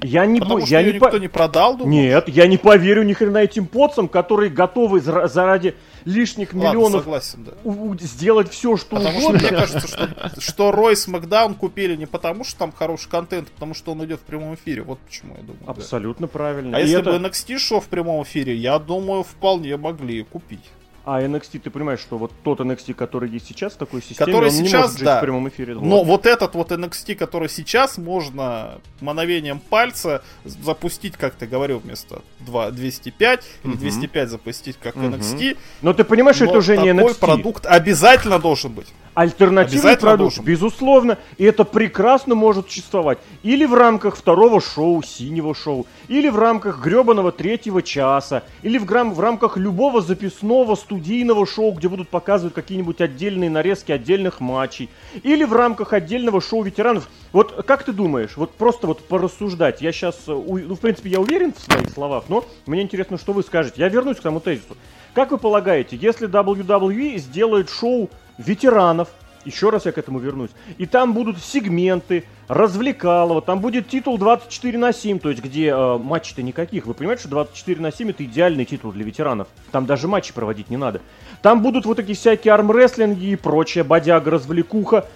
Я 0.00 0.26
не, 0.26 0.38
Потому 0.38 0.58
я 0.58 0.82
не 0.82 0.92
никто 0.92 1.10
по... 1.10 1.16
не 1.16 1.28
продал, 1.28 1.76
думаешь? 1.76 1.92
Нет, 1.92 2.28
я 2.28 2.46
не 2.46 2.56
поверю 2.56 3.02
ни 3.02 3.12
хрена 3.12 3.38
этим 3.38 3.66
поцам, 3.66 4.06
которые 4.06 4.50
готовы 4.50 5.00
заради 5.00 5.74
лишних 6.08 6.54
Ладно, 6.54 6.68
миллионов 6.68 7.02
согласен, 7.02 7.44
да. 7.44 7.52
у- 7.64 7.94
сделать 7.98 8.50
все, 8.50 8.76
что 8.76 8.96
потому 8.96 9.18
угодно. 9.18 9.38
Что, 9.40 9.48
мне 9.48 9.58
кажется, 9.58 9.88
что, 9.88 10.40
что 10.40 10.72
Ройс 10.72 11.06
Макдаун 11.06 11.54
купили 11.54 11.96
не 11.96 12.06
потому, 12.06 12.44
что 12.44 12.58
там 12.58 12.72
хороший 12.72 13.10
контент, 13.10 13.48
а 13.48 13.50
потому 13.52 13.74
что 13.74 13.92
он 13.92 14.04
идет 14.04 14.20
в 14.20 14.22
прямом 14.24 14.54
эфире. 14.54 14.82
Вот 14.82 14.98
почему 15.00 15.34
я 15.36 15.42
думаю. 15.42 15.62
Абсолютно 15.66 16.26
да. 16.26 16.32
правильно. 16.32 16.76
А 16.76 16.80
И 16.80 16.84
если 16.84 17.00
это... 17.00 17.12
бы 17.12 17.28
NXT 17.28 17.58
шел 17.58 17.80
в 17.80 17.86
прямом 17.86 18.22
эфире, 18.22 18.56
я 18.56 18.78
думаю, 18.78 19.22
вполне 19.22 19.76
могли 19.76 20.22
купить. 20.24 20.64
А 21.10 21.22
NXT, 21.22 21.60
ты 21.60 21.70
понимаешь, 21.70 22.00
что 22.00 22.18
вот 22.18 22.32
тот 22.44 22.60
NXT, 22.60 22.92
который 22.92 23.30
есть 23.30 23.46
сейчас 23.46 23.72
в 23.72 23.76
такой 23.78 24.02
системе, 24.02 24.26
который 24.26 24.50
он 24.50 24.50
сейчас, 24.50 24.72
не 24.72 24.76
может 24.76 24.92
жить 24.92 25.04
да. 25.06 25.18
в 25.18 25.20
прямом 25.22 25.48
эфире. 25.48 25.74
Но 25.74 26.04
вот 26.04 26.26
этот 26.26 26.54
вот 26.54 26.70
NXT, 26.70 27.14
который 27.14 27.48
сейчас, 27.48 27.96
можно 27.96 28.78
мановением 29.00 29.58
пальца 29.58 30.22
запустить, 30.44 31.16
как 31.16 31.32
ты 31.32 31.46
говорил, 31.46 31.78
вместо 31.78 32.20
2, 32.40 32.72
205 32.72 33.40
угу. 33.40 33.72
или 33.72 33.78
205 33.78 34.28
запустить 34.28 34.76
как 34.76 34.96
угу. 34.96 35.06
NXT. 35.06 35.56
Но 35.80 35.94
ты 35.94 36.04
понимаешь, 36.04 36.36
что 36.36 36.44
это 36.44 36.58
уже 36.58 36.76
не 36.76 36.90
NXT. 36.90 37.18
продукт 37.20 37.64
обязательно 37.64 38.38
должен 38.38 38.72
быть. 38.72 38.88
Альтернативный 39.18 39.96
продукт, 39.96 40.38
безусловно, 40.38 41.18
и 41.38 41.44
это 41.44 41.64
прекрасно 41.64 42.36
может 42.36 42.68
существовать. 42.68 43.18
Или 43.42 43.64
в 43.64 43.74
рамках 43.74 44.14
второго 44.14 44.60
шоу, 44.60 45.02
синего 45.02 45.56
шоу, 45.56 45.86
или 46.06 46.28
в 46.28 46.38
рамках 46.38 46.80
гребаного 46.80 47.32
третьего 47.32 47.82
часа, 47.82 48.44
или 48.62 48.78
в, 48.78 48.84
грам- 48.84 49.12
в 49.12 49.18
рамках 49.18 49.56
любого 49.56 50.02
записного 50.02 50.76
студийного 50.76 51.48
шоу, 51.48 51.72
где 51.72 51.88
будут 51.88 52.10
показывать 52.10 52.54
какие-нибудь 52.54 53.00
отдельные 53.00 53.50
нарезки 53.50 53.90
отдельных 53.90 54.38
матчей, 54.38 54.88
или 55.24 55.42
в 55.42 55.52
рамках 55.52 55.94
отдельного 55.94 56.40
шоу 56.40 56.62
ветеранов. 56.62 57.08
Вот 57.32 57.64
как 57.66 57.82
ты 57.82 57.92
думаешь, 57.92 58.36
вот 58.36 58.52
просто 58.54 58.86
вот 58.86 59.00
порассуждать, 59.08 59.82
я 59.82 59.90
сейчас, 59.90 60.14
э, 60.28 60.32
ну, 60.32 60.76
в 60.76 60.78
принципе, 60.78 61.10
я 61.10 61.18
уверен 61.18 61.52
в 61.52 61.58
своих 61.60 61.90
словах, 61.90 62.26
но 62.28 62.44
мне 62.66 62.82
интересно, 62.82 63.18
что 63.18 63.32
вы 63.32 63.42
скажете. 63.42 63.82
Я 63.82 63.88
вернусь 63.88 64.18
к 64.18 64.22
тому 64.22 64.38
тезису. 64.38 64.76
Как 65.12 65.32
вы 65.32 65.38
полагаете, 65.38 65.96
если 65.96 66.28
WWE 66.28 67.16
сделает 67.18 67.68
шоу 67.68 68.08
ветеранов, 68.38 69.08
еще 69.44 69.70
раз 69.70 69.86
я 69.86 69.92
к 69.92 69.98
этому 69.98 70.18
вернусь. 70.18 70.50
И 70.78 70.86
там 70.86 71.14
будут 71.14 71.42
сегменты, 71.42 72.24
развлекалово, 72.48 73.42
там 73.42 73.60
будет 73.60 73.88
титул 73.88 74.18
24 74.18 74.78
на 74.78 74.92
7, 74.92 75.18
то 75.18 75.30
есть 75.30 75.42
где 75.42 75.68
э, 75.68 75.98
матчей-то 75.98 76.42
никаких. 76.42 76.86
Вы 76.86 76.94
понимаете, 76.94 77.22
что 77.22 77.30
24 77.30 77.80
на 77.80 77.92
7 77.92 78.10
это 78.10 78.24
идеальный 78.24 78.64
титул 78.64 78.92
для 78.92 79.04
ветеранов. 79.04 79.48
Там 79.70 79.86
даже 79.86 80.08
матчи 80.08 80.32
проводить 80.32 80.70
не 80.70 80.76
надо. 80.76 81.00
Там 81.42 81.62
будут 81.62 81.86
вот 81.86 81.98
эти 81.98 82.14
всякие 82.14 82.52
армрестлинги 82.52 83.26
и 83.26 83.36
прочая 83.36 83.84
бодяга, 83.84 84.30
развлекуха. 84.30 85.06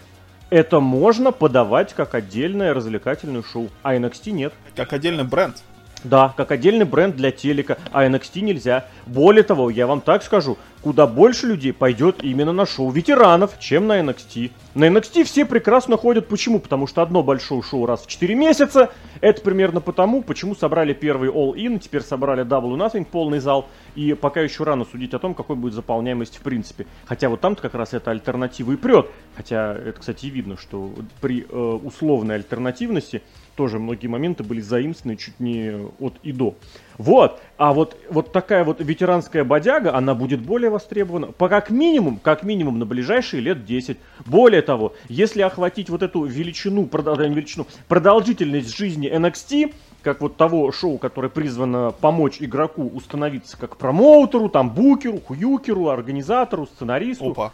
Это 0.51 0.81
можно 0.81 1.33
подавать 1.33 1.95
как 1.95 2.15
отдельное 2.15 2.75
развлекательное 2.75 3.43
шоу, 3.43 3.71
а 3.83 3.97
NXT 3.97 4.31
нет. 4.33 4.53
Как 4.77 4.93
отдельный 4.93 5.25
бренд. 5.25 5.57
Да, 6.05 6.35
как 6.37 6.51
отдельный 6.51 6.85
бренд 6.85 7.17
для 7.17 7.31
телека, 7.31 7.79
а 7.93 8.05
NXT 8.07 8.41
нельзя. 8.41 8.87
Более 9.07 9.45
того, 9.45 9.71
я 9.71 9.87
вам 9.87 10.01
так 10.01 10.23
скажу, 10.23 10.59
куда 10.83 11.07
больше 11.07 11.47
людей 11.47 11.73
пойдет 11.73 12.23
именно 12.23 12.53
на 12.53 12.67
шоу 12.67 12.91
ветеранов, 12.91 13.59
чем 13.59 13.87
на 13.87 14.01
NXT. 14.01 14.51
На 14.75 14.87
NXT 14.87 15.25
все 15.25 15.45
прекрасно 15.45 15.97
ходят. 15.97 16.29
Почему? 16.29 16.59
Потому 16.59 16.87
что 16.87 17.03
одно 17.03 17.23
большое 17.23 17.63
шоу 17.63 17.87
раз 17.87 18.03
в 18.03 18.09
4 18.09 18.35
месяца. 18.35 18.91
Это 19.21 19.41
примерно 19.43 19.81
потому, 19.81 20.23
почему 20.23 20.55
собрали 20.55 20.93
первый 20.93 21.31
All 21.31 21.55
In, 21.55 21.79
теперь 21.79 22.03
собрали 22.03 22.45
Double 22.45 22.77
Nothing, 22.77 23.05
полный 23.05 23.39
зал. 23.39 23.69
И 23.95 24.15
пока 24.15 24.41
еще 24.41 24.65
рано 24.65 24.85
судить 24.85 25.15
о 25.15 25.19
том, 25.19 25.35
какой 25.35 25.57
будет 25.57 25.75
заполняемость 25.75 26.39
в 26.39 26.41
принципе. 26.41 26.87
Хотя 27.05 27.29
вот 27.29 27.41
там-то 27.41 27.63
как 27.63 27.75
раз 27.75 27.95
эта 27.95 28.11
альтернатива 28.11 28.73
и 28.73 28.77
прет. 28.77 29.07
Хотя 29.37 29.75
это, 29.75 30.01
кстати, 30.01 30.27
видно, 30.27 30.57
что 30.57 30.93
при 31.21 31.47
э, 31.49 31.57
условной 31.57 32.37
альтернативности 32.37 33.23
тоже 33.57 33.79
многие 33.79 34.07
моменты 34.07 34.43
были 34.43 34.61
заимствованы 34.61 35.17
чуть 35.17 35.39
не 35.39 35.73
от 36.01 36.15
и 36.23 36.33
до. 36.33 36.55
Вот, 36.99 37.41
а 37.57 37.73
вот, 37.73 37.97
вот 38.11 38.33
такая 38.33 38.65
вот 38.65 38.81
ветеранская 38.81 39.45
бодяга, 39.45 39.95
она 39.95 40.15
будет 40.15 40.41
более 40.41 40.71
востребована, 40.71 41.29
по 41.29 41.49
как 41.49 41.71
минимум, 41.71 42.19
как 42.23 42.43
минимум 42.43 42.79
на 42.79 42.87
ближайшие 42.87 43.41
лет 43.41 43.65
10. 43.65 43.99
Более 44.27 44.63
того, 44.63 44.95
если 45.09 45.43
охватить 45.43 45.91
вот 45.91 46.03
эту 46.03 46.25
величину, 46.25 46.89
величину 46.93 47.67
продолжительность 47.89 48.77
жизни 48.77 49.11
NXT, 49.11 49.75
как 50.03 50.21
вот 50.21 50.37
того 50.37 50.71
шоу, 50.73 50.99
которое 50.99 51.29
призвано 51.29 51.93
помочь 51.93 52.39
игроку 52.41 52.91
установиться 52.93 53.57
как 53.57 53.77
промоутеру, 53.77 54.49
там, 54.49 54.71
букеру, 54.71 55.21
хуюкеру, 55.21 55.89
организатору, 55.89 56.67
сценаристу. 56.67 57.31
Опа. 57.31 57.53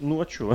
Ну 0.00 0.20
а 0.20 0.26
чё? 0.26 0.54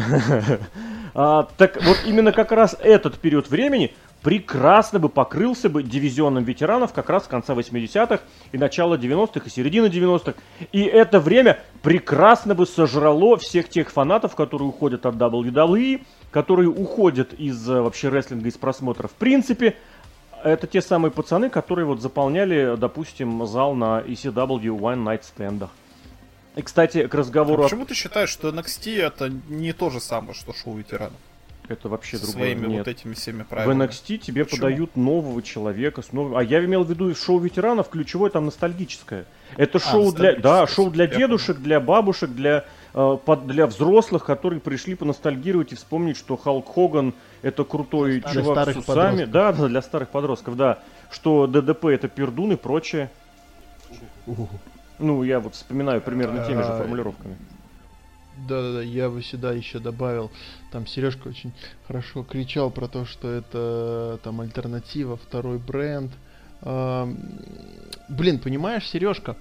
а, 1.13 1.47
так 1.57 1.81
вот 1.83 1.97
именно 2.05 2.31
как 2.31 2.51
раз 2.51 2.75
этот 2.79 3.17
период 3.19 3.49
времени 3.49 3.93
прекрасно 4.21 4.99
бы 4.99 5.09
покрылся 5.09 5.69
бы 5.69 5.83
дивизионом 5.83 6.43
ветеранов 6.43 6.93
как 6.93 7.09
раз 7.09 7.25
с 7.25 7.27
конца 7.27 7.53
80-х 7.53 8.21
и 8.51 8.57
начала 8.57 8.95
90-х 8.95 9.41
и 9.45 9.49
середины 9.49 9.87
90-х. 9.87 10.33
И 10.71 10.83
это 10.83 11.19
время 11.19 11.59
прекрасно 11.81 12.55
бы 12.55 12.65
сожрало 12.65 13.37
всех 13.37 13.69
тех 13.69 13.91
фанатов, 13.91 14.35
которые 14.35 14.67
уходят 14.69 15.05
от 15.05 15.15
WWE, 15.15 16.01
которые 16.31 16.69
уходят 16.69 17.33
из 17.33 17.69
э, 17.69 17.81
вообще 17.81 18.09
рестлинга, 18.09 18.49
из 18.49 18.57
просмотра 18.57 19.07
в 19.07 19.13
принципе. 19.13 19.75
Это 20.43 20.67
те 20.67 20.81
самые 20.81 21.11
пацаны, 21.11 21.49
которые 21.49 21.85
вот 21.85 22.01
заполняли, 22.01 22.75
допустим, 22.77 23.45
зал 23.45 23.75
на 23.75 24.01
ECW 24.01 24.79
One 24.79 25.03
Night 25.03 25.23
Stand. 25.37 25.67
И, 26.55 26.61
кстати, 26.61 27.07
к 27.07 27.13
разговору... 27.13 27.61
А 27.61 27.65
почему 27.65 27.85
ты 27.85 27.93
считаешь, 27.93 28.29
что 28.29 28.49
NXT 28.49 29.01
это 29.01 29.29
не 29.49 29.73
то 29.73 29.89
же 29.89 29.99
самое, 29.99 30.33
что 30.33 30.53
шоу 30.53 30.75
ветеранов? 30.75 31.17
Это 31.69 31.87
вообще 31.87 32.17
Со 32.17 32.23
другое. 32.25 32.45
своими 32.55 32.65
Нет. 32.67 32.77
вот 32.79 32.87
этими 32.87 33.13
всеми 33.13 33.43
В 33.43 33.47
правилами. 33.47 33.83
NXT 33.85 34.17
тебе 34.17 34.43
Почему? 34.43 34.57
подают 34.61 34.97
нового 34.97 35.41
человека 35.43 36.01
с 36.01 36.11
новым... 36.11 36.35
А 36.35 36.41
я 36.43 36.65
имел 36.65 36.83
в 36.83 36.89
виду 36.89 37.13
шоу 37.13 37.37
ветеранов, 37.39 37.89
ключевое 37.89 38.31
там 38.31 38.45
ностальгическое. 38.47 39.25
Это 39.55 39.77
А, 39.77 39.81
шоу 39.81 40.11
для... 40.11 40.35
Да, 40.35 40.65
шоу 40.65 40.89
для 40.89 41.05
дедушек, 41.05 41.57
для 41.57 41.79
бабушек, 41.79 42.31
для, 42.31 42.65
э, 42.95 43.17
под- 43.23 43.45
для 43.45 43.67
взрослых, 43.67 44.25
которые 44.25 44.59
пришли 44.59 44.95
поностальгировать 44.95 45.71
и 45.71 45.75
вспомнить, 45.75 46.17
что 46.17 46.37
Халк 46.37 46.73
Хоган 46.73 47.13
это 47.43 47.63
крутой 47.63 48.19
Для 48.21 48.29
чувак 48.41 48.57
старых 48.57 48.75
с 48.75 48.79
усами. 48.79 48.95
подростков. 48.95 49.31
Да, 49.31 49.53
да, 49.53 49.67
для 49.67 49.81
старых 49.83 50.09
подростков, 50.09 50.57
да. 50.57 50.79
Что 51.11 51.45
ДДП 51.45 51.85
это 51.85 52.07
пердун 52.07 52.51
и 52.51 52.55
прочее. 52.55 53.11
Ну, 54.97 55.21
я 55.23 55.39
вот 55.39 55.53
вспоминаю 55.53 56.01
примерно 56.01 56.43
теми 56.45 56.61
же 56.63 56.69
А, 56.69 56.83
Да-да-да, 58.47 58.81
я 58.81 59.09
бы 59.09 59.21
сюда 59.21 59.53
еще 59.53 59.79
добавил, 59.79 60.31
там 60.71 60.87
Сережка 60.87 61.27
очень 61.27 61.51
хорошо 61.87 62.23
кричал 62.23 62.71
про 62.71 62.87
то, 62.87 63.05
что 63.05 63.29
это 63.29 64.19
там 64.23 64.41
альтернатива, 64.41 65.17
второй 65.17 65.57
бренд. 65.57 66.11
Ам, 66.61 67.17
Блин, 68.09 68.39
понимаешь, 68.39 68.89
Сережка, 68.89 69.37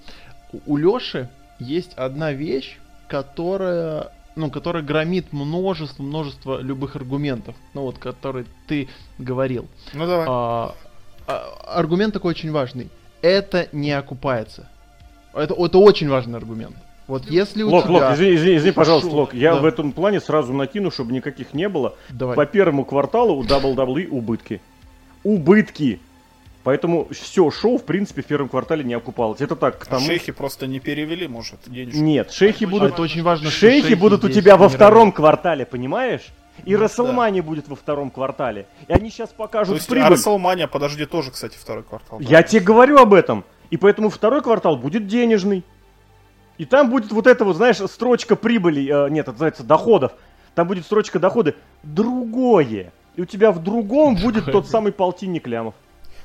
у 0.65 0.77
Леши 0.77 1.29
есть 1.59 1.93
одна 1.95 2.31
вещь, 2.31 2.77
которая, 3.07 4.11
ну, 4.35 4.51
которая 4.51 4.83
громит 4.83 5.33
множество, 5.33 6.03
множество 6.03 6.61
любых 6.61 6.95
аргументов, 6.95 7.55
ну 7.73 7.81
вот, 7.81 7.97
который 7.97 8.45
ты 8.67 8.87
говорил. 9.17 9.67
Ну 9.93 10.05
давай. 10.05 10.25
А, 10.29 10.75
а, 11.27 11.79
аргумент 11.79 12.13
такой 12.13 12.31
очень 12.31 12.51
важный. 12.51 12.89
Это 13.21 13.67
не 13.71 13.91
окупается. 13.91 14.69
Это, 15.33 15.55
это 15.55 15.77
очень 15.79 16.09
важный 16.09 16.37
аргумент. 16.37 16.75
Вот 17.09 17.25
если 17.25 17.63
у 17.63 17.69
Лок, 17.71 17.85
тебя... 17.85 17.93
Лок, 17.93 18.13
извини, 18.13 18.35
извини, 18.35 18.57
извини, 18.57 18.71
пожалуйста? 18.71 19.09
Лок, 19.09 19.33
я 19.33 19.55
Да. 19.55 19.61
в 19.61 19.65
этом 19.65 19.91
плане 19.93 20.21
сразу 20.21 20.53
накину, 20.53 20.91
чтобы 20.91 21.11
никаких 21.11 21.55
не 21.55 21.67
было. 21.67 21.95
Давай. 22.09 22.35
По 22.35 22.45
первому 22.45 22.85
кварталу 22.85 23.35
у 23.35 23.43
WWE 23.43 24.07
убытки. 24.09 24.61
Убытки. 25.23 25.99
Поэтому 26.63 27.07
все 27.11 27.49
шоу, 27.49 27.77
в 27.79 27.83
принципе, 27.83 28.21
в 28.21 28.25
первом 28.25 28.47
квартале 28.47 28.83
не 28.83 28.93
окупалось. 28.93 29.41
Это 29.41 29.55
так, 29.55 29.79
к 29.79 29.83
А 29.87 29.89
тому... 29.89 30.05
шейхи 30.05 30.31
просто 30.31 30.67
не 30.67 30.79
перевели, 30.79 31.27
может, 31.27 31.59
денежки. 31.65 31.97
Нет, 31.97 32.31
шейхи 32.31 32.65
Это 32.65 32.71
будут... 32.71 32.99
очень 32.99 33.23
важно, 33.23 33.49
что 33.49 33.59
Шейхи 33.59 33.95
будут 33.95 34.23
у 34.23 34.29
тебя 34.29 34.55
во 34.55 34.67
не 34.67 34.71
втором 34.73 35.11
квартале, 35.11 35.65
понимаешь? 35.65 36.27
И 36.65 36.75
Ну, 36.75 36.81
Расселмания 36.83 37.41
будет 37.41 37.69
во 37.69 37.75
втором 37.75 38.11
квартале. 38.11 38.67
И 38.87 38.93
они 38.93 39.09
сейчас 39.09 39.29
То 39.29 39.35
покажут 39.37 39.75
есть, 39.77 39.87
прибыль. 39.87 40.13
а 40.13 40.15
WrestleMania, 40.15 40.67
подожди, 40.67 41.05
тоже, 41.05 41.31
кстати, 41.31 41.57
второй 41.57 41.83
квартал. 41.83 42.19
да? 42.19 42.25
Я 42.29 42.43
тебе 42.43 42.61
говорю 42.61 42.97
об 42.99 43.13
этом. 43.15 43.45
И 43.71 43.77
поэтому 43.77 44.09
второй 44.09 44.43
квартал 44.43 44.75
будет 44.77 45.07
денежный. 45.07 45.63
И 46.59 46.65
там 46.65 46.89
будет 46.89 47.11
вот 47.13 47.25
эта 47.25 47.45
вот, 47.45 47.55
знаешь, 47.55 47.77
строчка 47.77 48.35
прибыли, 48.35 48.81
э, 48.83 49.09
нет, 49.09 49.23
это 49.23 49.31
называется 49.31 49.63
доходов. 49.63 50.11
Там 50.55 50.67
будет 50.67 50.83
строчка 50.83 51.17
доходы 51.17 51.55
другое. 51.83 52.91
И 53.15 53.21
у 53.21 53.25
тебя 53.25 53.51
в 53.51 53.63
другом 53.63 54.15
будет 54.15 54.45
тот 54.51 54.67
самый 54.67 54.91
полтинник 54.91 55.47
лямов. 55.47 55.73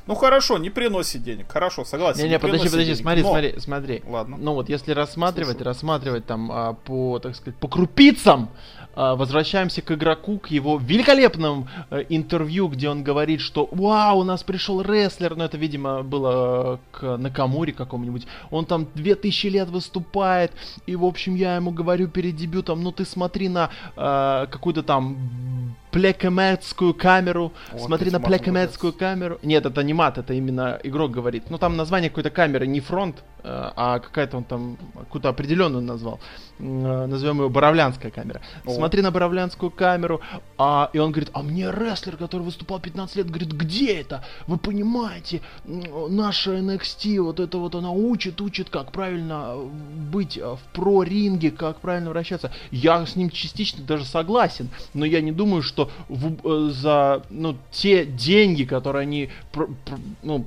Ну 0.07 0.17
хорошо, 0.17 0.59
не 0.59 0.71
приносит 0.71 1.23
денег. 1.23 1.51
Хорошо, 1.51 1.85
согласен. 1.85 2.25
Не-не, 2.25 2.39
подожди, 2.41 2.69
приносит 2.69 2.73
подожди, 2.73 2.91
денег, 2.93 3.01
смотри, 3.01 3.23
но- 3.23 3.29
смотри, 3.31 3.55
смотри. 3.59 4.03
Ладно. 4.07 4.37
Ну 4.39 4.55
вот, 4.55 4.69
если 4.69 4.91
рассматривать, 4.91 5.53
Слушаю. 5.53 5.67
рассматривать 5.67 6.27
там 6.27 6.51
а, 6.53 6.73
по, 6.75 7.21
так 7.21 7.37
сказать, 7.37 7.57
по 7.59 7.69
крупицам, 7.69 8.51
возвращаемся 8.95 9.83
к 9.83 9.91
игроку, 9.93 10.39
к 10.39 10.49
его 10.49 10.79
великолепному 10.79 11.69
э, 11.91 12.05
интервью, 12.09 12.69
где 12.69 12.89
он 12.89 13.03
говорит, 13.03 13.41
что 13.41 13.69
«Вау, 13.73 14.21
у 14.21 14.25
нас 14.25 14.43
пришел 14.43 14.83
рестлер», 14.83 15.37
ну 15.37 15.45
это, 15.45 15.57
видимо, 15.57 16.03
было 16.03 16.81
к 16.93 17.17
Накамуре 17.17 17.73
какому-нибудь, 17.73 18.27
он 18.51 18.67
там 18.67 18.87
2000 18.95 19.47
лет 19.49 19.69
выступает, 19.69 20.53
и, 20.87 20.97
в 20.97 21.05
общем, 21.05 21.35
я 21.35 21.57
ему 21.57 21.71
говорю 21.71 22.09
перед 22.09 22.37
дебютом, 22.37 22.83
ну 22.83 22.93
ты 22.93 23.05
смотри 23.05 23.49
на 23.49 23.71
э, 23.97 24.47
какую-то 24.51 24.83
там 24.83 25.77
плекеметскую 25.95 26.93
камеру, 26.93 27.53
Вот 27.73 27.83
смотри 27.83 28.11
на 28.11 28.19
матом 28.19 28.33
плекеметскую 28.33 28.93
камеру. 28.93 29.39
Нет, 29.45 29.65
это 29.65 29.85
не 29.85 29.95
мат, 29.95 30.19
это 30.19 30.35
именно 30.35 30.81
игрок 30.83 31.13
говорит. 31.13 31.51
Ну 31.51 31.59
там 31.59 31.77
название 31.77 32.11
какой-то 32.11 32.31
камеры 32.31 32.67
не 32.67 32.81
фронт, 32.81 33.23
э, 33.45 33.71
а 33.77 34.01
какая-то 34.01 34.39
он 34.39 34.45
там 34.45 34.77
какую-то 34.99 35.29
определенную 35.29 35.85
назвал. 35.85 36.19
Э, 36.59 37.07
Назовем 37.07 37.43
ее 37.43 37.49
Боровлянская 37.49 38.11
камера. 38.11 38.41
О. 38.65 38.75
Смотри 38.75 39.03
на 39.03 39.13
Боровлянскую 39.13 39.71
камеру, 39.71 40.21
а, 40.59 40.91
и 40.93 40.99
он 40.99 41.13
говорит, 41.13 41.31
а 41.33 41.43
мне 41.43 41.71
рестлер, 41.71 42.17
который 42.17 42.43
выступал 42.43 42.81
15 42.81 43.17
лет, 43.17 43.29
говорит, 43.29 43.53
где 43.53 44.01
это? 44.01 44.25
Вы 44.49 44.57
понимаете, 44.57 45.43
наша 45.65 46.59
NXT, 46.59 47.21
вот 47.21 47.39
это 47.39 47.59
вот 47.59 47.77
она 47.77 47.93
учит, 47.93 48.41
учит, 48.41 48.69
как 48.69 48.91
правильно 48.91 49.53
э, 49.55 49.69
быть 50.11 50.39
в 50.39 50.59
про-ринге, 50.73 51.53
как 51.53 51.79
правильно 51.79 52.11
вращаться. 52.11 52.51
Я 52.73 53.07
с 53.07 53.15
ним 53.15 53.31
частично 53.31 53.85
даже 53.85 54.05
согласен, 54.05 54.71
но 54.93 55.05
я 55.05 55.21
не 55.21 55.31
думаю, 55.31 55.63
что 55.63 55.84
в- 56.09 56.69
э, 56.69 56.71
за 56.71 57.23
ну, 57.31 57.57
те 57.71 58.05
деньги, 58.05 58.65
которые 58.65 59.03
они 59.03 59.31
пр- 59.53 59.69
пр- 59.85 59.99
ну, 60.23 60.45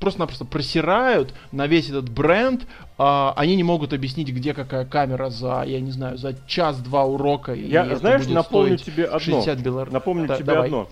просто-напросто 0.00 0.44
просирают 0.44 1.34
на 1.52 1.66
весь 1.66 1.88
этот 1.90 2.08
бренд, 2.08 2.66
а, 2.98 3.32
они 3.36 3.56
не 3.56 3.64
могут 3.64 3.92
объяснить, 3.92 4.28
где 4.28 4.54
какая 4.54 4.84
камера 4.84 5.28
за, 5.30 5.64
я 5.66 5.80
не 5.80 5.90
знаю, 5.90 6.18
за 6.18 6.34
час-два 6.46 7.04
урока. 7.04 7.52
Я, 7.52 7.96
знаешь, 7.96 8.26
напомню 8.26 8.76
тебе 8.76 9.04
одно. 9.04 9.18
60 9.18 9.58
белорусов. 9.60 9.92
Напомню 9.92 10.28
Да, 10.28 10.36
тебе 10.36 10.44
давай. 10.46 10.66
одно. 10.66 10.88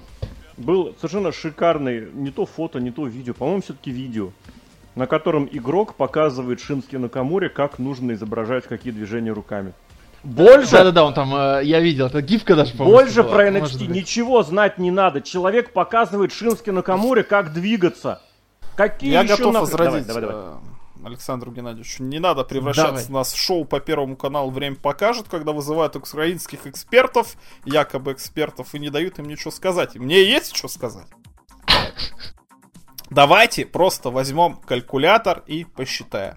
Был 0.57 0.95
совершенно 0.97 1.33
шикарный, 1.33 2.09
не 2.15 2.31
то 2.31 2.47
фото, 2.47 2.81
не 2.81 2.91
то 2.91 3.07
видео, 3.07 3.35
по-моему, 3.35 3.61
все-таки 3.61 3.91
видео, 3.91 4.31
на 4.95 5.07
котором 5.07 5.47
игрок 5.53 5.95
показывает 5.95 6.61
Шински 6.61 6.97
Накамуре, 6.97 7.51
как 7.51 7.79
нужно 7.79 8.13
изображать 8.13 8.65
какие 8.65 8.93
движения 8.93 9.33
руками. 9.33 9.73
Больше, 10.27 10.73
Да-да-да, 10.73 11.05
он 11.05 11.15
там, 11.15 11.35
э, 11.35 11.61
я 11.65 11.79
видел, 11.81 12.07
это 12.07 12.21
гифка 12.21 12.57
даже, 12.57 12.73
по-моему, 12.73 12.99
больше 12.99 13.23
была, 13.23 13.33
про 13.33 13.49
NXT 13.49 13.87
ничего 13.87 14.43
знать 14.43 14.77
не 14.79 14.91
надо. 14.91 15.21
Человек 15.21 15.73
показывает 15.73 16.33
Шински 16.33 16.71
Накамуре, 16.71 17.23
как 17.23 17.53
двигаться. 17.53 18.21
Какие 18.75 19.13
Я 19.13 19.21
еще 19.23 19.37
готов 19.37 19.55
нахрен- 19.55 19.61
возразить 19.61 20.07
Давай, 20.09 20.23
давай, 20.23 20.37
давай. 20.37 20.55
э, 20.55 21.07
Александру 21.07 21.53
Геннадьевичу. 21.53 22.03
Не 22.03 22.19
надо 22.19 22.43
превращаться 22.43 23.07
Давай. 23.07 23.21
нас 23.21 23.33
в 23.33 23.37
шоу 23.39 23.65
по 23.65 23.79
Первому 23.79 24.17
каналу 24.17 24.51
«Время 24.51 24.75
покажет», 24.77 25.29
когда 25.31 25.53
вызывают 25.53 25.95
украинских 25.95 26.67
экспертов, 26.67 27.37
якобы 27.65 28.13
экспертов, 28.13 28.75
и 28.75 28.81
не 28.81 28.91
дают 28.91 29.19
им 29.21 29.27
ничего 29.27 29.53
сказать. 29.53 29.95
И 29.95 30.01
мне 30.01 30.25
есть 30.25 30.57
что 30.57 30.67
сказать. 30.67 31.07
Давайте 33.11 33.65
просто 33.65 34.11
возьмем 34.11 34.57
калькулятор 34.57 35.45
и 35.47 35.65
посчитаем. 35.65 36.37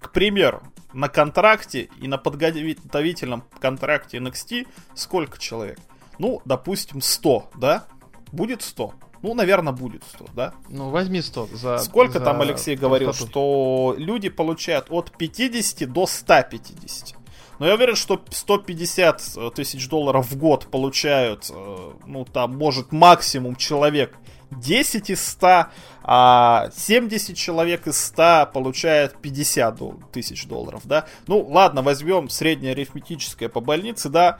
К 0.00 0.10
примеру, 0.10 0.62
на 0.92 1.08
контракте 1.08 1.88
и 2.00 2.08
на 2.08 2.18
подготовительном 2.18 3.44
контракте 3.60 4.18
NXT 4.18 4.66
сколько 4.94 5.38
человек? 5.38 5.78
Ну, 6.18 6.42
допустим, 6.44 7.00
100, 7.00 7.50
да? 7.56 7.86
Будет 8.32 8.62
100. 8.62 8.94
Ну, 9.22 9.34
наверное, 9.34 9.72
будет 9.72 10.04
100, 10.04 10.26
да? 10.34 10.54
Ну, 10.68 10.90
возьми 10.90 11.20
100 11.20 11.48
за... 11.52 11.78
Сколько 11.78 12.18
за 12.18 12.24
там 12.24 12.40
Алексей 12.40 12.76
говорил, 12.76 13.08
простоту. 13.08 13.30
что 13.30 13.94
люди 13.98 14.28
получают 14.28 14.86
от 14.90 15.16
50 15.16 15.90
до 15.90 16.06
150. 16.06 17.16
Но 17.58 17.66
я 17.66 17.74
уверен, 17.74 17.96
что 17.96 18.20
150 18.30 19.54
тысяч 19.54 19.88
долларов 19.88 20.30
в 20.30 20.36
год 20.36 20.68
получают, 20.70 21.50
э, 21.50 21.90
ну 22.06 22.24
там, 22.24 22.56
может, 22.56 22.92
максимум 22.92 23.56
человек 23.56 24.16
10 24.50 25.10
из 25.10 25.26
100, 25.26 25.66
а 26.02 26.70
70 26.74 27.36
человек 27.36 27.86
из 27.86 27.98
100 27.98 28.50
получает 28.52 29.20
50 29.20 29.74
дол- 29.74 30.00
тысяч 30.12 30.46
долларов, 30.46 30.82
да? 30.84 31.06
Ну, 31.26 31.46
ладно, 31.46 31.82
возьмем 31.82 32.28
среднее 32.28 32.72
арифметическое 32.72 33.48
по 33.48 33.60
больнице, 33.60 34.08
да, 34.08 34.38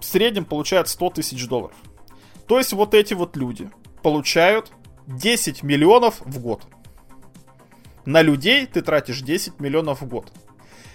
в 0.00 0.04
среднем 0.04 0.44
получают 0.44 0.88
100 0.88 1.10
тысяч 1.10 1.46
долларов. 1.46 1.76
То 2.46 2.58
есть 2.58 2.72
вот 2.72 2.94
эти 2.94 3.14
вот 3.14 3.36
люди 3.36 3.70
получают 4.02 4.72
10 5.06 5.62
миллионов 5.62 6.20
в 6.20 6.40
год. 6.40 6.64
На 8.04 8.22
людей 8.22 8.66
ты 8.66 8.82
тратишь 8.82 9.20
10 9.20 9.58
миллионов 9.60 10.00
в 10.00 10.06
год. 10.06 10.32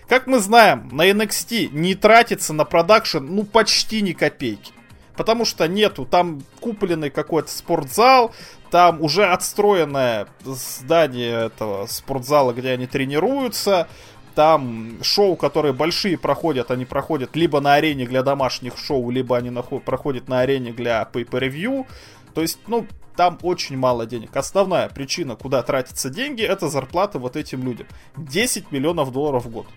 Как 0.07 0.27
мы 0.27 0.39
знаем, 0.39 0.89
на 0.91 1.09
NXT 1.09 1.69
не 1.71 1.95
тратится 1.95 2.53
на 2.53 2.65
продакшн, 2.65 3.19
ну, 3.19 3.43
почти 3.43 4.01
ни 4.01 4.11
копейки. 4.11 4.73
Потому 5.15 5.45
что 5.45 5.67
нету, 5.67 6.05
там 6.05 6.41
купленный 6.59 7.09
какой-то 7.09 7.49
спортзал, 7.51 8.33
там 8.69 9.01
уже 9.01 9.25
отстроенное 9.25 10.27
здание 10.43 11.47
этого 11.47 11.85
спортзала, 11.87 12.53
где 12.53 12.71
они 12.71 12.87
тренируются, 12.87 13.87
там 14.35 15.03
шоу, 15.03 15.35
которые 15.35 15.73
большие 15.73 16.17
проходят, 16.17 16.71
они 16.71 16.85
проходят 16.85 17.35
либо 17.35 17.59
на 17.59 17.73
арене 17.73 18.05
для 18.05 18.23
домашних 18.23 18.77
шоу, 18.77 19.09
либо 19.09 19.37
они 19.37 19.51
проходят 19.85 20.29
на 20.29 20.39
арене 20.39 20.71
для 20.71 21.07
pay-per-view. 21.11 21.85
То 22.33 22.41
есть, 22.41 22.59
ну, 22.67 22.87
там 23.17 23.37
очень 23.41 23.77
мало 23.77 24.05
денег. 24.05 24.33
Основная 24.37 24.87
причина, 24.87 25.35
куда 25.35 25.61
тратятся 25.63 26.09
деньги, 26.09 26.43
это 26.43 26.69
зарплаты 26.69 27.19
вот 27.19 27.35
этим 27.35 27.63
людям. 27.63 27.87
10 28.15 28.71
миллионов 28.71 29.11
долларов 29.11 29.43
в 29.45 29.49
год. 29.49 29.67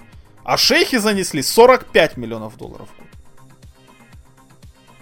А 0.44 0.56
шейхи 0.56 0.98
занесли 0.98 1.42
45 1.42 2.16
миллионов 2.16 2.56
долларов 2.56 2.88
в 2.94 2.98
год. 2.98 3.08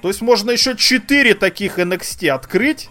То 0.03 0.09
есть 0.09 0.20
можно 0.20 0.50
еще 0.50 0.76
4 0.76 1.34
таких 1.34 1.78
NXT 1.78 2.28
открыть, 2.28 2.90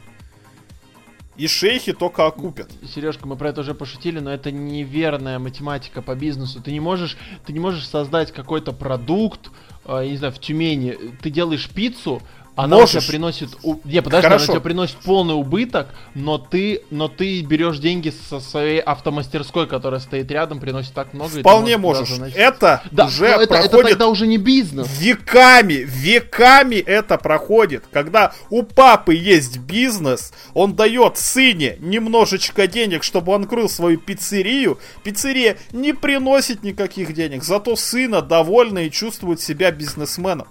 и 1.35 1.47
шейхи 1.47 1.91
только 1.91 2.25
окупят. 2.25 2.69
Сережка, 2.93 3.27
мы 3.27 3.35
про 3.35 3.49
это 3.49 3.61
уже 3.61 3.73
пошутили, 3.73 4.19
но 4.19 4.31
это 4.31 4.51
неверная 4.51 5.39
математика 5.39 6.01
по 6.01 6.15
бизнесу. 6.15 6.61
Ты 6.61 6.71
не 6.71 6.79
можешь, 6.79 7.17
ты 7.45 7.51
не 7.51 7.59
можешь 7.59 7.87
создать 7.87 8.31
какой-то 8.31 8.71
продукт, 8.73 9.49
э, 9.85 10.07
не 10.07 10.17
знаю, 10.17 10.33
в 10.33 10.39
Тюмени. 10.39 10.97
Ты 11.21 11.29
делаешь 11.29 11.69
пиццу, 11.69 12.21
она 12.55 12.77
Можешь. 12.77 12.95
у 12.95 12.99
тебя 12.99 13.07
приносит... 13.09 13.49
У... 13.63 13.75
Не, 13.85 14.01
подожди, 14.01 14.27
Хорошо. 14.27 14.43
она 14.45 14.53
тебе 14.53 14.61
приносит 14.61 14.97
полный 14.97 15.35
убыток, 15.35 15.87
но 16.15 16.37
ты, 16.37 16.81
но 16.89 17.07
ты 17.07 17.41
берешь 17.41 17.79
деньги 17.79 18.13
со 18.29 18.39
своей 18.41 18.79
автомастерской, 18.79 19.67
которая 19.67 20.01
стоит 20.01 20.29
рядом, 20.31 20.59
приносит 20.59 20.93
так 20.93 21.13
много. 21.13 21.39
Вполне 21.39 21.77
можешь 21.77 22.09
можешь. 22.09 22.15
заносить. 22.15 22.37
Это 22.37 22.83
Да, 22.91 23.05
уже 23.05 23.25
это, 23.27 23.43
это 23.43 23.69
проходит 23.69 23.89
тогда 23.91 24.07
уже 24.09 24.27
не 24.27 24.37
бизнес. 24.37 24.87
Веками, 24.99 25.85
веками 25.87 26.75
это 26.75 27.17
проходит. 27.17 27.85
Когда 27.91 28.33
у 28.49 28.63
папы 28.63 29.15
есть 29.15 29.57
бизнес, 29.59 30.33
он 30.53 30.75
дает 30.75 31.17
сыне 31.17 31.77
немножечко 31.79 32.67
денег, 32.67 33.03
чтобы 33.03 33.31
он 33.31 33.43
открыл 33.43 33.69
свою 33.69 33.97
пиццерию. 33.97 34.77
Пиццерия 35.03 35.57
не 35.71 35.93
приносит 35.93 36.63
никаких 36.63 37.13
денег, 37.13 37.43
зато 37.43 37.77
сына 37.77 38.21
довольны 38.21 38.87
и 38.87 38.91
чувствует 38.91 39.39
себя 39.39 39.71
бизнесменом. 39.71 40.47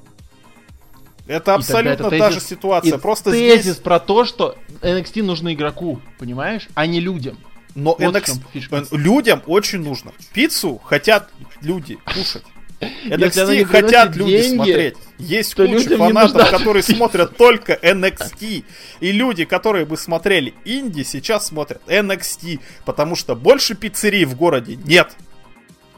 Это 1.30 1.54
абсолютно 1.54 2.06
это 2.06 2.10
та 2.10 2.28
тезис- 2.30 2.32
же 2.32 2.40
ситуация. 2.40 2.98
Просто 2.98 3.30
тезис 3.30 3.62
здесь... 3.62 3.76
про 3.76 4.00
то, 4.00 4.24
что 4.24 4.56
NXT 4.82 5.22
нужно 5.22 5.54
игроку, 5.54 6.00
понимаешь, 6.18 6.68
а 6.74 6.86
не 6.86 6.98
людям. 6.98 7.38
Но 7.76 7.94
вот 7.96 8.16
NXT 8.16 8.40
э, 8.72 8.96
людям 8.96 9.40
очень 9.46 9.78
нужно. 9.78 10.12
Пиццу 10.32 10.78
хотят 10.78 11.30
люди 11.62 11.98
кушать. 12.04 12.42
NXT 12.80 13.64
хотят 13.64 14.16
люди 14.16 14.42
деньги, 14.42 14.56
смотреть. 14.56 14.96
Есть 15.18 15.54
куча 15.54 15.96
фанатов, 15.96 16.50
которые 16.50 16.82
пицца. 16.82 16.96
смотрят 16.96 17.36
только 17.36 17.74
NXT. 17.74 18.64
И 18.98 19.12
люди, 19.12 19.44
которые 19.44 19.84
бы 19.84 19.96
смотрели 19.96 20.54
инди, 20.64 21.04
сейчас 21.04 21.46
смотрят 21.46 21.80
NXT. 21.86 22.58
Потому 22.84 23.14
что 23.14 23.36
больше 23.36 23.76
пиццерий 23.76 24.24
в 24.24 24.34
городе 24.34 24.74
нет. 24.84 25.12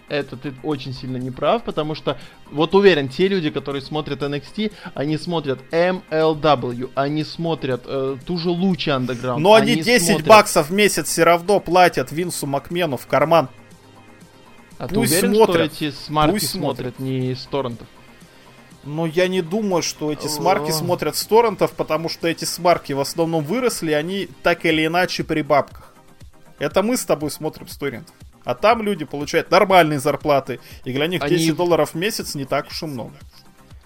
Это 0.09 0.37
ты 0.37 0.53
очень 0.63 0.93
сильно 0.93 1.17
не 1.17 1.31
прав, 1.31 1.63
потому 1.65 1.95
что, 1.95 2.19
вот 2.51 2.75
уверен, 2.75 3.09
те 3.09 3.29
люди, 3.29 3.51
которые 3.51 3.81
смотрят 3.81 4.21
NXT, 4.23 4.73
они 4.95 5.17
смотрят 5.17 5.61
MLW, 5.71 6.91
они 6.95 7.25
смотрят 7.25 7.83
э, 7.87 8.17
ту 8.27 8.37
же 8.37 8.51
Лучи 8.51 8.91
Underground. 8.91 9.39
Но 9.39 9.55
они 9.55 9.77
10 9.77 10.07
смотрят- 10.07 10.27
баксов 10.27 10.69
в 10.69 10.73
месяц 10.73 11.07
все 11.09 11.25
равно 11.25 11.61
платят 11.61 12.13
Винсу 12.13 12.47
Макмену 12.47 12.97
в 12.99 13.07
карман. 13.07 13.49
А 14.79 14.89
ты 14.89 14.97
пусть 14.97 15.13
уверен, 15.13 15.35
смотрят. 15.35 15.73
что 15.73 15.85
эти 15.87 15.95
смарки 15.95 16.33
Пусть 16.33 16.51
смотрят 16.51 16.99
не 16.99 17.35
с 17.35 17.47
торрентов? 17.47 17.87
Но 18.85 19.07
я 19.07 19.29
не 19.29 19.41
думаю, 19.41 19.83
что 19.83 20.11
эти 20.11 20.27
смарки 20.27 20.71
О. 20.71 20.75
смотрят 20.75 21.15
с 21.17 21.25
торрентов, 21.25 21.73
потому 21.73 22.09
что 22.09 22.27
эти 22.27 22.45
смарки 22.45 22.93
в 22.93 23.01
основном 23.01 23.45
выросли, 23.45 23.93
они 23.93 24.29
так 24.43 24.65
или 24.67 24.85
иначе 24.85 25.23
при 25.23 25.43
бабках. 25.43 25.95
Это 26.59 26.83
мы 26.83 26.97
с 26.97 27.05
тобой 27.05 27.31
смотрим 27.31 27.69
с 27.69 27.77
торрентов. 27.79 28.15
А 28.45 28.55
там 28.55 28.83
люди 28.83 29.05
получают 29.05 29.51
нормальные 29.51 29.99
зарплаты, 30.01 30.59
и 30.85 30.93
для 30.93 31.07
них 31.07 31.23
Они 31.23 31.37
10 31.37 31.51
в- 31.53 31.57
долларов 31.57 31.91
в 31.93 31.95
месяц 31.97 32.35
не 32.35 32.45
так 32.45 32.69
уж 32.69 32.83
и 32.83 32.87
много. 32.87 33.13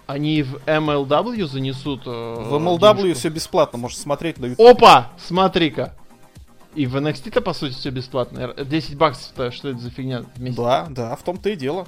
Они 0.07 0.41
в 0.41 0.55
MLW 0.65 1.47
занесут... 1.47 2.03
э, 2.05 2.09
В 2.09 2.53
MLW 2.55 3.01
денежку? 3.01 3.19
все 3.19 3.29
бесплатно, 3.29 3.77
можешь 3.77 3.97
смотреть 3.97 4.37
на 4.39 4.45
YouTube. 4.47 4.65
Опа! 4.65 5.11
Смотри-ка! 5.17 5.93
И 6.75 6.85
в 6.85 6.95
NXT-то, 6.95 7.41
по 7.41 7.53
сути, 7.53 7.73
все 7.73 7.89
бесплатно. 7.89 8.39
Р- 8.39 8.65
10 8.65 8.95
баксов-то, 8.97 9.51
что 9.51 9.69
это 9.69 9.79
за 9.79 9.89
фигня 9.89 10.21
в 10.35 10.41
месяц? 10.41 10.57
Да, 10.57 10.87
да, 10.89 11.15
в 11.15 11.23
том-то 11.23 11.49
и 11.49 11.55
дело. 11.55 11.87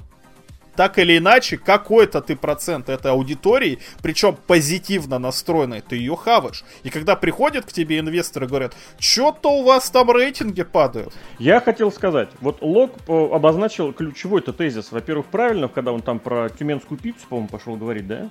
Так 0.76 0.98
или 0.98 1.18
иначе, 1.18 1.58
какой-то 1.58 2.20
ты 2.20 2.36
процент 2.36 2.88
этой 2.88 3.10
аудитории, 3.12 3.78
причем 4.02 4.36
позитивно 4.46 5.18
настроенной, 5.18 5.80
ты 5.80 5.96
ее 5.96 6.16
хаваешь. 6.16 6.64
И 6.84 6.90
когда 6.90 7.16
приходят 7.16 7.64
к 7.66 7.72
тебе 7.72 7.98
инвесторы 7.98 8.46
и 8.46 8.48
говорят, 8.48 8.74
что-то 8.98 9.50
у 9.50 9.64
вас 9.64 9.90
там 9.90 10.10
рейтинги 10.10 10.62
падают. 10.62 11.12
Я 11.38 11.60
хотел 11.60 11.90
сказать, 11.92 12.30
вот 12.40 12.62
Лок 12.62 12.92
э, 13.08 13.28
обозначил 13.32 13.92
ключевой-то 13.92 14.52
тезис. 14.52 14.92
Во-первых, 14.92 15.26
правильно, 15.26 15.68
когда 15.68 15.92
он 15.92 16.02
там 16.02 16.18
про 16.18 16.48
тюменскую 16.48 16.98
пиццу, 16.98 17.26
по-моему, 17.28 17.48
пошел 17.48 17.76
говорить, 17.76 18.06
да? 18.06 18.30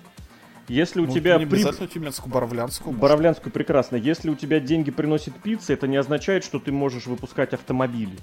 Если 0.68 1.02
у 1.02 1.08
Ну, 1.08 1.12
тебя 1.14 1.38
не 1.38 1.48
при- 1.48 1.88
тюменскую, 1.88 2.32
боровлянскую. 2.32 2.92
может. 2.92 3.02
Боровлянскую 3.02 3.52
прекрасно. 3.52 3.96
Если 3.96 4.30
у 4.30 4.36
тебя 4.36 4.60
деньги 4.60 4.92
приносит 4.92 5.34
пицца, 5.42 5.74
это 5.74 5.88
не 5.88 5.98
означает, 5.98 6.44
что 6.44 6.60
ты 6.60 6.72
можешь 6.72 7.08
выпускать 7.08 7.54
автомобили. 7.54 8.16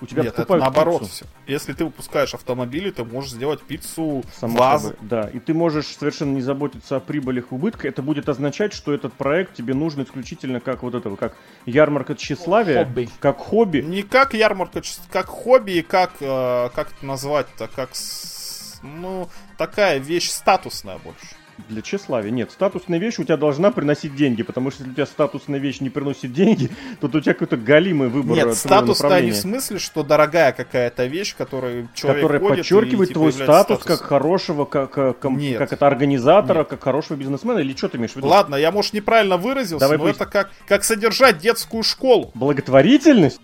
У 0.00 0.06
тебя 0.06 0.24
Нет, 0.24 0.38
это 0.38 0.56
наоборот 0.56 1.00
пиццу. 1.02 1.12
все. 1.12 1.24
Если 1.46 1.72
ты 1.72 1.84
выпускаешь 1.84 2.34
автомобили, 2.34 2.90
ты 2.90 3.04
можешь 3.04 3.30
сделать 3.30 3.62
пиццу 3.62 4.24
Само 4.38 4.56
вазы. 4.58 4.88
собой, 4.88 5.08
да. 5.08 5.28
И 5.32 5.38
ты 5.38 5.54
можешь 5.54 5.86
совершенно 5.86 6.32
не 6.34 6.42
заботиться 6.42 6.96
о 6.96 7.00
прибылях 7.00 7.46
и 7.50 7.54
убытках. 7.54 7.84
Это 7.86 8.02
будет 8.02 8.28
означать, 8.28 8.72
что 8.72 8.92
этот 8.92 9.12
проект 9.14 9.54
тебе 9.54 9.72
нужен 9.74 10.02
исключительно 10.02 10.60
как 10.60 10.82
вот 10.82 10.94
этого, 10.94 11.16
как 11.16 11.36
ярмарка 11.64 12.14
тщеславия, 12.16 12.84
Хобби. 12.84 13.08
как 13.20 13.38
хобби. 13.38 13.78
Не 13.82 14.02
как 14.02 14.34
ярмарка, 14.34 14.82
как 15.10 15.26
хобби 15.26 15.72
и 15.72 15.82
как, 15.82 16.12
э, 16.20 16.70
как 16.74 16.92
это 16.92 17.06
назвать-то, 17.06 17.68
как, 17.68 17.94
с- 17.94 18.80
ну, 18.82 19.28
такая 19.56 19.98
вещь 19.98 20.28
статусная 20.30 20.98
больше. 20.98 21.20
Для 21.68 21.82
тщеславия. 21.82 22.30
Нет, 22.30 22.50
статусная 22.50 22.98
вещь 22.98 23.18
у 23.18 23.24
тебя 23.24 23.36
должна 23.36 23.70
приносить 23.70 24.14
деньги, 24.14 24.42
потому 24.42 24.70
что 24.70 24.82
если 24.82 24.92
у 24.92 24.94
тебя 24.94 25.06
статусная 25.06 25.58
вещь 25.60 25.80
не 25.80 25.90
приносит 25.90 26.32
деньги, 26.32 26.70
то 27.00 27.06
у 27.06 27.20
тебя 27.20 27.32
какой-то 27.32 27.56
галимый 27.56 28.08
выбор 28.08 28.36
Нет, 28.36 28.54
статусная 28.54 29.22
не 29.22 29.30
в 29.30 29.36
смысле, 29.36 29.78
что 29.78 30.02
дорогая 30.02 30.52
какая-то 30.52 31.06
вещь, 31.06 31.34
которую 31.36 31.88
человек 31.94 32.22
которая 32.22 32.40
ходит 32.40 32.56
подчеркивает 32.58 33.10
и, 33.10 33.12
типа, 33.12 33.14
твой 33.20 33.30
является 33.30 33.64
статус 33.64 33.84
как 33.84 34.00
хорошего, 34.02 34.64
как, 34.64 35.18
ком- 35.20 35.38
Нет. 35.38 35.58
как 35.58 35.72
это 35.72 35.86
организатора, 35.86 36.58
Нет. 36.60 36.68
как 36.68 36.82
хорошего 36.82 37.16
бизнесмена, 37.16 37.58
или 37.58 37.74
что 37.76 37.88
ты 37.88 37.98
имеешь 37.98 38.12
в 38.12 38.16
виду? 38.16 38.26
Ладно, 38.26 38.56
я, 38.56 38.70
может, 38.72 38.92
неправильно 38.92 39.36
выразился, 39.36 39.80
Давай 39.84 39.98
но 39.98 40.04
поясни. 40.04 40.22
это 40.22 40.30
как, 40.30 40.50
как 40.66 40.84
содержать 40.84 41.38
детскую 41.38 41.82
школу. 41.82 42.30
Благотворительность? 42.34 43.40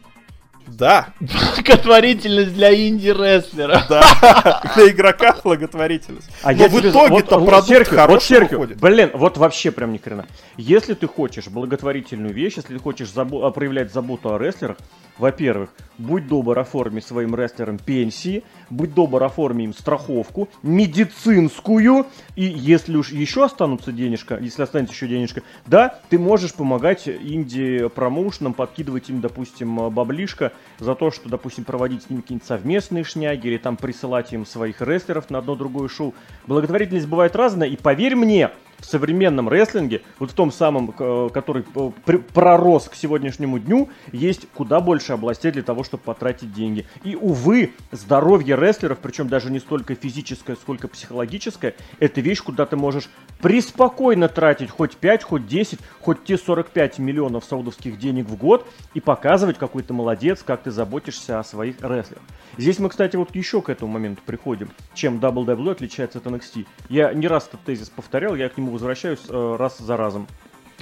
Да, 0.79 1.09
Благотворительность 1.21 2.55
для 2.55 2.73
инди-рестлера. 2.89 3.83
да, 3.89 4.63
для 4.75 4.89
игрока 4.89 5.37
благотворительность. 5.43 6.31
А 6.43 6.53
Но 6.53 6.63
я 6.63 6.69
в 6.69 6.81
итоге-то 6.81 7.39
вот, 7.39 7.47
продукт 7.49 7.69
Серхио, 7.69 7.97
вот, 7.97 8.01
хороший 8.01 8.27
Серхио, 8.27 8.59
выходит. 8.59 8.81
Блин, 8.81 9.11
вот 9.15 9.37
вообще 9.37 9.71
прям 9.71 9.93
ни 9.93 9.99
хрена. 9.99 10.27
Если 10.57 10.95
ты 10.95 11.07
хочешь 11.07 11.49
благотворительную 11.49 12.33
вещь, 12.33 12.55
если 12.57 12.75
ты 12.75 12.79
хочешь 12.79 13.09
забо- 13.09 13.47
а, 13.47 13.51
проявлять 13.51 13.93
заботу 13.93 14.33
о 14.35 14.39
рестлерах, 14.39 14.77
во-первых, 15.21 15.71
будь 15.99 16.27
добр, 16.27 16.59
оформи 16.59 17.01
своим 17.01 17.35
рестлерам 17.35 17.79
пенсии, 17.79 18.43
будь 18.71 18.95
добр, 18.95 19.23
оформи 19.23 19.65
им 19.65 19.75
страховку, 19.75 20.49
медицинскую, 20.63 22.07
и 22.37 22.45
если 22.45 22.97
уж 22.97 23.11
еще 23.11 23.45
останутся 23.45 23.93
денежка, 23.93 24.39
если 24.41 24.63
останется 24.63 24.95
еще 24.95 25.07
денежка, 25.07 25.43
да, 25.67 26.01
ты 26.09 26.19
можешь 26.19 26.55
помогать 26.55 27.07
инди-промоушенам, 27.07 28.55
подкидывать 28.55 29.11
им, 29.11 29.21
допустим, 29.21 29.91
баблишко 29.91 30.53
за 30.79 30.95
то, 30.95 31.11
что, 31.11 31.29
допустим, 31.29 31.65
проводить 31.65 32.05
с 32.05 32.11
ними 32.11 32.23
какие-нибудь 32.23 32.49
совместные 32.49 33.05
шняги 33.05 33.47
или 33.47 33.59
там 33.59 33.77
присылать 33.77 34.33
им 34.33 34.47
своих 34.47 34.81
рестлеров 34.81 35.29
на 35.29 35.39
одно 35.39 35.55
другое 35.55 35.89
шоу. 35.89 36.15
Благотворительность 36.47 37.07
бывает 37.07 37.37
разная, 37.37 37.69
и 37.69 37.77
поверь 37.77 38.17
мне, 38.17 38.51
в 38.81 38.87
современном 38.87 39.49
рестлинге, 39.49 40.03
вот 40.19 40.31
в 40.31 40.35
том 40.35 40.51
самом, 40.51 40.95
э, 40.99 41.29
который 41.33 41.65
э, 41.75 42.19
пророс 42.33 42.89
к 42.89 42.95
сегодняшнему 42.95 43.59
дню, 43.59 43.89
есть 44.13 44.49
куда 44.55 44.81
больше 44.81 45.13
областей 45.13 45.53
для 45.53 45.63
того, 45.63 45.85
чтобы 45.85 46.03
потратить 46.03 46.53
деньги. 46.53 46.87
И, 47.05 47.15
увы, 47.15 47.75
здоровье 47.93 48.57
рестлеров, 48.57 48.99
причем 48.99 49.29
даже 49.29 49.51
не 49.51 49.61
столько 49.61 49.95
физическое, 49.95 50.57
сколько 50.57 50.89
психологическое, 50.89 51.75
это 51.99 52.21
вещь, 52.21 52.43
куда 52.43 52.67
ты 52.67 52.77
можешь 52.77 53.09
преспокойно 53.41 54.29
тратить 54.29 54.71
хоть 54.71 54.97
5, 54.97 55.25
хоть 55.25 55.47
10, 55.47 55.79
хоть 56.01 56.25
те 56.25 56.37
45 56.37 56.99
миллионов 56.99 57.45
саудовских 57.45 57.99
денег 57.99 58.27
в 58.27 58.37
год 58.37 58.67
и 58.95 59.01
показывать, 59.01 59.59
какой 59.59 59.83
ты 59.83 59.93
молодец, 59.93 60.43
как 60.43 60.63
ты 60.63 60.71
заботишься 60.71 61.39
о 61.39 61.45
своих 61.45 61.77
рестлерах. 61.81 62.23
Здесь 62.57 62.79
мы, 62.79 62.89
кстати, 62.89 63.17
вот 63.17 63.35
еще 63.35 63.63
к 63.63 63.69
этому 63.69 63.93
моменту 63.93 64.23
приходим. 64.25 64.71
Чем 64.95 65.19
WWE 65.19 65.73
отличается 65.73 66.19
от 66.19 66.27
NXT? 66.27 66.67
Я 66.89 67.13
не 67.13 67.29
раз 67.29 67.49
этот 67.49 67.61
тезис 67.63 67.89
повторял, 67.89 68.35
я 68.35 68.49
к 68.49 68.57
нему 68.59 68.70
возвращаюсь 68.71 69.21
э, 69.29 69.57
раз 69.59 69.79
за 69.79 69.97
разом. 69.97 70.27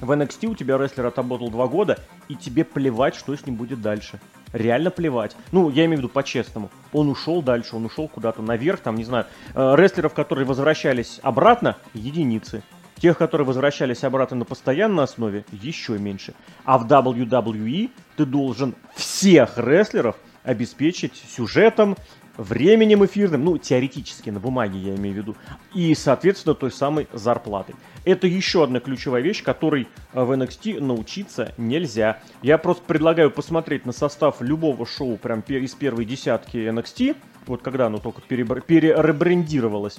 В 0.00 0.12
NXT 0.12 0.46
у 0.46 0.54
тебя 0.54 0.78
рестлер 0.78 1.06
отработал 1.06 1.50
два 1.50 1.66
года, 1.66 1.98
и 2.28 2.36
тебе 2.36 2.64
плевать, 2.64 3.16
что 3.16 3.34
с 3.34 3.44
ним 3.44 3.56
будет 3.56 3.82
дальше. 3.82 4.20
Реально 4.52 4.90
плевать. 4.90 5.36
Ну, 5.50 5.70
я 5.70 5.84
имею 5.84 5.96
в 5.96 5.98
виду 6.02 6.08
по-честному. 6.08 6.70
Он 6.92 7.08
ушел 7.08 7.42
дальше, 7.42 7.76
он 7.76 7.84
ушел 7.84 8.08
куда-то 8.08 8.40
наверх, 8.40 8.80
там, 8.80 8.94
не 8.94 9.04
знаю. 9.04 9.26
Э, 9.54 9.74
рестлеров, 9.76 10.14
которые 10.14 10.46
возвращались 10.46 11.18
обратно, 11.22 11.76
единицы. 11.94 12.62
Тех, 12.96 13.18
которые 13.18 13.46
возвращались 13.46 14.02
обратно 14.02 14.38
на 14.38 14.44
постоянной 14.44 15.04
основе, 15.04 15.44
еще 15.52 15.98
меньше. 15.98 16.34
А 16.64 16.78
в 16.78 16.86
WWE 16.86 17.90
ты 18.16 18.24
должен 18.24 18.74
всех 18.94 19.56
рестлеров 19.56 20.16
обеспечить 20.42 21.22
сюжетом, 21.36 21.96
временем 22.38 23.04
эфирным, 23.04 23.44
ну, 23.44 23.58
теоретически, 23.58 24.30
на 24.30 24.40
бумаге 24.40 24.78
я 24.78 24.94
имею 24.94 25.14
в 25.16 25.18
виду, 25.18 25.36
и, 25.74 25.94
соответственно, 25.94 26.54
той 26.54 26.70
самой 26.70 27.08
зарплатой. 27.12 27.74
Это 28.04 28.26
еще 28.26 28.64
одна 28.64 28.80
ключевая 28.80 29.20
вещь, 29.20 29.42
которой 29.42 29.88
э, 30.12 30.22
в 30.22 30.30
NXT 30.32 30.80
научиться 30.80 31.52
нельзя. 31.58 32.20
Я 32.40 32.56
просто 32.56 32.84
предлагаю 32.86 33.30
посмотреть 33.30 33.84
на 33.84 33.92
состав 33.92 34.40
любого 34.40 34.86
шоу 34.86 35.16
прям 35.16 35.40
из 35.40 35.74
первой 35.74 36.04
десятки 36.04 36.56
NXT, 36.56 37.16
вот 37.46 37.62
когда 37.62 37.86
оно 37.86 37.98
только 37.98 38.22
переребрендировалось, 38.22 39.98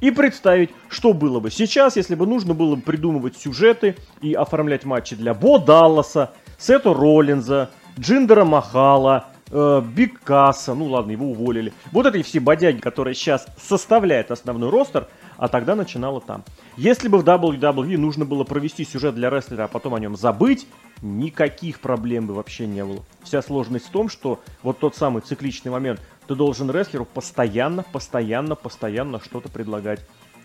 и 0.00 0.10
представить, 0.10 0.70
что 0.88 1.12
было 1.12 1.40
бы 1.40 1.50
сейчас, 1.50 1.96
если 1.96 2.14
бы 2.14 2.26
нужно 2.26 2.54
было 2.54 2.76
бы 2.76 2.82
придумывать 2.82 3.36
сюжеты 3.36 3.96
и 4.20 4.34
оформлять 4.34 4.84
матчи 4.84 5.16
для 5.16 5.34
Бо 5.34 5.58
Далласа, 5.58 6.32
Сета 6.58 6.92
Роллинза, 6.92 7.70
Джиндера 7.98 8.44
Махала, 8.44 9.28
Биг 9.50 10.20
Касса, 10.20 10.74
ну 10.74 10.86
ладно, 10.86 11.12
его 11.12 11.30
уволили. 11.30 11.72
Вот 11.92 12.06
эти 12.06 12.22
все 12.22 12.40
бодяги, 12.40 12.80
которые 12.80 13.14
сейчас 13.14 13.46
составляют 13.58 14.30
основной 14.30 14.70
ростер, 14.70 15.08
а 15.36 15.48
тогда 15.48 15.74
начинало 15.74 16.20
там. 16.20 16.44
Если 16.76 17.08
бы 17.08 17.18
в 17.18 17.24
WWE 17.24 17.96
нужно 17.96 18.24
было 18.24 18.44
провести 18.44 18.84
сюжет 18.84 19.14
для 19.14 19.30
рестлера, 19.30 19.64
а 19.64 19.68
потом 19.68 19.94
о 19.94 20.00
нем 20.00 20.16
забыть, 20.16 20.66
никаких 21.00 21.80
проблем 21.80 22.26
бы 22.26 22.34
вообще 22.34 22.66
не 22.66 22.84
было. 22.84 23.04
Вся 23.22 23.40
сложность 23.40 23.86
в 23.86 23.90
том, 23.90 24.08
что 24.08 24.40
вот 24.62 24.78
тот 24.78 24.96
самый 24.96 25.22
цикличный 25.22 25.70
момент, 25.70 26.00
ты 26.26 26.34
должен 26.34 26.70
рестлеру 26.70 27.06
постоянно, 27.06 27.82
постоянно, 27.82 28.54
постоянно 28.54 29.20
что-то 29.20 29.48
предлагать. 29.48 30.00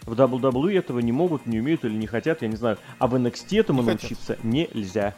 В 0.05 0.13
WWE 0.13 0.77
этого 0.77 0.99
не 0.99 1.11
могут, 1.11 1.45
не 1.45 1.59
умеют 1.59 1.85
или 1.85 1.93
не 1.93 2.07
хотят, 2.07 2.41
я 2.41 2.47
не 2.47 2.55
знаю. 2.55 2.77
А 2.99 3.07
в 3.07 3.15
NXT 3.15 3.59
этому 3.59 3.81
не 3.81 3.87
научиться 3.87 4.35
хотят. 4.35 4.43
нельзя. 4.43 5.15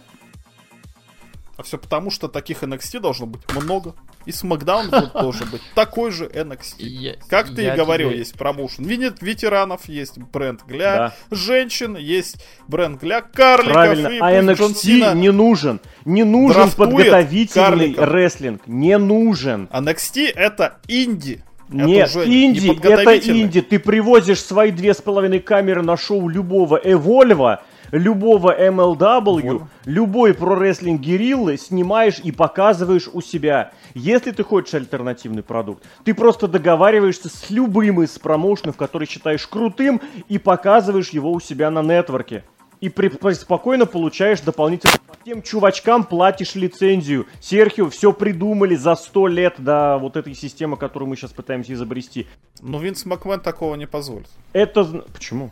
А 1.58 1.64
все 1.64 1.78
потому, 1.78 2.12
что 2.12 2.28
таких 2.28 2.64
NXT 2.64 3.00
должно 3.00 3.28
быть 3.28 3.42
много. 3.54 3.96
И 4.26 4.32
SmackDown 4.32 5.14
должен 5.22 5.50
быть 5.50 5.62
такой 5.74 6.12
же 6.12 6.26
NXT. 6.26 6.76
Я, 6.80 7.16
как 7.30 7.54
ты 7.54 7.68
и 7.68 7.72
говорил, 7.72 8.10
тебе... 8.10 8.20
есть 8.20 8.38
промоушен. 8.38 8.84
Видит 8.84 9.22
ветеранов 9.22 9.88
есть 9.88 10.18
бренд 10.18 10.62
для 10.68 10.98
да. 10.98 11.16
женщин, 11.32 11.96
есть 11.96 12.44
бренд 12.68 13.00
для 13.00 13.22
карликов. 13.22 13.74
Правильно, 13.74 14.08
и 14.08 14.20
а 14.20 14.42
NXT 14.42 15.16
не 15.16 15.32
нужен. 15.32 15.80
Не 16.04 16.24
нужен 16.24 16.72
подготовительный 16.72 17.94
карликов. 17.94 18.08
рестлинг. 18.10 18.68
Не 18.68 18.98
нужен. 18.98 19.70
NXT 19.72 20.34
это 20.36 20.80
инди. 20.88 21.44
Нет, 21.70 22.10
это 22.10 22.26
инди, 22.26 22.68
не 22.68 22.76
это 22.76 23.18
инди. 23.18 23.62
Ты 23.62 23.80
привозишь 23.80 24.42
свои 24.42 24.72
две 24.72 24.94
с 24.94 25.02
половиной 25.02 25.40
камеры 25.40 25.82
на 25.82 25.98
шоу 25.98 26.28
любого 26.28 26.80
Эвольва, 26.84 27.64
любого 27.92 28.56
MLW, 28.58 29.52
вот. 29.52 29.64
любой 29.86 30.34
про-рестлинг 30.34 31.02
гериллы 31.02 31.58
снимаешь 31.58 32.20
и 32.24 32.32
показываешь 32.32 33.10
у 33.12 33.22
себя. 33.22 33.72
Если 33.94 34.32
ты 34.32 34.44
хочешь 34.44 34.74
альтернативный 34.74 35.44
продукт, 35.44 35.84
ты 36.04 36.14
просто 36.14 36.48
договариваешься 36.48 37.30
с 37.30 37.50
любым 37.50 38.02
из 38.02 38.18
промоушенов, 38.20 38.78
который 38.78 39.08
считаешь 39.08 39.48
крутым, 39.48 40.02
и 40.28 40.38
показываешь 40.38 41.10
его 41.10 41.32
у 41.32 41.40
себя 41.40 41.70
на 41.72 41.82
нетворке. 41.82 42.44
И 42.82 42.90
при, 42.90 43.10
спокойно 43.34 43.86
получаешь 43.86 44.42
дополнительно 44.42 44.94
тем 45.26 45.42
чувачкам 45.42 46.04
платишь 46.04 46.54
лицензию. 46.54 47.26
Серхио, 47.42 47.90
все 47.90 48.14
придумали 48.14 48.76
за 48.76 48.96
сто 48.96 49.28
лет 49.28 49.56
до 49.58 49.98
вот 49.98 50.18
этой 50.18 50.36
системы, 50.36 50.78
которую 50.78 51.10
мы 51.10 51.16
сейчас 51.16 51.32
пытаемся 51.32 51.74
изобрести. 51.74 52.28
Но 52.62 52.80
Винс 52.80 53.06
Макмен 53.06 53.40
такого 53.40 53.76
не 53.76 53.88
позволит. 53.88 54.28
Это... 54.54 54.84
Почему? 55.12 55.52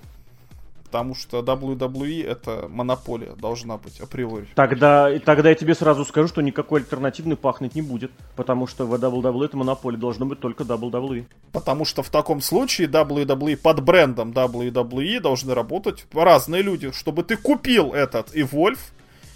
Потому 0.94 1.16
что 1.16 1.40
WWE 1.40 2.24
это 2.24 2.68
монополия 2.70 3.34
должна 3.36 3.78
быть 3.78 4.00
априори. 4.00 4.48
Тогда, 4.54 5.10
тогда 5.26 5.50
я 5.50 5.56
тебе 5.56 5.74
сразу 5.74 6.06
скажу, 6.06 6.28
что 6.28 6.42
никакой 6.42 6.82
альтернативный 6.82 7.36
пахнуть 7.36 7.74
не 7.74 7.82
будет, 7.82 8.12
потому 8.36 8.68
что 8.68 8.86
в 8.86 8.94
WWE 8.94 9.46
это 9.46 9.58
монополия 9.58 9.98
должна 9.98 10.28
быть 10.28 10.40
только 10.40 10.64
WWE. 10.64 11.26
Потому 11.52 11.84
что 11.84 12.04
в 12.04 12.12
таком 12.12 12.42
случае 12.42 12.88
WWE 12.88 13.58
под 13.58 13.84
брендом 13.84 14.34
WWE 14.34 15.20
должны 15.20 15.56
работать 15.56 16.06
разные 16.14 16.62
люди, 16.62 16.92
чтобы 16.92 17.24
ты 17.24 17.38
купил 17.38 17.92
этот 17.92 18.36
Evolve, 18.36 18.78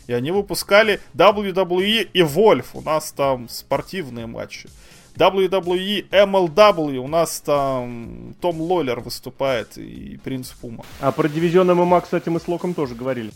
и 0.05 0.13
они 0.13 0.29
выпускали 0.29 0.99
WWE 1.15 2.11
Evolve. 2.13 2.67
У 2.75 2.81
нас 2.81 3.11
там 3.13 3.49
спортивные 3.49 4.27
матчи. 4.27 4.69
WWE 5.17 6.07
MLW 6.09 6.97
у 6.97 7.07
нас 7.07 7.41
там 7.41 8.35
Том 8.39 8.61
Лоллер 8.61 8.99
выступает 8.99 9.77
и 9.77 10.19
Принц 10.23 10.51
Пума. 10.51 10.85
А 11.01 11.11
про 11.11 11.27
дивизион 11.27 11.67
ММА, 11.67 12.01
кстати, 12.01 12.29
мы 12.29 12.39
с 12.39 12.47
Локом 12.47 12.73
тоже 12.73 12.93
говорили. 12.93 13.31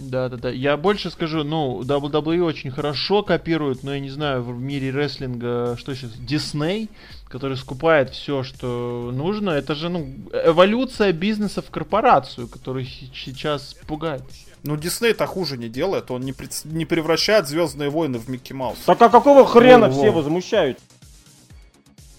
Да, 0.00 0.28
да, 0.30 0.36
да. 0.36 0.50
Я 0.50 0.76
больше 0.76 1.10
скажу, 1.10 1.44
ну, 1.44 1.82
WWE 1.82 2.42
очень 2.42 2.70
хорошо 2.70 3.22
копирует, 3.22 3.82
но 3.82 3.94
я 3.94 4.00
не 4.00 4.08
знаю, 4.08 4.42
в 4.42 4.58
мире 4.58 4.90
рестлинга, 4.90 5.76
что 5.78 5.94
сейчас, 5.94 6.12
Дисней, 6.12 6.88
который 7.28 7.56
скупает 7.56 8.10
все, 8.10 8.42
что 8.42 9.10
нужно, 9.12 9.50
это 9.50 9.74
же, 9.74 9.90
ну, 9.90 10.08
эволюция 10.32 11.12
бизнеса 11.12 11.60
в 11.60 11.70
корпорацию, 11.70 12.48
который 12.48 12.86
сейчас 13.14 13.74
пугает. 13.86 14.22
Ну, 14.62 14.76
Дисней-то 14.76 15.26
хуже 15.26 15.58
не 15.58 15.68
делает, 15.68 16.10
он 16.10 16.22
не, 16.22 16.32
пред... 16.32 16.64
не 16.64 16.86
превращает 16.86 17.46
Звездные 17.46 17.90
войны 17.90 18.18
в 18.18 18.28
Микки 18.28 18.52
Маус. 18.52 18.78
Так 18.86 19.00
а 19.02 19.08
какого 19.10 19.46
хрена 19.46 19.86
Воу-воу. 19.86 19.98
все 19.98 20.10
возмущают? 20.10 20.78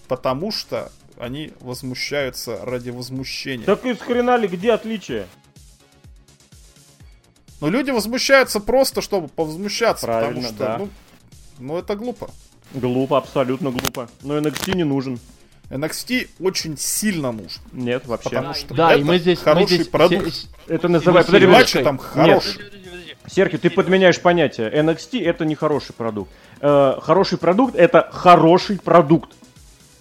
Потому 0.06 0.52
что 0.52 0.90
они 1.18 1.52
возмущаются 1.60 2.58
ради 2.64 2.90
возмущения. 2.90 3.64
Так 3.64 3.84
из 3.84 3.98
хрена 3.98 4.36
ли 4.36 4.48
где 4.48 4.72
отличие? 4.72 5.26
Но 7.62 7.68
люди 7.68 7.92
возмущаются 7.92 8.58
просто, 8.58 9.00
чтобы 9.02 9.28
повозмущаться. 9.28 10.06
Правильно, 10.06 10.48
потому 10.48 10.48
что, 10.48 10.58
да. 10.58 10.78
ну, 10.78 10.88
ну, 11.60 11.78
это 11.78 11.94
глупо. 11.94 12.28
Глупо, 12.74 13.18
абсолютно 13.18 13.70
глупо. 13.70 14.08
Но 14.22 14.36
NXT 14.36 14.74
не 14.74 14.82
нужен. 14.82 15.20
NXT 15.70 16.30
очень 16.40 16.76
сильно 16.76 17.30
нужен. 17.30 17.62
Нет, 17.70 18.04
вообще. 18.08 18.30
Потому 18.30 18.54
что 18.54 18.74
да, 18.74 18.90
это 18.90 19.00
и 19.00 19.04
мы 19.04 19.18
здесь, 19.20 19.38
хороший 19.38 19.62
мы 19.62 19.76
здесь 19.76 19.86
продукт. 19.86 20.48
Это 20.66 20.88
называется... 20.88 21.30
Подожди, 21.30 21.46
матч 21.46 21.72
там 21.72 21.98
хороший. 21.98 22.62
Серхи, 23.28 23.58
ты 23.58 23.70
подменяешь 23.70 24.20
понятие. 24.20 24.68
NXT 24.68 25.22
это 25.24 25.44
не 25.44 25.54
хороший 25.54 25.92
продукт. 25.92 26.32
Э, 26.60 26.98
хороший 27.00 27.38
продукт 27.38 27.76
это 27.76 28.10
хороший 28.12 28.80
продукт. 28.80 29.30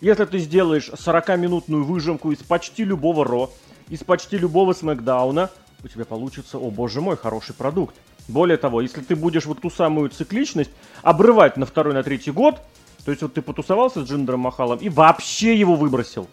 Если 0.01 0.25
ты 0.25 0.39
сделаешь 0.39 0.89
40-минутную 0.89 1.83
выжимку 1.83 2.31
из 2.31 2.39
почти 2.39 2.85
любого 2.85 3.23
Ро, 3.23 3.51
из 3.87 4.03
почти 4.03 4.39
любого 4.39 4.73
Смакдауна, 4.73 5.51
у 5.83 5.87
тебя 5.87 6.05
получится, 6.05 6.57
о 6.57 6.69
боже 6.69 7.01
мой, 7.01 7.17
хороший 7.17 7.55
продукт. 7.55 7.95
Более 8.27 8.57
того, 8.57 8.81
если 8.81 9.01
ты 9.01 9.15
будешь 9.15 9.45
вот 9.45 9.61
ту 9.61 9.69
самую 9.69 10.09
цикличность 10.09 10.71
обрывать 11.01 11.57
на 11.57 11.65
второй, 11.65 11.93
на 11.93 12.03
третий 12.03 12.31
год, 12.31 12.61
то 13.03 13.11
есть 13.11 13.23
вот 13.23 13.33
ты 13.33 13.41
потусовался 13.41 14.05
с 14.05 14.09
Джиндером 14.09 14.41
Махалом 14.41 14.79
и 14.79 14.89
вообще 14.89 15.55
его 15.55 15.75
выбросил. 15.75 16.27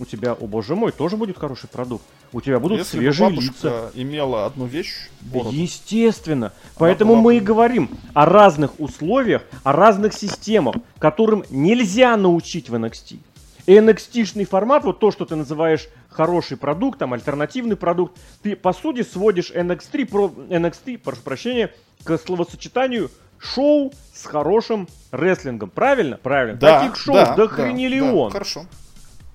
У 0.00 0.06
тебя, 0.06 0.32
о 0.32 0.46
боже 0.46 0.74
мой, 0.74 0.92
тоже 0.92 1.16
будет 1.16 1.36
хороший 1.36 1.68
продукт. 1.68 2.02
У 2.32 2.40
тебя 2.40 2.58
будут 2.58 2.78
Если 2.78 2.98
свежие 2.98 3.28
бы 3.28 3.42
лица. 3.42 3.90
имела 3.94 4.46
одну 4.46 4.64
вещь, 4.64 5.10
бороду, 5.20 5.54
Естественно. 5.54 6.52
Поэтому 6.78 7.16
мы 7.16 7.36
и 7.36 7.40
говорим 7.40 7.90
о 8.14 8.24
разных 8.24 8.80
условиях, 8.80 9.42
о 9.62 9.72
разных 9.72 10.14
системах, 10.14 10.76
которым 10.98 11.44
нельзя 11.50 12.16
научить 12.16 12.70
в 12.70 12.74
NXT. 12.74 13.18
NXT-шный 13.66 14.44
формат, 14.44 14.84
вот 14.84 15.00
то, 15.00 15.10
что 15.10 15.24
ты 15.24 15.36
называешь 15.36 15.88
хороший 16.08 16.56
продукт, 16.56 16.98
там, 16.98 17.12
альтернативный 17.12 17.76
продукт, 17.76 18.18
ты, 18.42 18.56
по 18.56 18.72
сути, 18.72 19.02
сводишь 19.02 19.50
NXT, 19.50 20.06
про, 20.06 20.26
NXT, 20.28 20.98
прошу 20.98 21.22
прощения, 21.22 21.72
к 22.04 22.16
словосочетанию 22.18 23.10
шоу 23.38 23.92
с 24.14 24.24
хорошим 24.24 24.88
рестлингом. 25.12 25.70
Правильно? 25.70 26.18
Правильно. 26.22 26.58
Да, 26.58 26.80
Таких 26.80 26.96
шоу 26.96 27.14
да, 27.14 27.34
до 27.34 27.48
хренелион. 27.48 28.28
Да, 28.28 28.32
хорошо. 28.32 28.66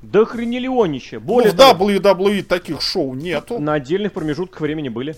До 0.02 0.26
хренелионища. 0.26 1.20
Более 1.20 1.52
ну, 1.52 1.74
в 1.74 1.82
WWE 1.82 2.44
таких 2.44 2.82
шоу 2.82 3.16
нету. 3.16 3.60
На 3.60 3.74
отдельных 3.74 4.14
промежутках 4.14 4.62
времени 4.62 4.90
были. 4.90 5.16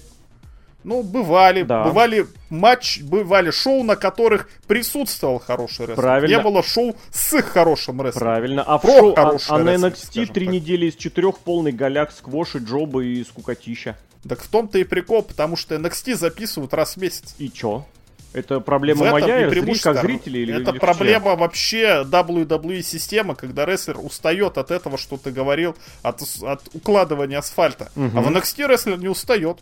Ну, 0.88 1.04
бывали. 1.04 1.64
Да. 1.64 1.84
Бывали 1.84 2.28
матч, 2.50 3.02
бывали 3.02 3.52
шоу, 3.52 3.84
на 3.84 3.98
которых 3.98 4.50
присутствовал 4.68 5.38
хороший 5.38 5.82
рестлинг. 5.82 6.00
Правильно. 6.00 6.38
Не 6.38 6.42
было 6.42 6.64
шоу 6.64 6.96
с 7.12 7.42
хорошим 7.42 8.02
рестлингом. 8.02 8.22
Правильно. 8.22 8.64
А, 8.64 8.78
в 8.78 8.84
шоу, 8.84 9.14
а, 9.18 9.38
а 9.50 9.58
на 9.58 9.76
NXT 9.76 10.28
три 10.28 10.48
недели 10.48 10.86
из 10.86 10.96
четырех 10.96 11.40
полный 11.40 11.74
голяк, 11.74 12.14
сквоши, 12.14 12.60
джоба 12.60 13.02
и 13.04 13.22
скукотища. 13.26 13.98
Так 14.30 14.42
в 14.42 14.48
том-то 14.48 14.80
и 14.80 14.86
прикол, 14.86 15.24
потому 15.24 15.58
что 15.58 15.76
NXT 15.76 16.16
записывают 16.16 16.74
раз 16.74 16.96
в 16.96 17.02
месяц. 17.02 17.36
И 17.38 17.52
чё? 17.52 17.86
Это 18.32 18.62
проблема 18.62 19.12
моя, 19.12 19.50
зри, 19.50 19.78
как 19.80 20.02
зрителей 20.02 20.44
или 20.44 20.62
Это 20.62 20.72
или 20.72 20.80
проблема 20.80 21.36
вообще 21.36 22.06
WWE 22.06 22.82
системы, 22.82 23.36
когда 23.36 23.66
рестлер 23.66 23.98
устает 24.00 24.58
от 24.58 24.72
этого, 24.72 24.98
что 24.98 25.18
ты 25.18 25.32
говорил, 25.32 25.76
от, 26.02 26.22
от 26.44 26.62
укладывания 26.74 27.40
асфальта. 27.40 27.92
Угу. 27.98 28.12
А 28.18 28.22
в 28.22 28.30
NXT 28.30 28.68
рестлер 28.68 28.98
не 28.98 29.10
устает. 29.10 29.60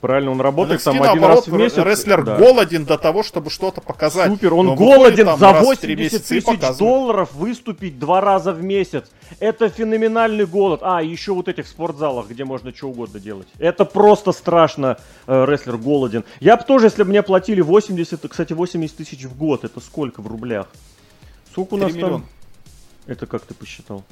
Правильно, 0.00 0.30
он 0.30 0.40
работает 0.40 0.80
NXT, 0.80 0.84
там 0.84 0.94
один 0.94 1.06
наоборот, 1.06 1.36
раз 1.36 1.46
в 1.48 1.52
месяц. 1.52 1.78
рестлер 1.78 2.22
да. 2.22 2.36
голоден 2.36 2.84
до 2.84 2.96
того, 2.98 3.24
чтобы 3.24 3.50
что-то 3.50 3.80
показать. 3.80 4.30
Супер, 4.30 4.54
он 4.54 4.66
Но 4.66 4.74
выходит 4.76 4.96
голоден 4.96 5.26
там 5.26 5.38
за 5.40 5.52
раз 5.52 5.66
в 5.66 5.76
три 5.80 5.96
80 5.96 5.98
месяца 5.98 6.34
и 6.34 6.40
тысяч 6.40 6.78
долларов 6.78 7.34
выступить 7.34 7.98
два 7.98 8.20
раза 8.20 8.52
в 8.52 8.62
месяц. 8.62 9.06
Это 9.40 9.68
феноменальный 9.68 10.46
голод. 10.46 10.80
А, 10.84 11.02
еще 11.02 11.32
вот 11.32 11.48
этих 11.48 11.66
спортзалах, 11.66 12.28
где 12.28 12.44
можно 12.44 12.72
что 12.72 12.90
угодно 12.90 13.18
делать. 13.18 13.48
Это 13.58 13.84
просто 13.84 14.30
страшно, 14.30 14.98
э, 15.26 15.44
рестлер 15.44 15.76
голоден. 15.76 16.24
Я 16.38 16.56
бы 16.56 16.62
тоже, 16.62 16.86
если 16.86 17.02
бы 17.02 17.08
мне 17.08 17.22
платили 17.24 17.60
80, 17.60 18.28
кстати, 18.28 18.52
80 18.52 18.96
тысяч 18.96 19.24
в 19.24 19.36
год, 19.36 19.64
это 19.64 19.80
сколько 19.80 20.22
в 20.22 20.28
рублях? 20.28 20.68
Сколько 21.50 21.74
у 21.74 21.76
нас 21.76 21.92
миллиона. 21.92 22.12
там? 22.18 22.26
Это 23.08 23.26
как 23.26 23.42
ты 23.42 23.54
посчитал? 23.54 24.04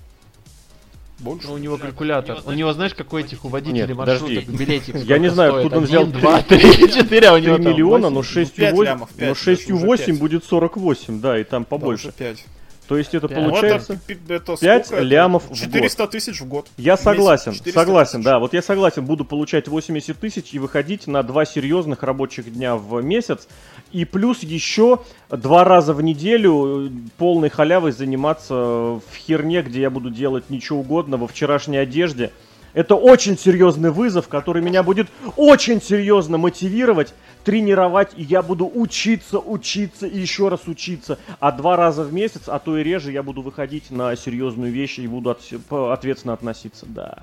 Больше. 1.18 1.46
Ну, 1.48 1.54
у 1.54 1.58
него 1.58 1.78
калькулятор. 1.78 2.42
У 2.44 2.52
него, 2.52 2.72
знаешь, 2.74 2.92
какой 2.94 3.22
этих 3.22 3.44
у 3.44 3.48
водителей 3.48 3.86
Нет, 3.86 3.96
маршруток 3.96 4.44
подожди. 4.44 4.64
билетик 4.64 4.96
Я 4.96 5.18
не 5.18 5.28
знаю, 5.30 5.56
откуда 5.56 5.78
он 5.78 5.84
взял 5.84 6.06
два, 6.06 6.42
три- 6.48 6.58
три, 6.58 6.92
четыре, 6.92 7.28
а 7.28 7.32
у 7.34 7.36
3 7.38 7.46
него 7.46 7.56
там 7.56 7.66
миллиона, 7.72 8.10
восемь. 8.10 8.34
но 8.36 8.42
6,8 8.42 8.50
пять 8.54 8.78
лямов, 8.78 9.10
но 9.14 9.18
пять, 9.18 9.28
даже 9.28 9.50
6,8 9.56 9.72
уже 9.72 9.96
пять. 10.06 10.18
будет 10.18 10.44
48, 10.44 11.20
да, 11.20 11.38
и 11.38 11.44
там 11.44 11.64
побольше. 11.64 12.08
уже 12.08 12.12
пять. 12.16 12.44
То 12.87 12.97
есть 12.97 13.14
это 13.14 13.28
Пять. 13.28 13.39
Ну, 13.39 13.43
это 13.45 13.51
получается... 13.51 13.99
пи- 14.07 14.18
это 14.28 14.57
пять 14.57 14.87
сколько 14.87 15.01
это? 15.01 15.05
лямов 15.05 15.45
в 15.45 15.49
год. 15.49 15.59
400 15.59 16.07
тысяч 16.07 16.41
в 16.41 16.47
год. 16.47 16.68
Я 16.76 16.97
согласен, 16.97 17.53
400 17.53 17.80
согласен, 17.80 18.12
тысяч. 18.20 18.24
да. 18.24 18.39
Вот 18.39 18.55
я 18.55 18.62
согласен, 18.62 19.05
буду 19.05 19.24
получать 19.24 19.68
80 19.68 20.18
тысяч 20.18 20.55
и 20.55 20.59
выходить 20.59 21.07
на 21.07 21.22
два 21.22 21.45
серьезных 21.45 22.03
рабочих 22.03 22.53
дня 22.53 22.76
в 22.76 23.03
месяц. 23.03 23.49
И 23.93 24.05
плюс 24.05 24.43
еще 24.43 25.01
два 25.30 25.64
раза 25.64 25.95
в 25.95 26.03
неделю 26.03 26.87
э, 26.87 26.91
полной 27.18 27.51
халявой 27.51 27.93
заниматься 27.93 28.55
в 28.55 29.03
херне, 29.16 29.62
где 29.62 29.80
я 29.80 29.91
буду 29.91 30.11
делать 30.11 30.51
ничего 30.51 30.80
угодно 30.80 31.16
во 31.16 31.26
вчерашней 31.26 31.78
одежде. 31.78 32.30
Это 32.76 32.94
очень 32.94 33.38
серьезный 33.38 33.90
вызов, 33.90 34.28
который 34.28 34.60
меня 34.60 34.82
будет 34.82 35.08
очень 35.36 35.80
серьезно 35.80 36.36
мотивировать, 36.36 37.14
тренировать, 37.42 38.10
и 38.14 38.22
я 38.22 38.42
буду 38.42 38.70
учиться, 38.72 39.38
учиться 39.38 40.06
и 40.06 40.18
еще 40.20 40.50
раз 40.50 40.68
учиться. 40.68 41.18
А 41.40 41.52
два 41.52 41.76
раза 41.76 42.04
в 42.04 42.12
месяц, 42.12 42.42
а 42.48 42.58
то 42.58 42.76
и 42.76 42.84
реже, 42.84 43.12
я 43.12 43.22
буду 43.22 43.40
выходить 43.40 43.90
на 43.90 44.14
серьезную 44.14 44.70
вещь 44.70 44.98
и 44.98 45.06
буду 45.06 45.30
от- 45.30 45.40
ответственно 45.70 46.34
относиться. 46.34 46.84
Да, 46.84 47.20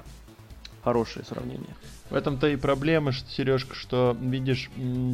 хорошее 0.83 1.23
сравнение. 1.23 1.75
В 2.09 2.15
этом-то 2.15 2.47
и 2.47 2.55
проблема, 2.55 3.11
что, 3.11 3.29
Сережка, 3.29 3.75
что, 3.75 4.17
видишь, 4.19 4.71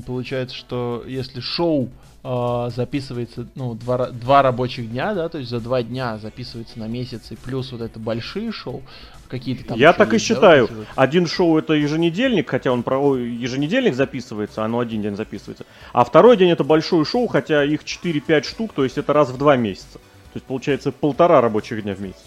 получается, 0.07 0.55
что 0.55 1.03
если 1.05 1.41
шоу 1.41 1.89
а, 2.23 2.69
записывается, 2.69 3.47
ну, 3.55 3.73
два, 3.73 4.09
два 4.09 4.41
рабочих 4.41 4.89
дня, 4.89 5.13
да, 5.13 5.29
то 5.29 5.37
есть 5.37 5.49
за 5.49 5.59
два 5.59 5.83
дня 5.83 6.17
записывается 6.17 6.79
на 6.79 6.87
месяц, 6.87 7.31
и 7.31 7.35
плюс 7.35 7.71
вот 7.71 7.81
это 7.81 7.99
большие 7.99 8.51
шоу, 8.51 8.83
какие-то 9.29 9.63
там... 9.63 9.77
я 9.77 9.93
так 9.93 10.11
и 10.11 10.15
есть, 10.15 10.27
да, 10.27 10.35
считаю. 10.35 10.67
вот. 10.67 10.87
Один 10.95 11.27
шоу 11.27 11.57
это 11.57 11.73
еженедельник, 11.73 12.49
хотя 12.49 12.71
он 12.71 12.83
про 12.83 13.15
еженедельник 13.15 13.93
записывается, 13.93 14.65
оно 14.65 14.79
один 14.79 15.01
день 15.01 15.15
записывается. 15.15 15.65
А 15.93 16.03
второй 16.03 16.35
день 16.35 16.49
это 16.49 16.63
большое 16.63 17.05
шоу, 17.05 17.27
хотя 17.27 17.63
их 17.63 17.83
4-5 17.83 18.43
штук, 18.43 18.73
то 18.73 18.83
есть 18.83 18.97
это 18.97 19.13
раз 19.13 19.29
в 19.29 19.37
два 19.37 19.55
месяца. 19.55 19.93
То 19.93 20.35
есть 20.35 20.45
получается 20.45 20.91
полтора 20.91 21.41
рабочих 21.41 21.81
дня 21.83 21.95
в 21.95 22.01
месяц. 22.01 22.21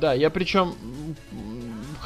Да, 0.00 0.14
я 0.14 0.30
причем 0.30 0.74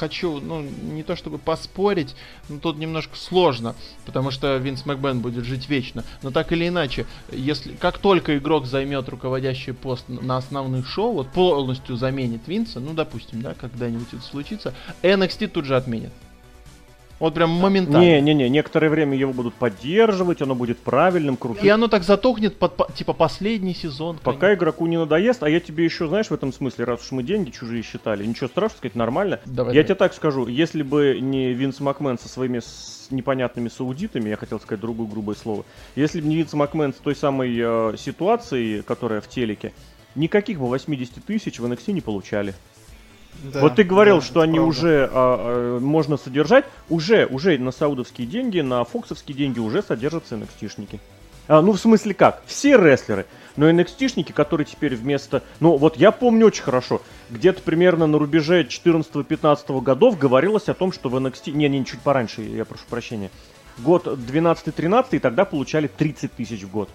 хочу, 0.03 0.41
ну, 0.41 0.63
не 0.63 1.05
то 1.05 1.15
чтобы 1.15 1.39
поспорить, 1.39 2.17
но 2.49 2.59
тут 2.59 2.77
немножко 2.77 3.17
сложно, 3.17 3.77
потому 4.05 4.33
что 4.33 4.57
Винс 4.57 4.85
Макбен 4.85 5.21
будет 5.21 5.45
жить 5.45 5.69
вечно. 5.69 6.03
Но 6.25 6.33
так 6.33 6.51
или 6.51 6.67
иначе, 6.67 7.07
если 7.31 7.75
как 7.75 7.99
только 7.99 8.37
игрок 8.37 8.67
займет 8.67 9.09
руководящий 9.09 9.73
пост 9.73 10.09
на 10.09 10.39
основных 10.39 10.89
шоу, 10.89 11.13
вот 11.13 11.29
полностью 11.29 11.95
заменит 11.95 12.49
Винса, 12.49 12.81
ну, 12.81 12.95
допустим, 12.95 13.43
да, 13.43 13.55
когда-нибудь 13.55 14.09
это 14.13 14.23
случится, 14.23 14.75
NXT 15.05 15.47
тут 15.47 15.67
же 15.67 15.77
отменят. 15.77 16.13
Вот 17.23 17.35
прям 17.35 17.51
моментально. 17.51 18.01
Не-не-не, 18.01 18.49
некоторое 18.49 18.89
время 18.89 19.17
его 19.17 19.33
будут 19.33 19.55
поддерживать, 19.55 20.43
оно 20.43 20.57
будет 20.57 20.79
правильным, 20.79 21.37
крутым. 21.37 21.65
И 21.65 21.69
оно 21.69 21.87
так 21.87 22.03
затухнет 22.03 22.57
под, 22.59 22.75
по- 22.77 22.91
типа, 22.91 23.13
последний 23.13 23.75
сезон. 23.75 24.19
Пока 24.25 24.53
игроку 24.55 24.87
не 24.87 24.99
надоест, 24.99 25.41
а 25.45 25.49
я 25.49 25.61
тебе 25.61 25.85
еще, 25.85 26.09
знаешь, 26.09 26.27
в 26.31 26.35
этом 26.35 26.53
смысле, 26.53 26.85
раз 26.85 27.01
уж 27.01 27.13
мы 27.13 27.23
деньги 27.23 27.51
чужие 27.51 27.85
считали, 27.85 28.27
ничего 28.27 28.49
страшного 28.49 28.79
сказать, 28.79 28.97
нормально. 28.97 29.39
Давай, 29.45 29.73
я 29.73 29.83
давай. 29.83 29.85
тебе 29.85 29.95
так 29.95 30.15
скажу, 30.15 30.49
если 30.49 30.83
бы 30.83 31.19
не 31.21 31.53
Винс 31.53 31.79
Макмен 31.79 32.19
со 32.19 32.29
своими 32.29 32.59
с- 32.59 33.07
непонятными 33.13 33.69
саудитами, 33.69 34.29
я 34.29 34.37
хотел 34.37 34.59
сказать 34.59 34.81
другое 34.81 35.07
грубое 35.07 35.37
слово, 35.37 35.65
если 35.95 36.21
бы 36.21 36.27
не 36.27 36.35
Винс 36.35 36.53
Макмен 36.55 36.93
с 36.93 36.97
той 36.97 37.15
самой 37.15 37.57
э, 37.57 37.95
ситуацией, 37.99 38.83
которая 38.83 39.21
в 39.21 39.29
телеке, 39.29 39.73
никаких 40.17 40.59
бы 40.59 40.67
80 40.67 41.25
тысяч 41.25 41.61
в 41.61 41.65
NXT 41.67 41.93
не 41.93 42.01
получали. 42.01 42.55
Да, 43.45 43.61
вот 43.61 43.75
ты 43.75 43.83
говорил, 43.83 44.17
да, 44.17 44.23
что 44.23 44.41
они 44.41 44.59
правда. 44.59 44.69
уже 44.69 45.11
а, 45.11 45.11
а, 45.13 45.81
можно 45.81 46.17
содержать, 46.17 46.65
уже, 46.89 47.27
уже 47.27 47.59
на 47.59 47.73
саудовские 47.73 48.27
деньги, 48.27 48.61
на 48.61 48.85
фоксовские 48.85 49.37
деньги 49.37 49.59
уже 49.59 49.83
содержатся 49.83 50.37
NXT-шники. 50.37 51.01
А, 51.49 51.61
ну, 51.61 51.73
в 51.73 51.79
смысле 51.79 52.15
как? 52.15 52.43
Все 52.47 52.77
рестлеры. 52.77 53.27
Но 53.57 53.69
NXT-шники, 53.69 54.33
которые 54.33 54.65
теперь 54.65 54.95
вместо... 54.95 55.43
Ну, 55.61 55.77
вот 55.77 55.97
я 55.97 56.13
помню 56.13 56.47
очень 56.47 56.63
хорошо. 56.63 57.03
Где-то 57.31 57.63
примерно 57.63 58.07
на 58.07 58.19
рубеже 58.19 58.63
14-15 58.63 59.81
годов 59.83 60.19
говорилось 60.19 60.69
о 60.69 60.75
том, 60.75 60.93
что 60.93 61.09
в 61.09 61.17
NXT... 61.17 61.51
Не, 61.51 61.69
не, 61.69 61.85
чуть 61.85 62.01
пораньше, 62.01 62.43
я 62.43 62.65
прошу 62.65 62.85
прощения. 62.89 63.31
Год 63.79 64.07
12-13, 64.07 65.07
и 65.13 65.19
тогда 65.19 65.45
получали 65.45 65.89
30 65.89 66.33
тысяч 66.33 66.63
в 66.63 66.71
год. 66.71 66.89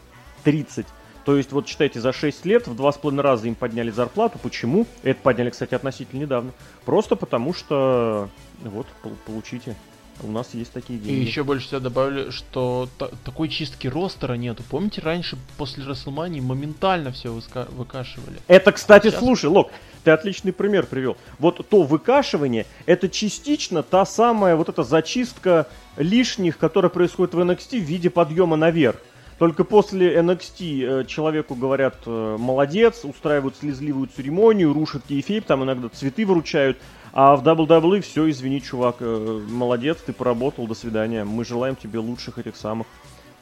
30. 0.43 0.85
То 1.27 1.35
есть, 1.35 1.51
вот 1.51 1.67
считайте, 1.67 1.99
за 1.99 2.13
6 2.13 2.45
лет 2.45 2.67
в 2.67 2.75
два 2.77 2.89
с 2.89 2.97
половиной 2.97 3.21
раза 3.21 3.49
им 3.49 3.55
подняли 3.55 3.91
зарплату. 3.91 4.39
Почему? 4.41 4.87
Это 5.03 5.19
подняли, 5.21 5.49
кстати, 5.49 5.75
относительно 5.75 6.21
недавно. 6.21 6.51
Просто 6.85 7.17
потому 7.17 7.53
что... 7.53 8.29
Вот, 8.63 8.87
пол- 9.03 9.11
получите. 9.25 9.75
У 10.23 10.31
нас 10.31 10.53
есть 10.53 10.71
такие 10.71 10.97
И 10.97 11.01
деньги. 11.01 11.25
еще 11.27 11.43
больше 11.43 11.67
всего 11.67 11.81
добавлю, 11.81 12.31
что 12.31 12.87
та- 12.97 13.09
такой 13.25 13.49
чистки 13.49 13.87
ростера 13.87 14.35
нету. 14.35 14.63
Помните, 14.69 15.01
раньше 15.01 15.37
после 15.57 15.83
Расселмании 15.83 16.39
моментально 16.39 17.11
все 17.11 17.37
выкашивали. 17.71 18.37
Это, 18.47 18.71
кстати, 18.71 19.07
Сейчас- 19.09 19.19
слушай, 19.19 19.47
Лок, 19.47 19.69
ты 20.05 20.11
отличный 20.11 20.53
пример 20.53 20.85
привел. 20.85 21.17
Вот 21.39 21.67
то 21.67 21.83
выкашивание, 21.83 22.65
это 22.85 23.09
частично 23.09 23.83
та 23.83 24.05
самая 24.05 24.55
вот 24.55 24.69
эта 24.69 24.83
зачистка 24.83 25.67
лишних, 25.97 26.57
которая 26.57 26.89
происходит 26.89 27.33
в 27.33 27.39
NXT 27.39 27.81
в 27.81 27.83
виде 27.83 28.09
подъема 28.09 28.55
наверх. 28.55 28.95
Только 29.37 29.63
после 29.63 30.15
NXT 30.17 31.01
э, 31.01 31.05
человеку 31.05 31.53
говорят 31.53 31.97
э, 32.05 32.37
молодец, 32.39 33.01
устраивают 33.03 33.55
слезливую 33.55 34.07
церемонию, 34.07 34.73
рушат 34.73 35.03
кейфейп, 35.07 35.45
там 35.45 35.63
иногда 35.63 35.89
цветы 35.89 36.25
выручают. 36.25 36.77
А 37.13 37.35
в 37.35 37.43
WWE 37.43 38.01
все, 38.01 38.29
извини, 38.29 38.61
чувак, 38.61 38.97
э, 38.99 39.45
молодец, 39.47 39.97
ты 40.03 40.11
поработал, 40.11 40.65
до 40.65 40.73
свидания. 40.73 41.23
Мы 41.23 41.45
желаем 41.45 41.75
тебе 41.75 41.99
лучших 41.99 42.39
этих 42.39 42.55
самых. 42.55 42.87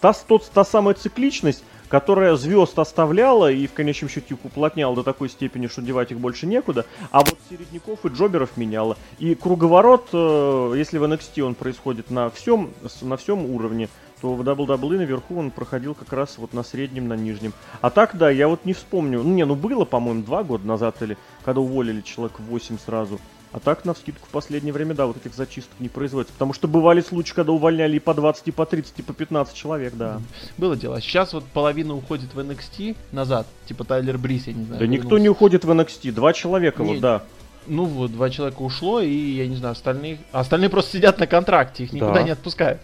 Та, 0.02 0.12
тот, 0.12 0.50
та 0.54 0.66
самая 0.66 0.96
цикличность, 0.96 1.64
которая 1.88 2.36
звезд 2.36 2.78
оставляла 2.78 3.50
и 3.50 3.66
в 3.66 3.72
конечном 3.72 4.10
счете 4.10 4.34
уплотняла 4.44 4.96
до 4.96 5.04
такой 5.04 5.30
степени, 5.30 5.68
что 5.68 5.82
девать 5.82 6.12
их 6.12 6.20
больше 6.20 6.46
некуда, 6.46 6.86
а 7.12 7.20
вот 7.20 7.38
середняков 7.50 8.06
и 8.06 8.10
джоберов 8.10 8.58
меняла. 8.58 8.98
И 9.18 9.34
круговорот, 9.34 10.10
если 10.12 10.98
в 10.98 11.04
NXT 11.06 11.42
он 11.42 11.56
происходит 11.56 12.12
на 12.12 12.30
всем, 12.30 12.72
на 13.02 13.16
всем 13.16 13.46
уровне, 13.46 13.88
то 14.22 14.34
в 14.34 14.42
WWE 14.42 14.98
наверху 14.98 15.38
он 15.38 15.52
проходил 15.52 15.94
как 15.94 16.12
раз 16.14 16.38
вот 16.38 16.54
на 16.54 16.64
среднем, 16.64 17.08
на 17.08 17.16
нижнем. 17.16 17.54
А 17.82 17.90
так, 17.90 18.18
да, 18.18 18.30
я 18.30 18.48
вот 18.48 18.66
не 18.66 18.74
вспомню. 18.74 19.22
Ну, 19.24 19.34
не, 19.34 19.46
ну 19.46 19.56
было, 19.56 19.86
по-моему, 19.86 20.24
два 20.24 20.44
года 20.44 20.68
назад 20.68 21.02
или 21.02 21.18
когда 21.44 21.62
уволили 21.62 22.02
человек 22.02 22.40
8 22.40 22.78
сразу. 22.84 23.20
А 23.52 23.60
так, 23.60 23.86
на 23.86 23.94
вскидку 23.94 24.28
в 24.28 24.32
последнее 24.32 24.74
время, 24.74 24.96
да, 24.96 25.06
вот 25.06 25.16
этих 25.16 25.34
зачисток 25.34 25.80
не 25.80 25.88
производится. 25.88 26.34
Потому 26.34 26.52
что 26.52 26.68
бывали 26.68 27.00
случаи, 27.00 27.34
когда 27.34 27.54
увольняли 27.54 27.96
и 27.96 28.00
по 28.00 28.14
20, 28.14 28.50
и 28.50 28.52
по 28.52 28.66
30, 28.66 29.00
и 29.00 29.02
по 29.02 29.14
15 29.14 29.56
человек, 29.56 29.94
да. 29.96 30.20
Было 30.58 30.76
дело. 30.76 31.00
Сейчас 31.00 31.32
вот 31.32 31.46
половина 31.46 31.96
уходит 31.96 32.34
в 32.34 32.40
NXT 32.40 32.98
назад. 33.14 33.48
Типа 33.66 33.86
Тайлер 33.86 34.18
Брис, 34.18 34.48
я 34.48 34.54
не 34.54 34.66
знаю. 34.66 34.82
Да 34.82 34.88
никто 34.88 35.04
вернулся. 35.04 35.24
не 35.24 35.30
уходит 35.30 35.64
в 35.64 35.72
NXT, 35.72 36.12
два 36.12 36.34
человека, 36.34 36.84
Не, 36.84 36.94
вот, 36.96 37.00
да. 37.00 37.24
Ну 37.68 37.86
вот, 37.86 38.12
два 38.12 38.30
человека 38.30 38.62
ушло, 38.62 39.00
и 39.00 39.16
я 39.16 39.48
не 39.48 39.56
знаю, 39.56 39.72
остальные... 39.72 40.20
а 40.34 40.42
Остальные 40.42 40.70
просто 40.70 40.98
сидят 40.98 41.18
на 41.20 41.26
контракте, 41.26 41.86
их 41.86 41.94
никуда 41.94 42.16
Да. 42.16 42.24
не 42.24 42.32
отпускают. 42.32 42.82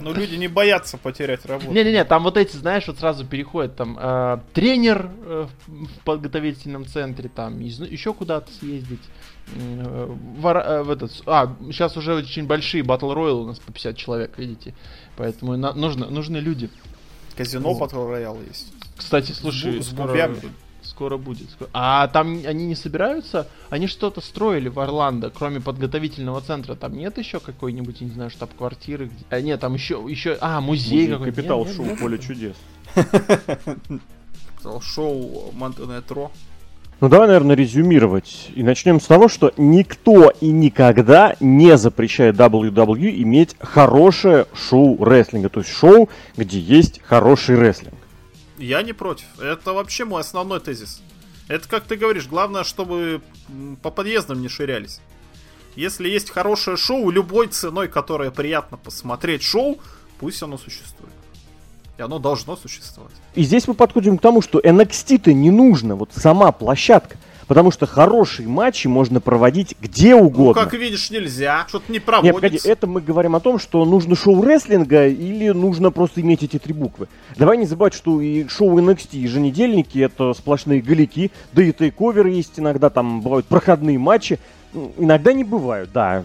Но 0.00 0.12
люди 0.12 0.34
не 0.36 0.48
боятся 0.48 0.98
потерять 0.98 1.44
работу. 1.46 1.72
Не-не-не, 1.72 2.04
там 2.04 2.22
вот 2.24 2.36
эти, 2.36 2.56
знаешь, 2.56 2.86
вот 2.86 2.98
сразу 2.98 3.24
переходят, 3.26 3.76
там, 3.76 3.98
э, 4.00 4.38
тренер 4.52 5.10
э, 5.24 5.46
в 5.66 6.04
подготовительном 6.04 6.86
центре, 6.86 7.28
там, 7.34 7.60
из- 7.60 7.80
еще 7.80 8.12
куда-то 8.14 8.52
съездить. 8.52 9.02
Э, 9.56 10.06
в, 10.38 10.46
э, 10.46 10.82
в 10.82 10.90
этот, 10.90 11.12
с- 11.12 11.22
а, 11.26 11.54
сейчас 11.70 11.96
уже 11.96 12.14
очень 12.14 12.46
большие 12.46 12.82
батл 12.82 13.12
роялы 13.12 13.42
у 13.42 13.46
нас 13.46 13.58
по 13.58 13.72
50 13.72 13.96
человек, 13.96 14.38
видите. 14.38 14.74
Поэтому 15.16 15.56
на- 15.56 15.72
нужно, 15.74 16.06
нужны 16.10 16.38
люди. 16.38 16.70
Казино 17.36 17.72
Вот. 17.74 17.92
Battle 17.92 18.08
Royale 18.10 18.46
есть. 18.48 18.72
Кстати, 18.96 19.32
слушай, 19.32 19.78
бу- 19.78 19.82
с 19.82 19.88
скоро, 19.90 20.08
бубями. 20.08 20.34
скоро 20.36 20.52
будет. 20.98 21.50
Скоро- 21.50 21.68
А 21.72 22.08
там 22.08 22.40
они 22.46 22.66
не 22.66 22.74
собираются? 22.74 23.48
Они 23.70 23.86
что-то 23.86 24.20
строили 24.20 24.68
в 24.68 24.78
Орландо, 24.80 25.30
кроме 25.30 25.60
подготовительного 25.60 26.40
центра. 26.40 26.74
Там 26.74 26.96
нет 26.96 27.18
еще 27.18 27.40
какой-нибудь, 27.40 28.00
я 28.00 28.06
не 28.06 28.12
знаю, 28.12 28.30
штаб-квартиры? 28.30 29.06
где- 29.06 29.24
А, 29.30 29.40
нет, 29.40 29.60
там 29.60 29.74
еще, 29.74 30.02
еще, 30.08 30.36
а, 30.40 30.60
музей, 30.60 30.92
Музей 31.02 31.08
какой-то. 31.08 31.36
Капитал 31.36 31.64
Нет, 31.64 31.74
Шоу, 31.76 31.84
нет. 31.86 31.98
Поле 31.98 32.18
чудес. 32.18 32.56
Шоу 34.82 35.52
Монтенетро. 35.52 36.30
Ну 37.00 37.08
давай, 37.08 37.26
наверное, 37.26 37.56
резюмировать. 37.56 38.50
И 38.54 38.62
начнем 38.62 39.00
с 39.00 39.04
того, 39.06 39.28
что 39.28 39.52
никто 39.56 40.30
и 40.40 40.46
никогда 40.48 41.34
не 41.40 41.76
запрещает 41.76 42.36
WWE 42.36 43.10
иметь 43.22 43.56
хорошее 43.60 44.46
шоу 44.54 45.04
рестлинга. 45.04 45.48
То 45.48 45.60
есть 45.60 45.70
шоу, 45.72 46.08
где 46.36 46.58
есть 46.58 47.00
хороший 47.04 47.56
рестлинг. 47.58 47.94
Я 48.58 48.82
не 48.82 48.92
против. 48.92 49.26
Это 49.38 49.72
вообще 49.72 50.04
мой 50.04 50.20
основной 50.20 50.60
тезис. 50.60 51.02
Это, 51.48 51.68
как 51.68 51.84
ты 51.84 51.96
говоришь, 51.96 52.26
главное, 52.26 52.64
чтобы 52.64 53.20
по 53.82 53.90
подъездам 53.90 54.40
не 54.40 54.48
ширялись. 54.48 55.00
Если 55.76 56.08
есть 56.08 56.30
хорошее 56.30 56.76
шоу, 56.76 57.10
любой 57.10 57.48
ценой, 57.48 57.88
которое 57.88 58.30
приятно 58.30 58.76
посмотреть 58.76 59.42
шоу, 59.42 59.78
пусть 60.18 60.42
оно 60.42 60.56
существует. 60.56 61.12
И 61.98 62.02
оно 62.02 62.18
должно 62.18 62.56
существовать. 62.56 63.12
И 63.34 63.42
здесь 63.42 63.68
мы 63.68 63.74
подходим 63.74 64.18
к 64.18 64.20
тому, 64.20 64.40
что 64.40 64.60
NXT-то 64.60 65.32
не 65.32 65.50
нужно, 65.50 65.96
вот 65.96 66.10
сама 66.14 66.50
площадка. 66.52 67.18
Потому 67.46 67.70
что 67.70 67.86
хорошие 67.86 68.48
матчи 68.48 68.86
можно 68.86 69.20
проводить 69.20 69.76
где 69.80 70.14
угодно. 70.14 70.62
Ну, 70.62 70.68
как 70.68 70.74
видишь, 70.74 71.10
нельзя. 71.10 71.66
Что-то 71.68 71.92
не 71.92 71.98
проводится. 71.98 72.32
Нет, 72.32 72.40
погоди, 72.40 72.68
это 72.68 72.86
мы 72.86 73.00
говорим 73.00 73.36
о 73.36 73.40
том, 73.40 73.58
что 73.58 73.84
нужно 73.84 74.16
шоу 74.16 74.42
рестлинга 74.42 75.08
или 75.08 75.50
нужно 75.50 75.90
просто 75.90 76.20
иметь 76.20 76.42
эти 76.42 76.58
три 76.58 76.72
буквы. 76.72 77.08
Давай 77.36 77.58
не 77.58 77.66
забывать, 77.66 77.94
что 77.94 78.20
и 78.20 78.48
шоу 78.48 78.78
NXT, 78.78 79.16
еженедельники, 79.16 79.98
это 79.98 80.32
сплошные 80.34 80.80
галики, 80.80 81.30
да 81.52 81.62
и 81.62 81.72
тейковеры 81.72 82.30
есть 82.30 82.58
иногда, 82.58 82.90
там 82.90 83.20
бывают 83.20 83.46
проходные 83.46 83.98
матчи. 83.98 84.38
Иногда 84.96 85.32
не 85.32 85.44
бывают, 85.44 85.90
да. 85.92 86.24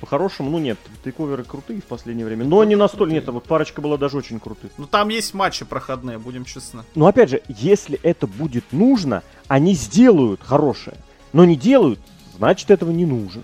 По-хорошему, 0.00 0.50
ну 0.50 0.58
нет, 0.58 0.76
тейковеры 1.02 1.44
крутые 1.44 1.80
в 1.80 1.84
последнее 1.84 2.26
время. 2.26 2.44
Но 2.44 2.62
не 2.64 2.76
настолько, 2.76 3.14
нет, 3.14 3.26
вот 3.28 3.44
парочка 3.44 3.80
была 3.80 3.96
даже 3.96 4.18
очень 4.18 4.38
крутых. 4.38 4.70
Ну 4.76 4.86
там 4.86 5.08
есть 5.08 5.32
матчи 5.32 5.64
проходные, 5.64 6.18
будем 6.18 6.44
честны. 6.44 6.82
Но 6.94 7.06
опять 7.06 7.30
же, 7.30 7.40
если 7.48 7.98
это 8.02 8.26
будет 8.26 8.64
нужно, 8.72 9.22
они 9.48 9.74
сделают 9.74 10.40
хорошее. 10.42 10.96
Но 11.32 11.44
не 11.44 11.56
делают, 11.56 12.00
значит 12.36 12.70
этого 12.70 12.90
не 12.90 13.06
нужно. 13.06 13.42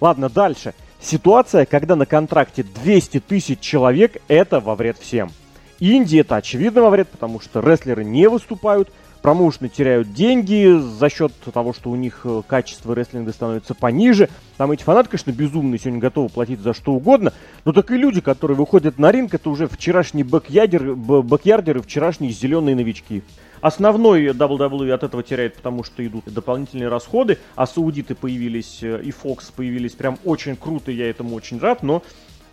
Ладно, 0.00 0.28
дальше. 0.28 0.74
Ситуация, 1.00 1.64
когда 1.64 1.96
на 1.96 2.06
контракте 2.06 2.62
200 2.62 3.20
тысяч 3.20 3.60
человек, 3.60 4.20
это 4.28 4.60
во 4.60 4.74
вред 4.74 4.98
всем. 4.98 5.30
Индии 5.78 6.20
это 6.20 6.36
очевидно 6.36 6.82
во 6.82 6.90
вред, 6.90 7.08
потому 7.08 7.40
что 7.40 7.60
рестлеры 7.60 8.04
не 8.04 8.28
выступают, 8.28 8.90
промоушены 9.22 9.68
теряют 9.68 10.12
деньги 10.12 10.78
за 10.78 11.08
счет 11.08 11.32
того, 11.52 11.72
что 11.72 11.90
у 11.90 11.96
них 11.96 12.20
э, 12.24 12.42
качество 12.46 12.94
рестлинга 12.94 13.32
становится 13.32 13.74
пониже. 13.74 14.28
Там 14.56 14.72
эти 14.72 14.82
фанаты, 14.82 15.10
конечно, 15.10 15.30
безумные, 15.30 15.78
сегодня 15.78 16.00
готовы 16.00 16.28
платить 16.28 16.60
за 16.60 16.74
что 16.74 16.92
угодно. 16.92 17.32
Но 17.64 17.72
так 17.72 17.90
и 17.90 17.96
люди, 17.96 18.20
которые 18.20 18.56
выходят 18.56 18.98
на 18.98 19.12
ринг, 19.12 19.34
это 19.34 19.50
уже 19.50 19.68
вчерашние 19.68 20.24
бэкьярдеры, 20.24 20.94
бэкьярдеры 20.94 21.82
вчерашние 21.82 22.32
зеленые 22.32 22.74
новички. 22.74 23.22
Основной 23.60 24.26
WWE 24.26 24.92
от 24.92 25.02
этого 25.02 25.22
теряет, 25.22 25.54
потому 25.54 25.84
что 25.84 26.06
идут 26.06 26.24
дополнительные 26.26 26.88
расходы, 26.88 27.38
а 27.54 27.66
саудиты 27.66 28.14
появились 28.14 28.82
э, 28.82 29.00
и 29.02 29.10
Fox 29.10 29.52
появились 29.54 29.92
прям 29.92 30.18
очень 30.24 30.56
круто, 30.56 30.90
я 30.90 31.08
этому 31.08 31.34
очень 31.34 31.58
рад, 31.58 31.82
но 31.82 32.02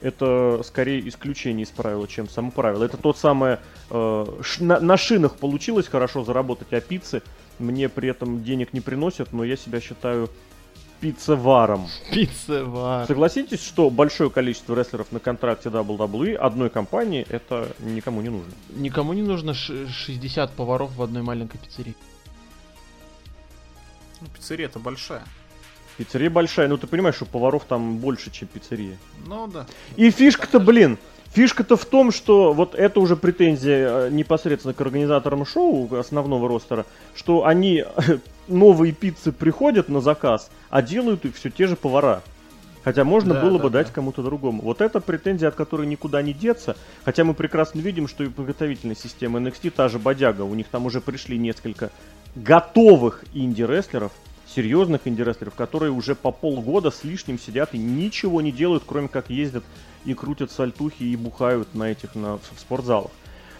это 0.02 0.62
скорее 0.64 1.08
исключение 1.08 1.64
из 1.64 1.70
правила, 1.70 2.08
чем 2.08 2.30
само 2.30 2.52
правило. 2.52 2.84
Это 2.84 2.98
тот 2.98 3.18
самое, 3.18 3.60
э, 3.90 4.26
на, 4.60 4.80
на 4.80 4.98
шинах 4.98 5.36
получилось 5.36 5.88
хорошо 5.88 6.24
заработать, 6.24 6.72
а 6.72 6.82
пиццы 6.82 7.22
мне 7.60 7.90
при 7.90 8.10
этом 8.10 8.44
денег 8.44 8.74
не 8.74 8.82
приносят, 8.82 9.34
но 9.34 9.44
я 9.44 9.56
себя 9.56 9.80
считаю 9.80 10.30
пиццеваром. 11.00 11.88
Пиццевар. 12.12 13.08
Согласитесь, 13.08 13.64
что 13.64 13.90
большое 13.90 14.30
количество 14.30 14.76
рестлеров 14.76 15.12
на 15.12 15.20
контракте 15.20 15.70
WWE 15.70 16.36
одной 16.36 16.70
компании 16.70 17.26
это 17.30 17.70
никому 17.80 18.22
не 18.22 18.30
нужно. 18.30 18.52
Никому 18.70 19.14
не 19.14 19.22
нужно 19.22 19.54
60 19.54 20.52
поваров 20.52 20.96
в 20.96 21.02
одной 21.02 21.22
маленькой 21.22 21.58
пиццерии. 21.60 21.96
Ну, 24.22 24.28
пиццерия 24.34 24.66
это 24.66 24.80
большая. 24.80 25.24
Пиццерия 25.98 26.30
большая, 26.30 26.68
ну 26.68 26.78
ты 26.78 26.88
понимаешь, 26.88 27.16
что 27.16 27.26
поваров 27.26 27.66
там 27.66 27.98
больше, 27.98 28.32
чем 28.32 28.48
пиццерия. 28.48 28.98
Ну 29.26 29.48
да. 29.48 29.66
И 29.96 30.12
фишка-то, 30.12 30.60
блин, 30.60 30.98
фишка-то 31.32 31.78
в 31.78 31.86
том, 31.86 32.12
что 32.12 32.54
вот 32.54 32.76
это 32.76 33.00
уже 33.00 33.16
претензия 33.16 34.08
э, 34.08 34.10
непосредственно 34.10 34.74
к 34.74 34.82
организаторам 34.82 35.46
шоу 35.46 35.94
основного 35.96 36.48
ростера, 36.48 36.86
что 37.16 37.46
они 37.46 37.86
новые 38.48 38.94
пиццы 38.94 39.32
приходят 39.32 39.90
на 39.90 40.02
заказ, 40.02 40.50
а 40.76 40.82
делают 40.82 41.24
их 41.24 41.38
все 41.38 41.50
те 41.50 41.68
же 41.68 41.78
повара. 41.78 42.22
Хотя 42.84 43.06
можно 43.06 43.34
да, 43.34 43.42
было 43.42 43.58
да, 43.58 43.64
бы 43.64 43.70
да. 43.70 43.80
дать 43.80 43.94
кому-то 43.94 44.22
другому. 44.22 44.62
Вот 44.62 44.82
это 44.82 45.00
претензия, 45.00 45.48
от 45.48 45.56
которой 45.56 45.88
никуда 45.88 46.22
не 46.22 46.34
деться. 46.34 46.76
Хотя 47.06 47.24
мы 47.24 47.34
прекрасно 47.34 47.80
видим, 47.80 48.10
что 48.10 48.26
и 48.26 48.28
подготовительная 48.28 48.98
система 48.98 49.40
NXT 49.40 49.70
та 49.70 49.88
же 49.88 50.00
бодяга. 50.00 50.42
У 50.42 50.54
них 50.54 50.68
там 50.68 50.86
уже 50.86 51.00
пришли 51.00 51.38
несколько 51.38 51.92
готовых 52.36 53.24
инди-рестлеров, 53.34 54.12
серьезных 54.54 55.08
инди-рестлеров, 55.08 55.56
которые 55.56 55.94
уже 55.94 56.14
по 56.14 56.32
полгода 56.32 56.92
с 56.92 57.06
лишним 57.06 57.40
сидят 57.40 57.74
и 57.74 57.78
ничего 57.78 58.42
не 58.42 58.52
делают, 58.52 58.84
кроме 58.86 59.08
как 59.08 59.30
ездят 59.30 59.64
и 60.04 60.14
крутят 60.14 60.52
сальтухи 60.52 61.04
и 61.04 61.16
бухают 61.16 61.74
на 61.74 61.90
этих 61.90 62.16
на, 62.16 62.36
в 62.36 62.60
спортзалах. 62.60 63.12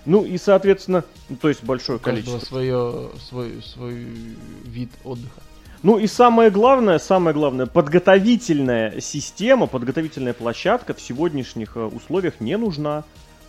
Ну 0.06 0.26
и, 0.26 0.38
соответственно, 0.38 1.06
то 1.40 1.48
есть 1.48 1.64
большое 1.64 1.98
количество. 1.98 2.40
свое, 2.40 3.10
свой, 3.30 3.64
свой 3.64 4.06
вид 4.66 4.90
отдыха. 5.06 5.40
Ну 5.86 6.00
и 6.00 6.08
самое 6.08 6.50
главное, 6.50 6.98
самое 6.98 7.36
главное, 7.36 7.68
подготовительная 7.68 9.00
система, 9.02 9.68
подготовительная 9.68 10.34
площадка 10.34 10.96
в 10.96 11.00
сегодняшних 11.00 11.78
э, 11.78 11.80
условиях 11.80 12.40
не 12.40 12.58
нужна. 12.58 13.04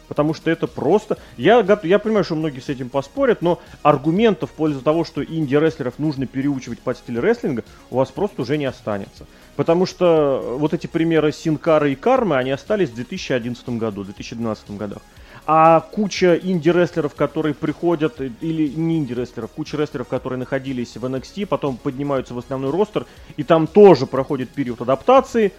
Потому 0.07 0.35
что 0.35 0.51
это 0.51 0.67
просто... 0.67 1.17
Я, 1.39 1.67
я 1.83 1.99
понимаю, 1.99 2.25
что 2.25 2.35
многие 2.35 2.61
с 2.61 2.69
этим 2.69 2.91
поспорят, 2.91 3.41
но 3.41 3.59
аргументов 3.83 4.51
в 4.51 4.53
пользу 4.53 4.83
того, 4.83 5.05
что 5.05 5.25
инди-рестлеров 5.25 5.99
нужно 5.99 6.27
переучивать 6.27 6.81
под 6.81 6.99
стиль 6.99 7.19
рестлинга, 7.21 7.65
у 7.91 7.97
вас 7.97 8.11
просто 8.11 8.43
уже 8.43 8.59
не 8.59 8.67
останется. 8.67 9.27
Потому 9.57 9.87
что 9.87 10.59
вот 10.61 10.75
эти 10.75 10.87
примеры 10.87 11.33
Синкара 11.33 11.89
и 11.89 11.95
Кармы, 11.95 12.37
они 12.37 12.51
остались 12.51 12.91
в 12.91 12.97
2011 12.97 13.67
году, 13.71 14.05
2012 14.05 14.73
годах. 14.73 15.01
А 15.49 15.81
куча 15.81 16.35
инди-рестлеров, 16.43 17.15
которые 17.15 17.55
приходят, 17.55 18.21
или 18.21 18.69
не 18.69 18.99
инди-рестлеров, 18.99 19.53
куча 19.53 19.77
рестлеров, 19.77 20.09
которые 20.09 20.41
находились 20.41 20.97
в 20.97 21.05
NXT, 21.05 21.47
потом 21.47 21.77
поднимаются 21.77 22.35
в 22.35 22.39
основной 22.39 22.73
roster, 22.73 23.07
и 23.37 23.45
там 23.45 23.69
тоже 23.69 24.07
проходит 24.07 24.51
период 24.51 24.81
адаптации, 24.81 25.53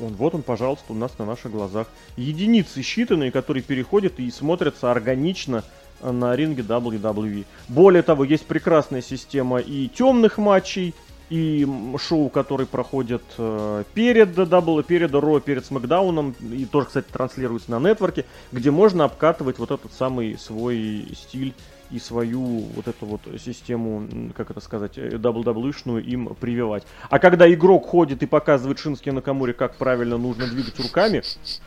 он, 0.00 0.14
вот 0.14 0.34
он, 0.34 0.42
пожалуйста, 0.42 0.92
у 0.92 0.94
нас 0.94 1.12
на 1.18 1.24
наших 1.24 1.52
глазах. 1.52 1.88
Единицы 2.16 2.80
считанные, 2.80 3.30
которые 3.30 3.62
переходят 3.62 4.18
и 4.18 4.30
смотрятся 4.30 4.90
органично 4.90 5.64
э, 6.00 6.10
на 6.10 6.34
ринге 6.36 6.62
WWE. 6.62 7.44
Более 7.68 8.02
того, 8.02 8.24
есть 8.24 8.46
прекрасная 8.46 9.02
система 9.02 9.58
и 9.58 9.88
темных 9.88 10.38
матчей, 10.38 10.94
и 11.30 11.66
шоу, 11.98 12.28
которые 12.28 12.66
проходят 12.66 13.22
э, 13.36 13.84
перед 13.94 14.34
Дабл, 14.34 14.82
перед 14.82 15.12
Raw, 15.14 15.40
перед 15.40 15.64
SmackDown 15.66 16.17
ом, 16.17 16.34
и 16.40 16.64
тоже, 16.64 16.86
кстати, 16.86 17.06
транслируется 17.12 17.70
на 17.70 17.80
network 17.80 18.14
е, 18.14 18.24
где 18.52 18.70
можно 18.70 19.04
обкатывать 19.04 19.58
вот 19.58 19.70
этот 19.70 19.92
самый 19.92 20.38
свой 20.38 21.08
стиль 21.14 21.54
и 21.90 21.98
свою 21.98 22.40
вот 22.74 22.86
эту 22.86 23.06
вот 23.06 23.20
систему, 23.42 24.06
как 24.36 24.50
это 24.50 24.60
сказать, 24.60 24.98
WWE-шную 24.98 26.02
им 26.04 26.34
прививать. 26.34 26.84
А 27.08 27.18
когда 27.18 27.50
игрок 27.52 27.86
ходит 27.86 28.22
и 28.22 28.26
показывает 28.26 28.78
Шински 28.78 29.10
Накамуре, 29.10 29.54
как 29.54 29.76
правильно 29.76 30.18
нужно 30.18 30.46
двигать 30.46 30.78
руками, 30.80 31.22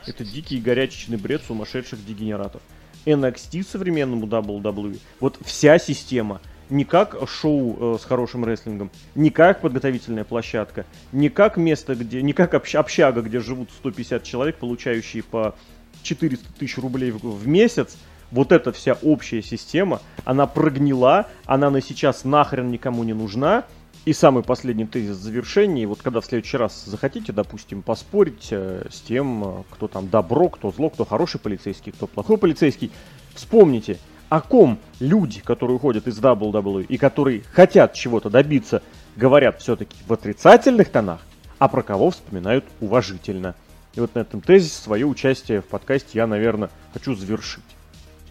это 0.05 0.23
дикий 0.23 0.59
горячечный 0.59 1.17
бред 1.17 1.41
сумасшедших 1.47 2.05
дегенератов. 2.05 2.61
NXT 3.05 3.67
современному 3.67 4.27
WWE, 4.27 4.99
вот 5.19 5.39
вся 5.43 5.79
система, 5.79 6.39
не 6.71 6.85
как 6.85 7.17
шоу 7.29 7.95
э, 7.95 7.97
с 7.99 8.05
хорошим 8.05 8.45
рестлингом, 8.45 8.89
не 9.13 9.29
как 9.29 9.61
подготовительная 9.61 10.23
площадка, 10.23 10.85
не 11.11 11.29
как 11.29 11.57
место, 11.57 11.95
где, 11.95 12.21
не 12.21 12.33
как 12.33 12.53
общага, 12.53 13.21
где 13.21 13.39
живут 13.39 13.69
150 13.71 14.23
человек, 14.23 14.55
получающие 14.55 15.21
по 15.21 15.53
400 16.01 16.53
тысяч 16.53 16.77
рублей 16.77 17.11
в, 17.11 17.19
в 17.19 17.47
месяц, 17.47 17.97
вот 18.31 18.53
эта 18.53 18.71
вся 18.71 18.97
общая 19.01 19.41
система, 19.41 20.01
она 20.23 20.47
прогнила, 20.47 21.27
она 21.45 21.69
на 21.69 21.81
сейчас 21.81 22.23
нахрен 22.23 22.71
никому 22.71 23.03
не 23.03 23.13
нужна. 23.13 23.65
И 24.03 24.13
самый 24.13 24.41
последний 24.41 24.87
тезис 24.87 25.17
завершения, 25.17 25.85
вот 25.85 26.01
когда 26.01 26.21
в 26.21 26.25
следующий 26.25 26.57
раз 26.57 26.85
захотите, 26.85 27.33
допустим, 27.33 27.83
поспорить 27.83 28.47
э, 28.49 28.87
с 28.89 28.99
тем, 28.99 29.43
э, 29.43 29.63
кто 29.69 29.87
там 29.87 30.09
добро, 30.09 30.49
кто 30.49 30.71
зло, 30.71 30.89
кто 30.89 31.05
хороший 31.05 31.39
полицейский, 31.39 31.91
кто 31.91 32.07
плохой 32.07 32.39
полицейский, 32.39 32.91
вспомните, 33.35 33.99
о 34.31 34.39
ком 34.39 34.79
люди, 35.01 35.41
которые 35.41 35.75
уходят 35.75 36.07
из 36.07 36.17
WWE 36.17 36.85
и 36.85 36.97
которые 36.97 37.41
хотят 37.51 37.93
чего-то 37.93 38.29
добиться, 38.29 38.81
говорят 39.17 39.59
все-таки 39.59 39.97
в 40.07 40.13
отрицательных 40.13 40.87
тонах, 40.87 41.19
а 41.59 41.67
про 41.67 41.83
кого 41.83 42.11
вспоминают 42.11 42.63
уважительно. 42.79 43.55
И 43.93 43.99
вот 43.99 44.15
на 44.15 44.19
этом 44.19 44.39
тезисе 44.39 44.81
свое 44.81 45.05
участие 45.05 45.59
в 45.59 45.65
подкасте 45.65 46.11
я, 46.13 46.27
наверное, 46.27 46.69
хочу 46.93 47.13
завершить. 47.13 47.65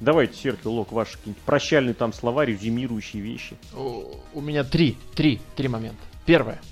Давайте, 0.00 0.38
Серхио 0.38 0.70
Лок, 0.72 0.90
ваши 0.90 1.18
какие-нибудь 1.18 1.42
прощальные 1.42 1.92
там 1.92 2.14
слова, 2.14 2.46
резюмирующие 2.46 3.20
вещи. 3.20 3.58
У, 3.76 4.04
у 4.32 4.40
меня 4.40 4.64
три, 4.64 4.96
три, 5.14 5.38
три 5.54 5.68
момента. 5.68 6.00
Первое. 6.24 6.62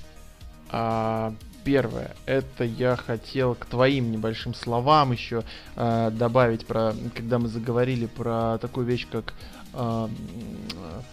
А, 0.71 1.35
Первое, 1.65 2.15
это 2.25 2.65
я 2.65 2.97
хотел 2.97 3.55
к 3.55 3.67
твоим 3.67 4.11
небольшим 4.11 4.55
словам 4.55 5.13
еще 5.13 5.45
э, 5.77 6.11
добавить 6.13 6.67
про, 6.67 6.95
когда 7.15 7.39
мы 7.39 7.49
заговорили 7.49 8.07
про 8.07 8.59
такую 8.59 8.87
вещь, 8.87 9.07
как 9.11 9.35
э, 9.75 10.09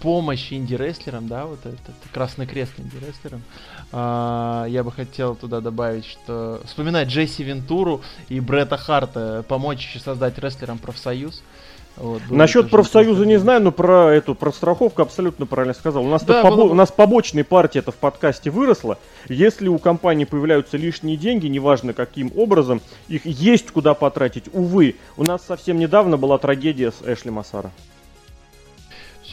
помощь 0.02 0.54
инди-рестлерам, 0.54 1.28
да, 1.28 1.46
вот 1.46 1.60
этот 1.66 1.96
Красный 2.14 2.48
Крест 2.48 2.74
инди-рестлерам. 2.78 3.44
Э, 3.92 4.66
я 4.70 4.84
бы 4.84 4.92
хотел 4.92 5.36
туда 5.36 5.62
добавить, 5.62 6.06
что 6.06 6.62
вспоминать 6.66 7.10
Джесси 7.10 7.44
Вентуру 7.44 8.02
и 8.30 8.40
Бретта 8.40 8.78
Харта, 8.78 9.44
помочь 9.48 9.98
создать 10.02 10.38
рестлерам 10.38 10.78
профсоюз. 10.78 11.44
Вот, 11.98 12.22
Насчет 12.30 12.70
профсоюза 12.70 13.26
не 13.26 13.38
знаю, 13.38 13.62
но 13.62 13.72
про 13.72 14.14
эту 14.14 14.36
про 14.36 14.52
страховку 14.52 15.02
абсолютно 15.02 15.46
правильно 15.46 15.74
сказал. 15.74 16.06
У 16.06 16.10
нас, 16.10 16.24
да, 16.24 16.44
побо... 16.44 16.56
было... 16.58 16.72
у 16.72 16.74
нас 16.74 16.92
побочная 16.92 17.46
партия 17.46 17.80
это 17.80 17.92
в 17.92 17.96
подкасте 17.96 18.50
выросла. 18.50 18.98
Если 19.30 19.70
у 19.70 19.78
компании 19.78 20.26
появляются 20.26 20.76
лишние 20.76 21.16
деньги, 21.16 21.48
неважно 21.48 21.94
каким 21.94 22.32
образом, 22.36 22.82
их 23.08 23.26
есть 23.26 23.72
куда 23.72 23.94
потратить. 23.94 24.46
Увы, 24.52 24.96
у 25.16 25.24
нас 25.24 25.44
совсем 25.46 25.80
недавно 25.80 26.18
была 26.18 26.38
трагедия 26.38 26.92
с 26.92 27.02
Эшли 27.06 27.32
Массара. 27.32 27.72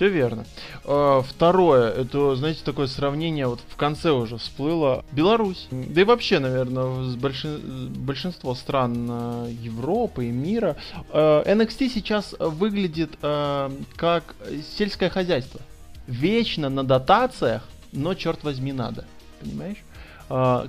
Все 0.02 0.08
верно. 0.08 0.44
А, 0.84 1.22
второе, 1.22 1.88
это, 1.92 2.34
знаете, 2.34 2.62
такое 2.64 2.88
сравнение, 2.88 3.46
вот 3.46 3.60
в 3.68 3.76
конце 3.76 4.10
уже 4.10 4.36
всплыло. 4.36 5.04
Беларусь, 5.12 5.68
да 5.70 6.00
и 6.00 6.04
вообще, 6.04 6.40
наверное, 6.40 7.14
большин... 7.14 7.92
большинство 7.98 8.56
стран 8.56 9.06
э, 9.08 9.52
Европы 9.60 10.26
и 10.26 10.30
мира. 10.30 10.74
NXT 11.12 11.86
а, 11.86 11.88
сейчас 11.88 12.34
выглядит 12.40 13.16
а, 13.22 13.72
как 13.94 14.34
сельское 14.76 15.08
хозяйство. 15.08 15.60
Вечно 16.08 16.68
на 16.68 16.82
дотациях, 16.82 17.62
но, 17.92 18.14
черт 18.14 18.42
возьми, 18.42 18.72
надо. 18.72 19.04
Понимаешь? 19.40 19.78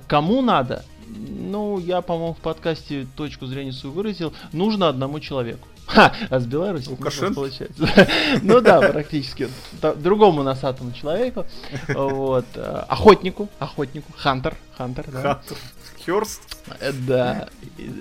Кому 0.06 0.42
надо? 0.42 0.84
Ну, 1.08 1.80
я, 1.80 2.02
по-моему, 2.02 2.34
в 2.34 2.38
подкасте 2.38 3.08
точку 3.16 3.46
зрения 3.46 3.72
свою 3.72 3.96
выразил. 3.96 4.32
Нужно 4.52 4.88
одному 4.88 5.18
человеку. 5.18 5.66
Ха, 5.86 6.12
а 6.30 6.40
с 6.40 6.46
Беларуси 6.46 6.88
Лукашенко? 6.88 7.34
получается. 7.34 7.88
ну 8.42 8.60
да, 8.60 8.80
практически. 8.80 9.48
Другому 9.96 10.42
носатому 10.42 10.92
человеку. 10.92 11.46
Вот. 11.88 12.46
Э, 12.54 12.84
охотнику. 12.88 13.48
Охотнику. 13.58 14.12
Хантер. 14.16 14.56
Хантер, 14.76 15.06
да. 15.10 15.22
Хантер. 15.22 15.56
Хёрст. 16.04 16.42
Э, 16.80 16.92
да. 16.92 17.48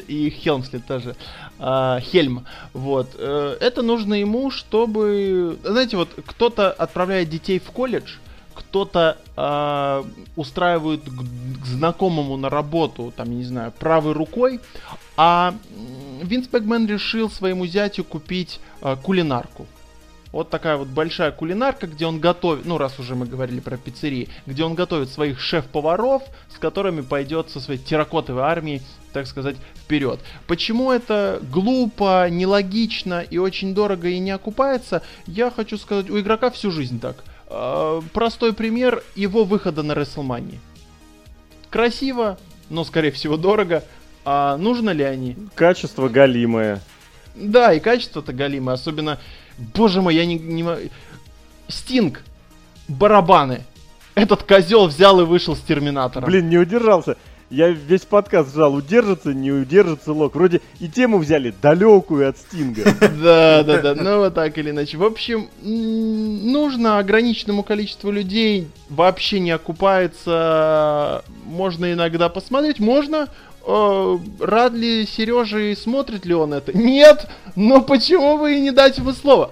И 0.08 0.30
Хелмслет 0.30 0.86
тоже. 0.86 1.16
А, 1.60 2.00
Хельм. 2.00 2.46
Вот. 2.74 3.10
Э, 3.18 3.58
это 3.60 3.82
нужно 3.82 4.14
ему, 4.14 4.52
чтобы... 4.52 5.58
Знаете, 5.64 5.98
вот 5.98 6.10
кто-то 6.26 6.72
отправляет 6.72 7.30
детей 7.30 7.60
в 7.60 7.72
колледж, 7.72 8.16
кто-то 8.54 9.18
э, 9.36 10.04
устраивает 10.36 11.02
к, 11.04 11.62
к 11.62 11.66
знакомому 11.66 12.38
на 12.38 12.50
работу, 12.50 13.14
там, 13.16 13.30
я 13.32 13.36
не 13.36 13.44
знаю, 13.44 13.72
правой 13.72 14.14
рукой, 14.14 14.60
а 15.18 15.56
Винс 16.22 16.48
Бэгмен 16.48 16.88
решил 16.88 17.30
своему 17.30 17.66
зятю 17.66 18.04
купить 18.04 18.60
э, 18.82 18.96
кулинарку. 19.02 19.68
Вот 20.34 20.50
такая 20.50 20.78
вот 20.78 20.88
большая 20.88 21.32
кулинарка, 21.32 21.86
где 21.86 22.08
он 22.08 22.20
готовит, 22.20 22.66
ну 22.66 22.80
раз 22.80 23.00
уже 23.00 23.14
мы 23.14 23.28
говорили 23.28 23.60
про 23.60 23.78
пиццерии, 23.78 24.30
где 24.48 24.64
он 24.64 24.74
готовит 24.74 25.10
своих 25.10 25.40
шеф-поваров, 25.40 26.24
с 26.50 26.58
которыми 26.58 27.02
пойдет 27.02 27.52
со 27.52 27.60
своей 27.60 27.80
терракотовой 27.80 28.42
армией, 28.42 28.82
так 29.14 29.28
сказать, 29.28 29.56
вперед. 29.76 30.20
Почему 30.48 30.92
это 30.92 31.40
глупо, 31.52 32.28
нелогично 32.32 33.22
и 33.22 33.38
очень 33.38 33.76
дорого 33.76 34.08
и 34.08 34.18
не 34.18 34.32
окупается, 34.32 35.04
я 35.28 35.52
хочу 35.52 35.78
сказать, 35.78 36.10
у 36.10 36.20
игрока 36.20 36.50
всю 36.50 36.72
жизнь 36.72 37.00
так. 37.00 37.24
Э, 37.54 38.02
простой 38.14 38.52
пример 38.54 39.04
его 39.16 39.44
выхода 39.44 39.84
на 39.84 39.92
WrestleMania. 39.92 40.58
Красиво, 41.70 42.40
но 42.70 42.84
скорее 42.84 43.12
всего 43.12 43.38
дорого. 43.38 43.84
А 44.26 44.58
нужно 44.58 44.90
ли 44.90 45.04
они? 45.04 45.38
Качество 45.54 46.10
галимое. 46.10 46.82
Да, 47.36 47.74
и 47.74 47.80
качество-то 47.80 48.34
галимое. 48.34 48.74
Особенно, 48.74 49.20
боже 49.58 50.02
мой, 50.02 50.16
я 50.16 50.26
не... 50.26 50.40
не... 50.40 50.66
Стинг. 51.68 52.24
Барабаны. 52.88 53.64
Этот 54.16 54.44
козел 54.44 54.88
взял 54.88 55.22
и 55.22 55.24
вышел 55.24 55.56
с 55.56 55.60
Терминатора. 55.62 56.26
Блин, 56.26 56.50
не 56.50 56.58
удержался. 56.58 57.18
Я 57.50 57.70
весь 57.70 58.02
подкаст 58.02 58.54
жал, 58.56 58.74
удержится, 58.74 59.34
не 59.34 59.52
удержится 59.52 60.12
лок. 60.12 60.36
Вроде 60.36 60.62
и 60.80 60.88
тему 60.88 61.20
взяли 61.20 61.54
далекую 61.62 62.28
от 62.30 62.38
Стинга. 62.38 62.84
Да, 63.24 63.64
да, 63.64 63.82
да, 63.82 63.96
ну 63.96 64.18
вот 64.18 64.34
так 64.34 64.58
или 64.58 64.72
иначе. 64.72 64.98
В 64.98 65.04
общем, 65.04 65.50
нужно 65.62 66.98
ограниченному 66.98 67.64
количеству 67.64 68.12
людей, 68.12 68.68
вообще 68.90 69.40
не 69.40 69.52
окупается. 69.52 71.24
Можно 71.46 71.94
иногда 71.94 72.30
посмотреть, 72.30 72.80
можно. 72.80 73.30
Э, 73.66 74.18
рад 74.40 74.74
ли 74.74 75.06
Сережа 75.06 75.60
и 75.60 75.76
смотрит 75.76 76.26
ли 76.26 76.34
он 76.34 76.54
это? 76.54 76.78
Нет! 76.78 77.28
Но 77.56 77.82
почему 77.82 78.38
вы 78.38 78.58
и 78.58 78.62
не 78.62 78.72
дать 78.72 78.98
ему 78.98 79.14
слово? 79.14 79.52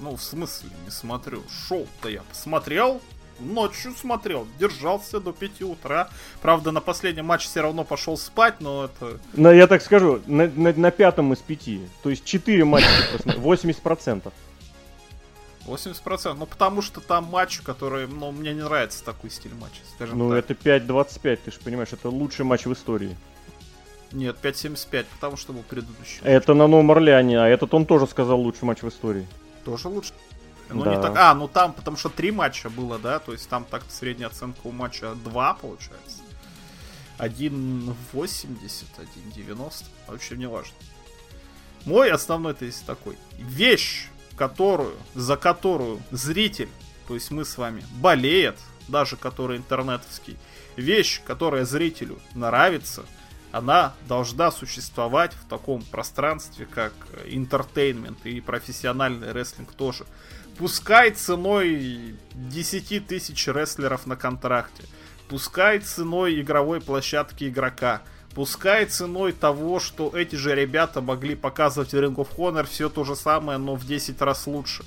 Ну, 0.00 0.16
в 0.16 0.22
смысле, 0.22 0.70
не 0.84 0.90
смотрю. 0.90 1.42
Шоу-то 1.68 2.08
я 2.08 2.22
посмотрел, 2.22 3.00
ночью 3.40 3.92
смотрел, 3.92 4.46
держался 4.58 5.20
до 5.20 5.32
5 5.32 5.62
утра. 5.62 6.08
Правда, 6.42 6.72
на 6.72 6.80
последний 6.80 7.22
матч 7.22 7.46
все 7.46 7.60
равно 7.60 7.84
пошел 7.84 8.16
спать, 8.16 8.60
но 8.60 8.84
это... 8.84 9.18
Но 9.34 9.52
я 9.52 9.66
так 9.66 9.82
скажу, 9.82 10.20
на, 10.26 10.46
на, 10.48 10.72
на 10.72 10.90
пятом 10.90 11.32
из 11.32 11.38
пяти. 11.38 11.80
То 12.02 12.10
есть 12.10 12.24
4 12.24 12.64
матча, 12.64 12.88
80%. 13.24 14.32
80%. 15.66 16.34
Ну, 16.38 16.46
потому 16.46 16.82
что 16.82 17.00
там 17.00 17.24
матч, 17.24 17.60
который, 17.60 18.06
ну, 18.06 18.32
мне 18.32 18.54
не 18.54 18.62
нравится 18.62 19.04
такой 19.04 19.30
стиль 19.30 19.54
матча, 19.54 19.80
скажем 19.94 20.18
ну, 20.18 20.30
так. 20.30 20.50
это 20.50 20.54
5-25, 20.54 21.38
ты 21.44 21.50
же 21.50 21.58
понимаешь, 21.62 21.92
это 21.92 22.08
лучший 22.08 22.44
матч 22.44 22.66
в 22.66 22.72
истории. 22.72 23.16
Нет, 24.12 24.36
5-75, 24.42 25.06
потому 25.14 25.36
что 25.36 25.52
был 25.52 25.62
предыдущий. 25.62 26.20
Это 26.22 26.54
на 26.54 26.66
Новом 26.66 26.90
Орлеане, 26.90 27.40
а 27.40 27.46
этот 27.46 27.74
он 27.74 27.84
тоже 27.84 28.06
сказал 28.06 28.40
лучший 28.40 28.64
матч 28.64 28.82
в 28.82 28.88
истории. 28.88 29.26
Тоже 29.64 29.88
лучше. 29.88 30.14
Ну, 30.70 30.84
да. 30.84 30.94
не 30.94 31.02
так. 31.02 31.16
А, 31.16 31.34
ну 31.34 31.48
там, 31.48 31.72
потому 31.72 31.96
что 31.96 32.08
три 32.08 32.30
матча 32.30 32.68
было, 32.70 32.98
да, 32.98 33.18
то 33.18 33.32
есть 33.32 33.48
там 33.48 33.64
так 33.64 33.82
средняя 33.88 34.28
оценка 34.28 34.60
у 34.64 34.70
матча 34.70 35.14
2 35.14 35.54
получается. 35.54 36.22
1.80, 37.18 37.98
1.90, 39.34 39.72
вообще 40.06 40.36
не 40.36 40.46
важно. 40.46 40.74
Мой 41.84 42.10
основной 42.10 42.54
тезис 42.54 42.80
такой. 42.86 43.16
Вещь, 43.38 44.08
которую, 44.36 44.94
за 45.14 45.36
которую 45.36 46.00
зритель, 46.10 46.68
то 47.06 47.14
есть 47.14 47.30
мы 47.30 47.44
с 47.44 47.56
вами, 47.58 47.84
болеет, 47.94 48.56
даже 48.88 49.16
который 49.16 49.56
интернетовский, 49.56 50.36
вещь, 50.76 51.20
которая 51.24 51.64
зрителю 51.64 52.18
нравится, 52.34 53.04
она 53.50 53.94
должна 54.06 54.50
существовать 54.50 55.32
в 55.32 55.48
таком 55.48 55.82
пространстве, 55.82 56.66
как 56.66 56.92
entertainment 57.26 58.24
и 58.26 58.40
профессиональный 58.40 59.32
рестлинг 59.32 59.72
тоже. 59.72 60.04
Пускай 60.58 61.12
ценой 61.12 62.16
10 62.34 63.06
тысяч 63.06 63.46
рестлеров 63.46 64.06
на 64.06 64.16
контракте, 64.16 64.84
пускай 65.28 65.78
ценой 65.78 66.40
игровой 66.40 66.80
площадки 66.80 67.48
игрока– 67.48 68.02
Пускай 68.38 68.86
ценой 68.86 69.32
того, 69.32 69.80
что 69.80 70.12
эти 70.14 70.36
же 70.36 70.54
ребята 70.54 71.00
могли 71.00 71.34
показывать 71.34 71.90
в 71.90 71.96
Ring 71.96 72.14
of 72.14 72.28
Honor 72.36 72.68
все 72.68 72.88
то 72.88 73.02
же 73.02 73.16
самое, 73.16 73.58
но 73.58 73.74
в 73.74 73.84
10 73.84 74.20
раз 74.22 74.46
лучше. 74.46 74.84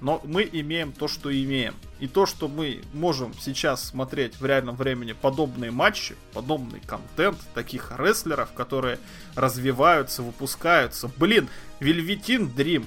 Но 0.00 0.20
мы 0.24 0.48
имеем 0.50 0.90
то, 0.90 1.06
что 1.06 1.32
имеем. 1.32 1.76
И 2.00 2.08
то, 2.08 2.26
что 2.26 2.48
мы 2.48 2.80
можем 2.92 3.32
сейчас 3.38 3.84
смотреть 3.84 4.40
в 4.40 4.44
реальном 4.44 4.74
времени 4.74 5.12
подобные 5.12 5.70
матчи, 5.70 6.16
подобный 6.32 6.80
контент 6.80 7.38
таких 7.54 7.92
рестлеров, 7.96 8.52
которые 8.54 8.98
развиваются, 9.36 10.22
выпускаются. 10.22 11.08
Блин, 11.16 11.48
Вельветин 11.78 12.48
Дрим. 12.48 12.86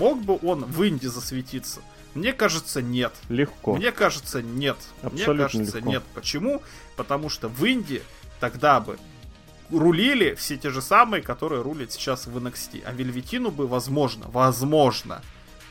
Мог 0.00 0.22
бы 0.22 0.38
он 0.42 0.64
в 0.64 0.88
Инди 0.88 1.06
засветиться? 1.08 1.80
Мне 2.14 2.32
кажется, 2.32 2.80
нет. 2.80 3.12
Легко. 3.28 3.76
Мне 3.76 3.92
кажется, 3.92 4.40
нет. 4.40 4.78
Абсолютно 5.02 5.34
Мне 5.34 5.42
кажется, 5.42 5.76
легко. 5.76 5.90
нет. 5.90 6.02
Почему? 6.14 6.62
Потому 6.96 7.28
что 7.28 7.48
в 7.48 7.68
Инди 7.68 8.02
тогда 8.40 8.80
бы 8.80 8.98
рулили 9.70 10.34
все 10.34 10.56
те 10.56 10.70
же 10.70 10.80
самые, 10.80 11.22
которые 11.22 11.60
рулят 11.60 11.92
сейчас 11.92 12.26
в 12.26 12.34
NXT. 12.34 12.82
А 12.86 12.92
Вельветину 12.92 13.50
бы, 13.50 13.66
возможно, 13.66 14.24
возможно, 14.32 15.20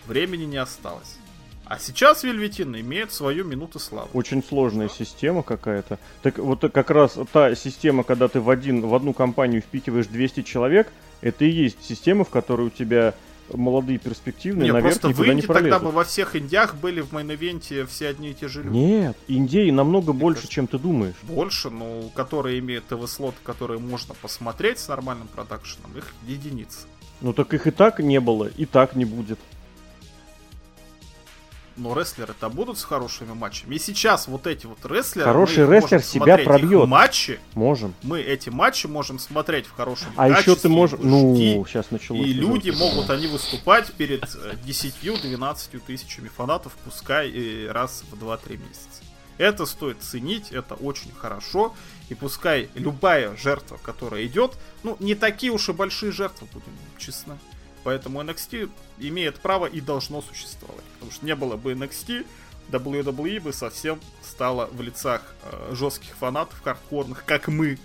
времени 0.06 0.44
не 0.44 0.58
осталось. 0.58 1.18
А 1.66 1.80
сейчас 1.80 2.24
Вельветин 2.24 2.76
имеет 2.80 3.12
свою 3.12 3.45
минуту 3.45 3.80
славы. 3.80 4.10
Очень 4.14 4.44
сложная 4.44 4.90
система 4.90 5.41
какая-то. 5.41 5.98
Так 6.22 6.38
вот 6.38 6.62
как 6.72 6.91
раз 6.91 7.18
та 7.34 7.56
система, 7.56 8.04
когда 8.04 8.28
ты 8.28 8.41
в, 8.41 8.49
один, 8.52 8.82
в 8.82 8.94
одну 8.94 9.14
компанию 9.14 9.64
впихиваешь 9.64 10.06
200 10.06 10.44
человек, 10.44 10.91
это 11.22 11.45
и 11.45 11.49
есть 11.49 11.84
система, 11.84 12.26
в 12.26 12.30
которой 12.30 12.68
у 12.68 12.70
тебя 12.70 13.16
молодые 13.54 14.00
перспективные, 14.00 14.66
Нет, 14.66 14.74
наверх 14.74 15.00
просто 15.00 15.10
никуда 15.10 15.24
в 15.24 15.34
Инди 15.34 15.42
не 15.42 15.48
тогда 15.48 15.80
бы 15.80 15.92
во 15.92 16.04
всех 16.04 16.36
индиях 16.36 16.76
были 16.76 17.02
в 17.02 17.14
main 17.14 17.42
event 17.42 17.78
е 17.78 17.86
все 17.86 18.08
одни 18.08 18.32
и 18.32 18.34
те 18.34 18.48
же 18.48 18.64
люди. 18.64 18.78
Нет, 18.78 19.18
Индии 19.28 19.70
намного 19.72 20.14
Мне 20.14 20.22
больше, 20.22 20.42
кажется, 20.42 20.54
чем 20.54 20.68
ты 20.68 20.80
думаешь. 20.80 21.16
Больше, 21.24 21.70
ну, 21.70 22.12
которые 22.16 22.60
имеют 22.60 22.86
ТВ-слоты, 22.88 23.38
которые 23.44 23.80
можно 23.80 24.14
посмотреть 24.14 24.80
с 24.80 24.88
нормальным 24.88 25.28
production 25.28 25.77
ом, 25.77 25.91
их 25.98 26.14
единицы. 26.28 26.88
Ну 27.22 27.34
так 27.34 27.54
их 27.54 27.68
и 27.68 27.72
так 27.72 28.00
не 28.00 28.20
было, 28.20 28.46
и 28.46 28.66
так 28.66 28.96
не 28.96 29.06
будет. 29.06 29.40
Но 31.80 31.98
рестлеры-то 31.98 32.50
будут 32.50 32.78
с 32.78 32.84
хорошими 32.84 33.34
матчами. 33.34 33.76
И 33.76 33.80
сейчас 33.80 34.28
вот 34.28 34.46
эти 34.46 34.66
вот 34.66 34.78
рестлеры... 34.86 35.26
Хороший 35.26 35.66
рестлер 35.66 36.04
себя 36.04 36.38
пробьет. 36.38 36.88
матчи, 36.88 37.40
Можем. 37.54 37.96
мы 38.04 38.22
эти 38.22 38.50
матчи 38.50 38.88
можем 38.88 39.18
смотреть 39.18 39.66
в 39.66 39.72
хорошем 39.72 40.10
А 40.16 40.30
еще 40.30 40.56
ты 40.56 40.70
можешь... 40.70 41.00
Ну, 41.02 41.66
сейчас 41.68 41.92
началось. 41.92 42.28
и 42.28 42.34
люди 42.34 42.70
могут 42.70 43.10
они 43.10 43.28
выступать 43.28 43.92
перед 43.94 44.24
э, 44.24 44.56
10-12 44.66 45.80
тысячами 45.88 46.28
фанатов, 46.28 46.76
пускай 46.84 47.68
раз 47.68 48.04
в 48.12 48.22
2-3 48.22 48.58
месяца. 48.58 49.04
Это 49.38 49.66
стоит 49.66 50.02
ценить, 50.02 50.52
это 50.52 50.76
очень 50.76 51.12
хорошо. 51.14 51.74
И 52.10 52.16
пускай 52.16 52.70
любая 52.76 53.38
жертва, 53.38 53.80
которая 53.82 54.26
идет, 54.26 54.58
ну, 54.84 54.98
не 55.00 55.16
такие 55.16 55.52
уж 55.52 55.70
и 55.70 55.74
большие 55.74 56.12
жертвы, 56.12 56.48
будем 56.52 56.74
честны. 56.98 57.38
Поэтому 57.90 58.22
NXT 58.22 58.70
имеет 58.99 59.40
право 59.40 59.66
и 59.66 59.82
должно 59.82 60.22
существовать. 60.22 60.84
Потому 60.94 61.11
что 61.11 61.26
не 61.26 61.34
было 61.34 61.56
бы 61.56 61.74
NXT, 61.74 62.24
WWE 62.72 63.40
бы 63.40 63.52
совсем 63.52 63.99
стала 64.22 64.70
в 64.72 64.80
лицах 64.80 65.24
э, 65.41 65.74
жестких 65.74 66.16
фанатов, 66.16 66.61
хардкорных, 66.61 67.26
как 67.26 67.48
мы, 67.48 67.80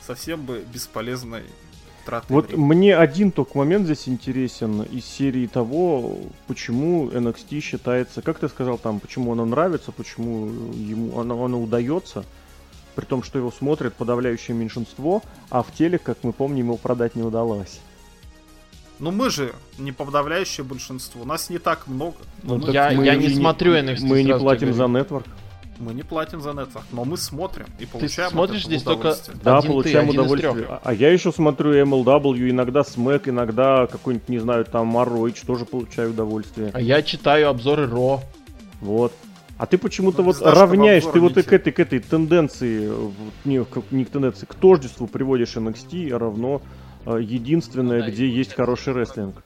совсем 0.00 0.46
бы 0.46 0.64
бесполезной 0.72 1.42
тратой 2.06 2.34
Вот 2.34 2.46
времени. 2.46 2.64
мне 2.64 2.96
один 2.96 3.32
только 3.32 3.58
момент 3.58 3.84
здесь 3.84 4.08
интересен 4.08 4.80
из 4.80 5.04
серии 5.04 5.46
того, 5.46 6.20
почему 6.46 7.10
NXT 7.10 7.60
считается, 7.60 8.22
как 8.22 8.38
ты 8.38 8.48
сказал 8.48 8.78
там, 8.78 8.98
почему 8.98 9.32
оно 9.32 9.44
нравится, 9.44 9.92
почему 9.92 10.72
ему 10.72 11.20
оно, 11.20 11.44
оно 11.44 11.60
удается, 11.60 12.24
при 12.94 13.04
том, 13.04 13.22
что 13.22 13.38
его 13.38 13.50
смотрит 13.50 13.92
подавляющее 13.92 14.56
меньшинство, 14.56 15.22
а 15.50 15.62
в 15.62 15.70
теле, 15.70 15.98
как 15.98 16.16
мы 16.22 16.32
помним, 16.32 16.64
его 16.64 16.78
продать 16.78 17.14
не 17.14 17.22
удалось. 17.22 17.80
Ну 19.00 19.10
мы 19.10 19.30
же 19.30 19.52
не 19.78 19.92
подавляющее 19.92 20.62
большинство, 20.64 21.24
нас 21.24 21.48
не 21.50 21.58
так 21.58 21.86
много. 21.86 22.16
Ну, 22.42 22.56
мы, 22.56 22.66
так 22.66 22.74
я- 22.74 22.90
мы 22.92 23.04
я 23.06 23.14
и 23.14 23.18
не 23.18 23.28
смотрю 23.34 23.72
NXT, 23.74 24.02
Мы 24.06 24.22
не 24.22 24.36
платим 24.36 24.74
за 24.74 24.86
нетворк. 24.86 25.24
мы 25.78 25.94
не 25.94 26.02
платим 26.02 26.42
за 26.42 26.50
Network, 26.50 26.82
но 26.92 27.04
мы 27.06 27.16
смотрим 27.16 27.64
и 27.78 27.86
получаем 27.86 28.26
от 28.28 28.32
смотришь 28.34 28.64
здесь 28.66 28.82
только-. 28.82 29.16
Да, 29.42 29.56
Один 29.58 29.62
ты, 29.62 29.68
получаем 29.72 30.08
из 30.10 30.14
удовольствие. 30.14 30.52
трех. 30.52 30.70
А, 30.70 30.80
а 30.84 30.92
я 30.92 31.10
еще 31.10 31.32
смотрю 31.32 31.72
MLW, 31.72 32.50
иногда 32.50 32.84
Смэк, 32.84 33.28
иногда 33.30 33.86
какой-нибудь, 33.86 34.28
не 34.28 34.38
знаю, 34.38 34.66
там 34.66 34.94
ROH, 34.98 35.46
тоже 35.46 35.64
получаю 35.64 36.10
удовольствие. 36.10 36.70
А 36.74 36.80
я 36.82 37.00
читаю 37.02 37.48
обзоры 37.48 37.86
Ро. 37.86 38.20
Вот. 38.82 39.14
А 39.56 39.64
ты 39.66 39.78
почему-то 39.78 40.18
Ну, 40.18 40.24
вот 40.24 40.40
нашего 40.40 40.60
равняешь, 40.66 41.04
ты 41.04 41.18
вот 41.20 41.32
и 41.32 41.36
не 41.36 41.42
к 41.42 41.52
этой, 41.54 41.72
к 41.72 41.80
этой 41.80 42.00
тенденции, 42.00 42.90
не, 43.46 43.64
к- 43.64 43.82
не 43.90 44.04
к 44.04 44.10
тенденции, 44.10 44.44
к 44.46 44.54
тождеству 44.54 45.06
приводишь 45.06 45.56
NXT 45.56 46.14
равно 46.16 46.60
единственное, 47.06 48.00
Ну 48.00 48.04
да, 48.06 48.10
где 48.10 48.28
есть 48.28 48.54
хороший 48.54 48.92
рестлинг. 48.92 49.36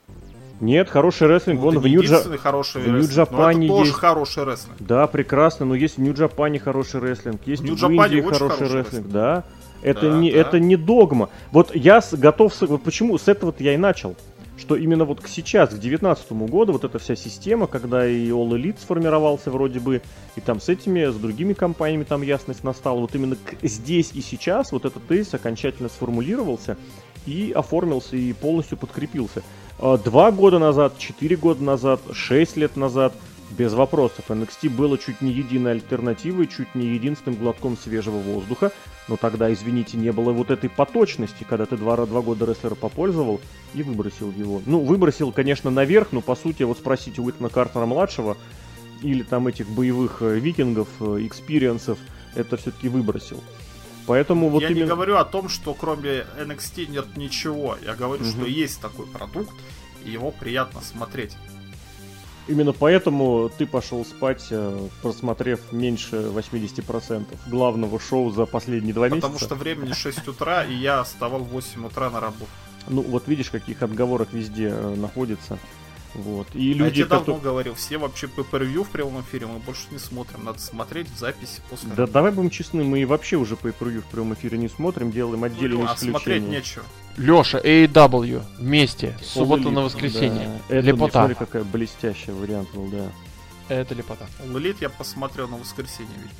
Нет, 0.61 0.89
хороший 0.89 1.27
рестлинг, 1.27 1.59
Ну, 1.61 1.71
это 1.71 1.79
в 1.79 1.83
не 1.85 1.91
Нью-Джа... 1.91 2.05
единственный 2.13 2.37
хороший 2.37 2.81
в 2.81 2.87
Нью-Джапане 2.87 3.67
тоже 3.67 3.89
есть. 3.89 3.99
хороший 3.99 4.43
рестлинг. 4.45 4.77
Да, 4.79 5.05
прекрасно, 5.07 5.65
но 5.65 5.75
есть 5.75 5.97
в 5.97 6.01
Нью-Джапане 6.01 6.59
хороший 6.59 7.01
рестлинг, 7.01 7.41
есть 7.45 7.61
В 7.61 7.65
в, 7.65 7.67
Нью-Джапане 7.67 7.97
Индии 8.17 8.21
хороший 8.21 8.39
хороший 8.39 8.63
рестлинг, 8.63 8.85
рестлинг. 8.85 9.07
да. 9.09 9.43
Это, 9.81 10.09
Да, 10.11 10.17
не, 10.17 10.31
да. 10.31 10.37
это 10.39 10.59
не 10.59 10.77
догма. 10.77 11.29
Вот 11.51 11.75
я 11.75 12.01
с- 12.01 12.15
готов... 12.17 12.53
с- 12.55 12.61
Вот 12.65 12.83
почему 12.83 13.17
с 13.17 13.27
этого 13.27 13.53
я 13.59 13.73
и 13.73 13.77
начал. 13.77 14.15
Что 14.57 14.77
именно 14.77 15.03
вот 15.03 15.19
к 15.19 15.27
сейчас, 15.27 15.71
к 15.71 15.77
19 15.77 16.31
году, 16.49 16.71
вот 16.71 16.85
эта 16.85 16.97
вся 16.97 17.17
система, 17.17 17.67
когда 17.67 18.07
и 18.07 18.29
All 18.29 18.49
Elite 18.51 18.77
сформировался 18.79 19.51
вроде 19.51 19.81
бы, 19.81 20.01
и 20.37 20.41
там 20.41 20.61
с 20.61 20.69
этими, 20.69 21.11
с 21.11 21.15
другими 21.15 21.51
компаниями 21.51 22.05
там 22.05 22.21
ясность 22.21 22.63
настала, 22.63 23.01
вот 23.01 23.13
именно 23.13 23.35
к- 23.35 23.55
здесь 23.67 24.11
и 24.13 24.21
сейчас 24.21 24.71
вот 24.71 24.85
этот 24.85 25.05
тезис 25.07 25.33
окончательно 25.33 25.89
сформулировался 25.89 26.77
и 27.25 27.51
оформился, 27.51 28.15
и 28.15 28.33
полностью 28.33 28.77
подкрепился. 28.77 29.43
А, 29.79 29.97
Два 29.97 30.31
года 30.31 30.59
назад, 30.59 30.97
четыре 30.97 31.35
года 31.35 31.63
назад, 31.63 32.01
шесть 32.13 32.57
лет 32.57 32.75
назад, 32.75 33.13
без 33.51 33.73
вопросов, 33.73 34.25
NXT 34.29 34.69
было 34.69 34.97
чуть 34.97 35.21
не 35.21 35.31
единой 35.31 35.73
альтернативой, 35.73 36.47
чуть 36.47 36.73
не 36.73 36.87
единственным 36.87 37.39
глотком 37.39 37.77
свежего 37.77 38.17
воздуха, 38.17 38.71
но 39.07 39.17
тогда, 39.17 39.53
извините, 39.53 39.97
не 39.97 40.11
было 40.11 40.31
вот 40.31 40.49
этой 40.49 40.69
поточности, 40.69 41.45
когда 41.47 41.65
ты 41.65 41.77
два, 41.77 41.95
два 42.05 42.21
года 42.21 42.45
рестлера 42.45 42.75
попользовал 42.75 43.39
и 43.73 43.83
выбросил 43.83 44.31
его. 44.31 44.61
Ну, 44.65 44.79
выбросил, 44.79 45.31
конечно, 45.31 45.69
наверх, 45.69 46.07
но 46.11 46.21
по 46.21 46.35
сути, 46.35 46.63
вот 46.63 46.79
спросите 46.79 47.21
Уитна 47.21 47.49
Картера-младшего 47.49 48.35
или 49.01 49.21
там 49.23 49.47
этих 49.47 49.69
боевых 49.69 50.17
э, 50.21 50.39
викингов, 50.39 50.87
э, 50.99 51.19
experience 51.21 51.81
ов, 51.81 51.99
это 52.33 52.57
все-таки 52.57 52.89
выбросил. 52.89 53.43
Поэтому 54.07 54.49
вот 54.49 54.61
я 54.61 54.69
именно... 54.69 54.83
не 54.83 54.89
говорю 54.89 55.17
о 55.17 55.25
том, 55.25 55.49
что 55.49 55.73
кроме 55.73 56.25
NXT 56.37 56.87
нет 56.87 57.17
ничего. 57.17 57.77
Я 57.83 57.95
говорю, 57.95 58.23
Мгм. 58.23 58.31
что 58.31 58.45
есть 58.45 58.79
такой 58.81 59.07
продукт, 59.07 59.53
и 60.03 60.11
его 60.11 60.31
приятно 60.31 60.81
смотреть. 60.81 61.35
Именно 62.47 62.73
поэтому 62.73 63.49
ты 63.57 63.65
пошел 63.65 64.05
спать, 64.05 64.45
э, 64.51 64.87
просмотрев 65.01 65.71
меньше 65.71 66.17
80% 66.29 67.39
главного 67.47 67.99
шоу 67.99 68.29
за 68.29 68.45
последние 68.45 68.93
два 68.93 69.09
месяца. 69.09 69.27
Потому 69.27 69.39
что 69.39 69.55
времени 69.55 69.93
6 69.93 70.27
утра, 70.27 70.63
и 70.63 70.75
я 70.75 71.03
вставал 71.03 71.39
в 71.39 71.47
8 71.49 71.87
утра 71.87 72.11
на 72.11 72.19
работу. 72.19 72.45
Ну, 72.87 73.01
вот 73.01 73.27
видишь, 73.27 73.49
каких 73.49 73.81
отговорок 73.81 74.29
везде 74.31 74.67
э, 74.67 74.95
находится. 74.95 75.57
Вот. 76.15 76.47
И 76.53 76.59
а 76.59 76.61
я 76.61 76.73
люди, 76.73 76.95
тебе 76.95 77.05
давно 77.05 77.19
которые... 77.19 77.41
говорил, 77.41 77.75
все 77.75 77.97
вообще 77.97 78.27
по 78.27 78.43
превью 78.43 78.83
в 78.83 78.89
прямом 78.89 79.21
эфире 79.21 79.47
мы 79.47 79.59
больше 79.59 79.83
не 79.91 79.99
смотрим. 79.99 80.45
Надо 80.45 80.59
смотреть 80.59 81.09
в 81.09 81.19
записи 81.19 81.61
после 81.69 81.89
Да 81.95 82.07
давай 82.07 82.31
будем 82.31 82.49
честны, 82.49 82.83
мы 82.83 83.01
и 83.01 83.05
вообще 83.05 83.35
уже 83.35 83.55
по 83.55 83.71
превью 83.71 84.01
в 84.01 84.05
прямом 84.05 84.33
эфире 84.33 84.57
не 84.57 84.69
смотрим, 84.69 85.11
делаем 85.11 85.43
отдельные 85.43 85.83
Ну, 85.83 85.89
а 85.89 85.97
смотреть 85.97 86.43
нечего. 86.43 86.85
Леша, 87.17 87.59
AEW 87.59 88.43
вместе, 88.57 89.17
с 89.21 89.27
суббота 89.31 89.63
All 89.63 89.65
Elite, 89.65 89.71
на 89.71 89.81
воскресенье. 89.81 90.61
Да. 90.69 90.75
Это, 90.75 90.87
Лепота. 90.87 91.11
смотри, 91.13 91.35
какая 91.35 91.63
блестящая 91.63 92.35
вариант 92.35 92.69
был, 92.73 92.87
да. 92.87 93.11
Это 93.67 93.93
лепота. 93.95 94.27
All 94.43 94.53
Elite 94.53 94.77
я 94.81 94.89
посмотрел 94.89 95.47
на 95.47 95.57
воскресенье. 95.57 96.13
ведь. 96.17 96.31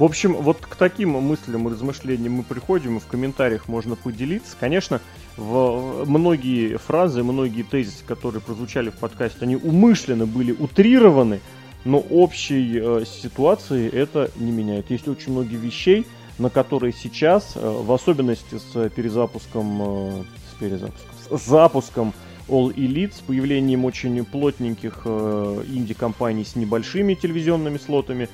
В 0.00 0.04
общем, 0.04 0.32
вот 0.32 0.60
к 0.62 0.76
таким 0.76 1.10
мыслям 1.10 1.68
и 1.68 1.70
размышлениям 1.70 2.32
мы 2.32 2.42
приходим, 2.42 2.96
и 2.96 3.00
в 3.00 3.06
комментариях 3.06 3.68
можно 3.68 3.96
поделиться. 3.96 4.56
Конечно, 4.58 5.02
в 5.36 6.04
многие 6.06 6.76
фразы, 6.76 7.22
многие 7.22 7.62
тезисы, 7.62 8.04
которые 8.04 8.40
прозвучали 8.40 8.90
в 8.90 8.94
подкасте, 8.94 9.38
они 9.40 9.56
умышленно 9.56 10.26
были 10.26 10.52
утрированы, 10.52 11.40
но 11.84 11.98
общей 11.98 12.78
э, 12.78 13.04
ситуации 13.06 13.88
это 13.88 14.30
не 14.36 14.52
меняет. 14.52 14.90
Есть 14.90 15.08
очень 15.08 15.32
многие 15.32 15.56
вещей, 15.56 16.06
на 16.38 16.50
которые 16.50 16.92
сейчас, 16.92 17.52
э, 17.54 17.60
в 17.60 17.92
особенности 17.92 18.58
с 18.58 18.88
перезапуском, 18.90 19.82
э, 19.82 20.22
с 20.52 20.58
перезапуском, 20.58 21.38
с 21.38 21.46
запуском 21.46 22.14
All 22.48 22.74
Elite, 22.74 23.14
с 23.14 23.20
появлением 23.20 23.84
очень 23.84 24.24
плотненьких 24.24 25.02
э, 25.04 25.64
инди-компаний 25.68 26.44
с 26.44 26.56
небольшими 26.56 27.14
телевизионными 27.14 27.78
слотами, 27.78 28.28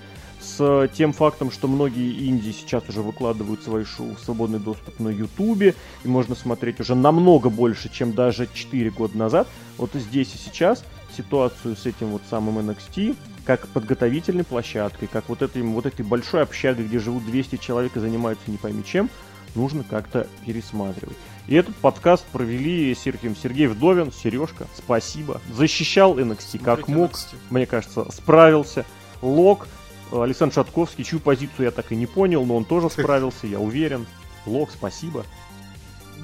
с 0.47 0.89
тем 0.95 1.13
фактом, 1.13 1.51
что 1.51 1.69
многие 1.69 2.29
инди 2.29 2.53
сейчас 2.53 2.89
уже 2.89 3.03
выкладывают 3.03 3.63
свои 3.63 3.85
шоу 3.85 4.15
в 4.15 4.21
свободный 4.21 4.59
доступ 4.59 4.99
на 5.01 5.09
Ютубе, 5.09 5.75
и 6.05 6.09
можно 6.09 6.35
смотреть 6.35 6.81
уже 6.81 6.95
намного 6.95 7.51
больше, 7.51 7.91
чем 7.93 8.13
даже 8.13 8.49
4 8.53 8.91
года 8.91 9.17
назад. 9.19 9.49
Вот 9.77 9.91
здесь 9.95 10.35
и 10.35 10.39
сейчас 10.39 10.85
ситуацию 11.17 11.77
с 11.77 11.87
этим 11.87 12.09
вот 12.09 12.23
самым 12.29 12.59
NXT, 12.59 13.17
как 13.45 13.69
подготовительной 13.69 14.45
площадкой, 14.45 15.07
как 15.07 15.29
вот 15.29 15.43
этой, 15.43 15.63
вот 15.63 15.87
этой 15.87 16.05
большой 16.05 16.43
общагой, 16.43 16.87
где 16.87 16.99
живут 16.99 17.25
200 17.27 17.57
человек 17.57 17.97
и 17.97 18.01
занимаются 18.01 18.51
не 18.51 18.57
пойми 18.57 18.85
чем, 18.85 19.11
нужно 19.55 19.85
как-то 19.85 20.27
пересматривать. 20.45 21.17
И 21.47 21.55
этот 21.55 21.77
подкаст 21.77 22.25
провели 22.27 22.95
Сергей 22.95 23.35
Сергей 23.41 23.67
Вдовин, 23.69 24.13
Сережка, 24.13 24.67
спасибо. 24.77 25.41
Защищал 25.53 26.19
NXT 26.19 26.59
как 26.59 26.85
Смотрите 26.85 26.93
мог, 26.93 27.13
NXT. 27.13 27.37
мне 27.51 27.67
кажется, 27.67 28.07
справился. 28.11 28.85
Лок, 29.23 29.69
Александр 30.13 30.55
Шатковский, 30.55 31.05
чью 31.05 31.21
позицию 31.21 31.67
я 31.67 31.71
так 31.71 31.93
и 31.93 31.97
не 31.97 32.07
понял, 32.07 32.45
но 32.45 32.57
он 32.57 32.65
тоже 32.65 32.91
справился, 32.91 33.47
я 33.47 33.59
уверен. 33.61 34.07
Лок, 34.47 34.71
спасибо. 34.73 35.25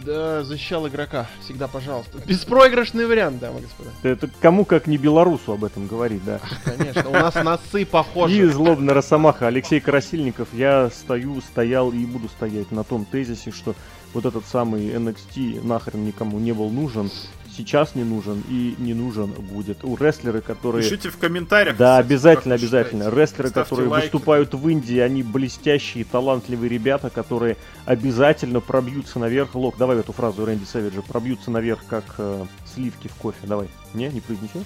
Да, 0.04 0.42
защищал 0.42 0.88
игрока. 0.88 1.26
Всегда 1.40 1.68
пожалуйста. 1.68 2.18
Беспроигрышный 2.26 3.06
вариант, 3.06 3.38
дамы 3.38 3.60
и 3.60 3.62
господа. 3.62 3.90
Это 4.02 4.28
кому 4.40 4.64
как 4.64 4.86
не 4.86 4.96
белорусу 4.96 5.52
об 5.52 5.64
этом 5.64 5.86
говорить, 5.86 6.24
да. 6.24 6.40
Конечно, 6.64 7.08
у 7.08 7.12
нас 7.12 7.34
носы 7.34 7.82
И 7.82 7.84
похожи. 7.84 8.48
злобный 8.50 8.94
Росомаха 8.94 9.46
Алексей 9.46 9.80
Красильников, 9.80 10.48
я 10.52 10.90
стою, 10.90 11.40
стоял 11.40 11.92
и 11.92 12.04
буду 12.04 12.28
стоять 12.28 12.70
на 12.70 12.84
том 12.84 13.04
тезисе, 13.04 13.50
что 13.50 13.74
вот 14.12 14.24
этот 14.24 14.44
самый 14.46 14.88
NXT 14.88 15.64
нахрен 15.64 16.04
никому 16.04 16.38
не 16.38 16.52
был 16.52 16.70
нужен, 16.70 17.10
сейчас 17.56 17.94
не 17.94 18.04
нужен 18.04 18.42
и 18.48 18.74
не 18.78 18.94
нужен 18.94 19.26
будет. 19.30 19.84
У 19.84 19.96
рестлеры, 19.96 20.40
которые... 20.40 20.82
Пишите 20.82 21.10
в 21.10 21.18
комментариях. 21.18 21.76
Да, 21.76 21.96
кстати, 21.98 22.06
обязательно, 22.06 22.54
обязательно. 22.54 23.04
считаете. 23.04 23.20
Рестлеры, 23.20 23.48
Ставьте 23.50 23.68
которые 23.70 23.88
лайки. 23.90 24.04
выступают 24.06 24.54
в 24.54 24.68
Индии, 24.68 24.98
они 24.98 25.22
блестящие, 25.22 26.04
талантливые 26.04 26.68
ребята, 26.68 27.10
которые 27.10 27.56
обязательно 27.84 28.60
пробьются 28.60 29.18
наверх. 29.18 29.54
Лок, 29.54 29.76
давай 29.78 29.98
эту 29.98 30.12
фразу 30.12 30.44
Рэнди 30.44 30.64
Сэвиджа. 30.64 31.02
Пробьются 31.02 31.50
наверх, 31.50 31.80
как 31.88 32.04
э, 32.18 32.44
сливки 32.74 33.08
в 33.08 33.14
кофе. 33.16 33.38
Давай. 33.44 33.68
Не, 33.94 34.08
не 34.08 34.20
произнесешь? 34.20 34.62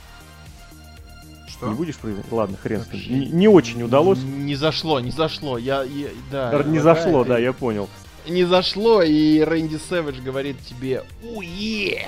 Что? 1.48 1.68
Не 1.68 1.74
будешь 1.74 1.96
произносить? 1.96 2.30
Ладно, 2.32 2.56
хрен 2.62 2.82
с 2.82 2.92
ним. 2.92 3.20
Не, 3.20 3.26
не 3.26 3.48
очень 3.48 3.82
удалось. 3.82 4.18
Не 4.22 4.56
зашло, 4.56 5.00
не 5.00 5.10
зашло. 5.10 5.56
Я, 5.58 5.82
я- 5.84 6.08
да. 6.30 6.62
Не 6.64 6.80
зашло, 6.80 7.24
и- 7.24 7.28
да, 7.28 7.38
я 7.38 7.52
понял. 7.52 7.88
не 8.28 8.44
зашло, 8.44 9.02
и 9.02 9.40
Рэнди 9.40 9.78
Сэвидж 9.88 10.20
говорит 10.20 10.56
тебе 10.68 11.04
«Уе!» 11.22 12.04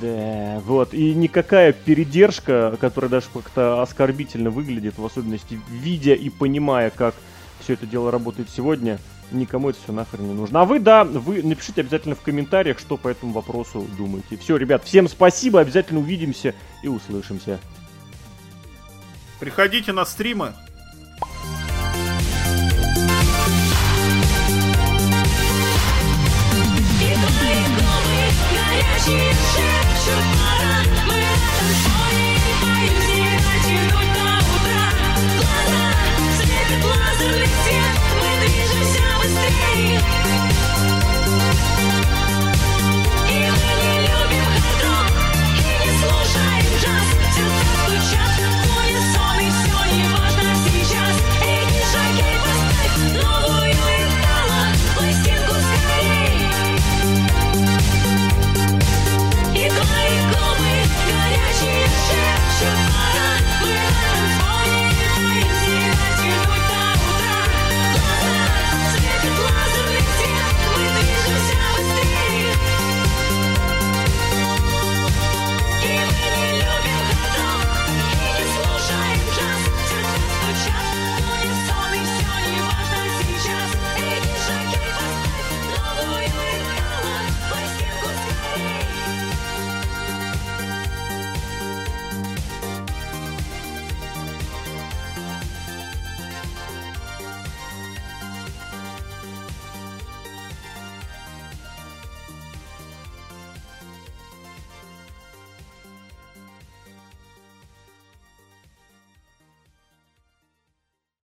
Да, 0.00 0.60
вот. 0.64 0.94
И 0.94 1.14
никакая 1.14 1.72
передержка, 1.72 2.76
которая 2.80 3.10
даже 3.10 3.26
как-то 3.32 3.82
оскорбительно 3.82 4.50
выглядит, 4.50 4.98
в 4.98 5.04
особенности 5.04 5.60
видя 5.68 6.14
и 6.14 6.30
понимая, 6.30 6.90
как 6.90 7.14
все 7.60 7.74
это 7.74 7.86
дело 7.86 8.10
работает 8.10 8.48
сегодня, 8.48 8.98
никому 9.30 9.70
это 9.70 9.78
все 9.82 9.92
нахрен 9.92 10.28
не 10.28 10.34
нужно. 10.34 10.62
А 10.62 10.64
вы, 10.64 10.80
да, 10.80 11.04
вы 11.04 11.42
напишите 11.42 11.82
обязательно 11.82 12.14
в 12.14 12.22
комментариях, 12.22 12.78
что 12.78 12.96
по 12.96 13.08
этому 13.08 13.32
вопросу 13.32 13.86
думаете. 13.98 14.36
Все, 14.36 14.56
ребят, 14.56 14.84
всем 14.84 15.08
спасибо, 15.08 15.60
обязательно 15.60 16.00
увидимся 16.00 16.54
и 16.82 16.88
услышимся. 16.88 17.58
Приходите 19.40 19.92
на 19.92 20.04
стримы. 20.06 20.54
She, 28.94 29.12
she, 29.12 29.66
she, 30.02 30.14
she, 30.90 30.95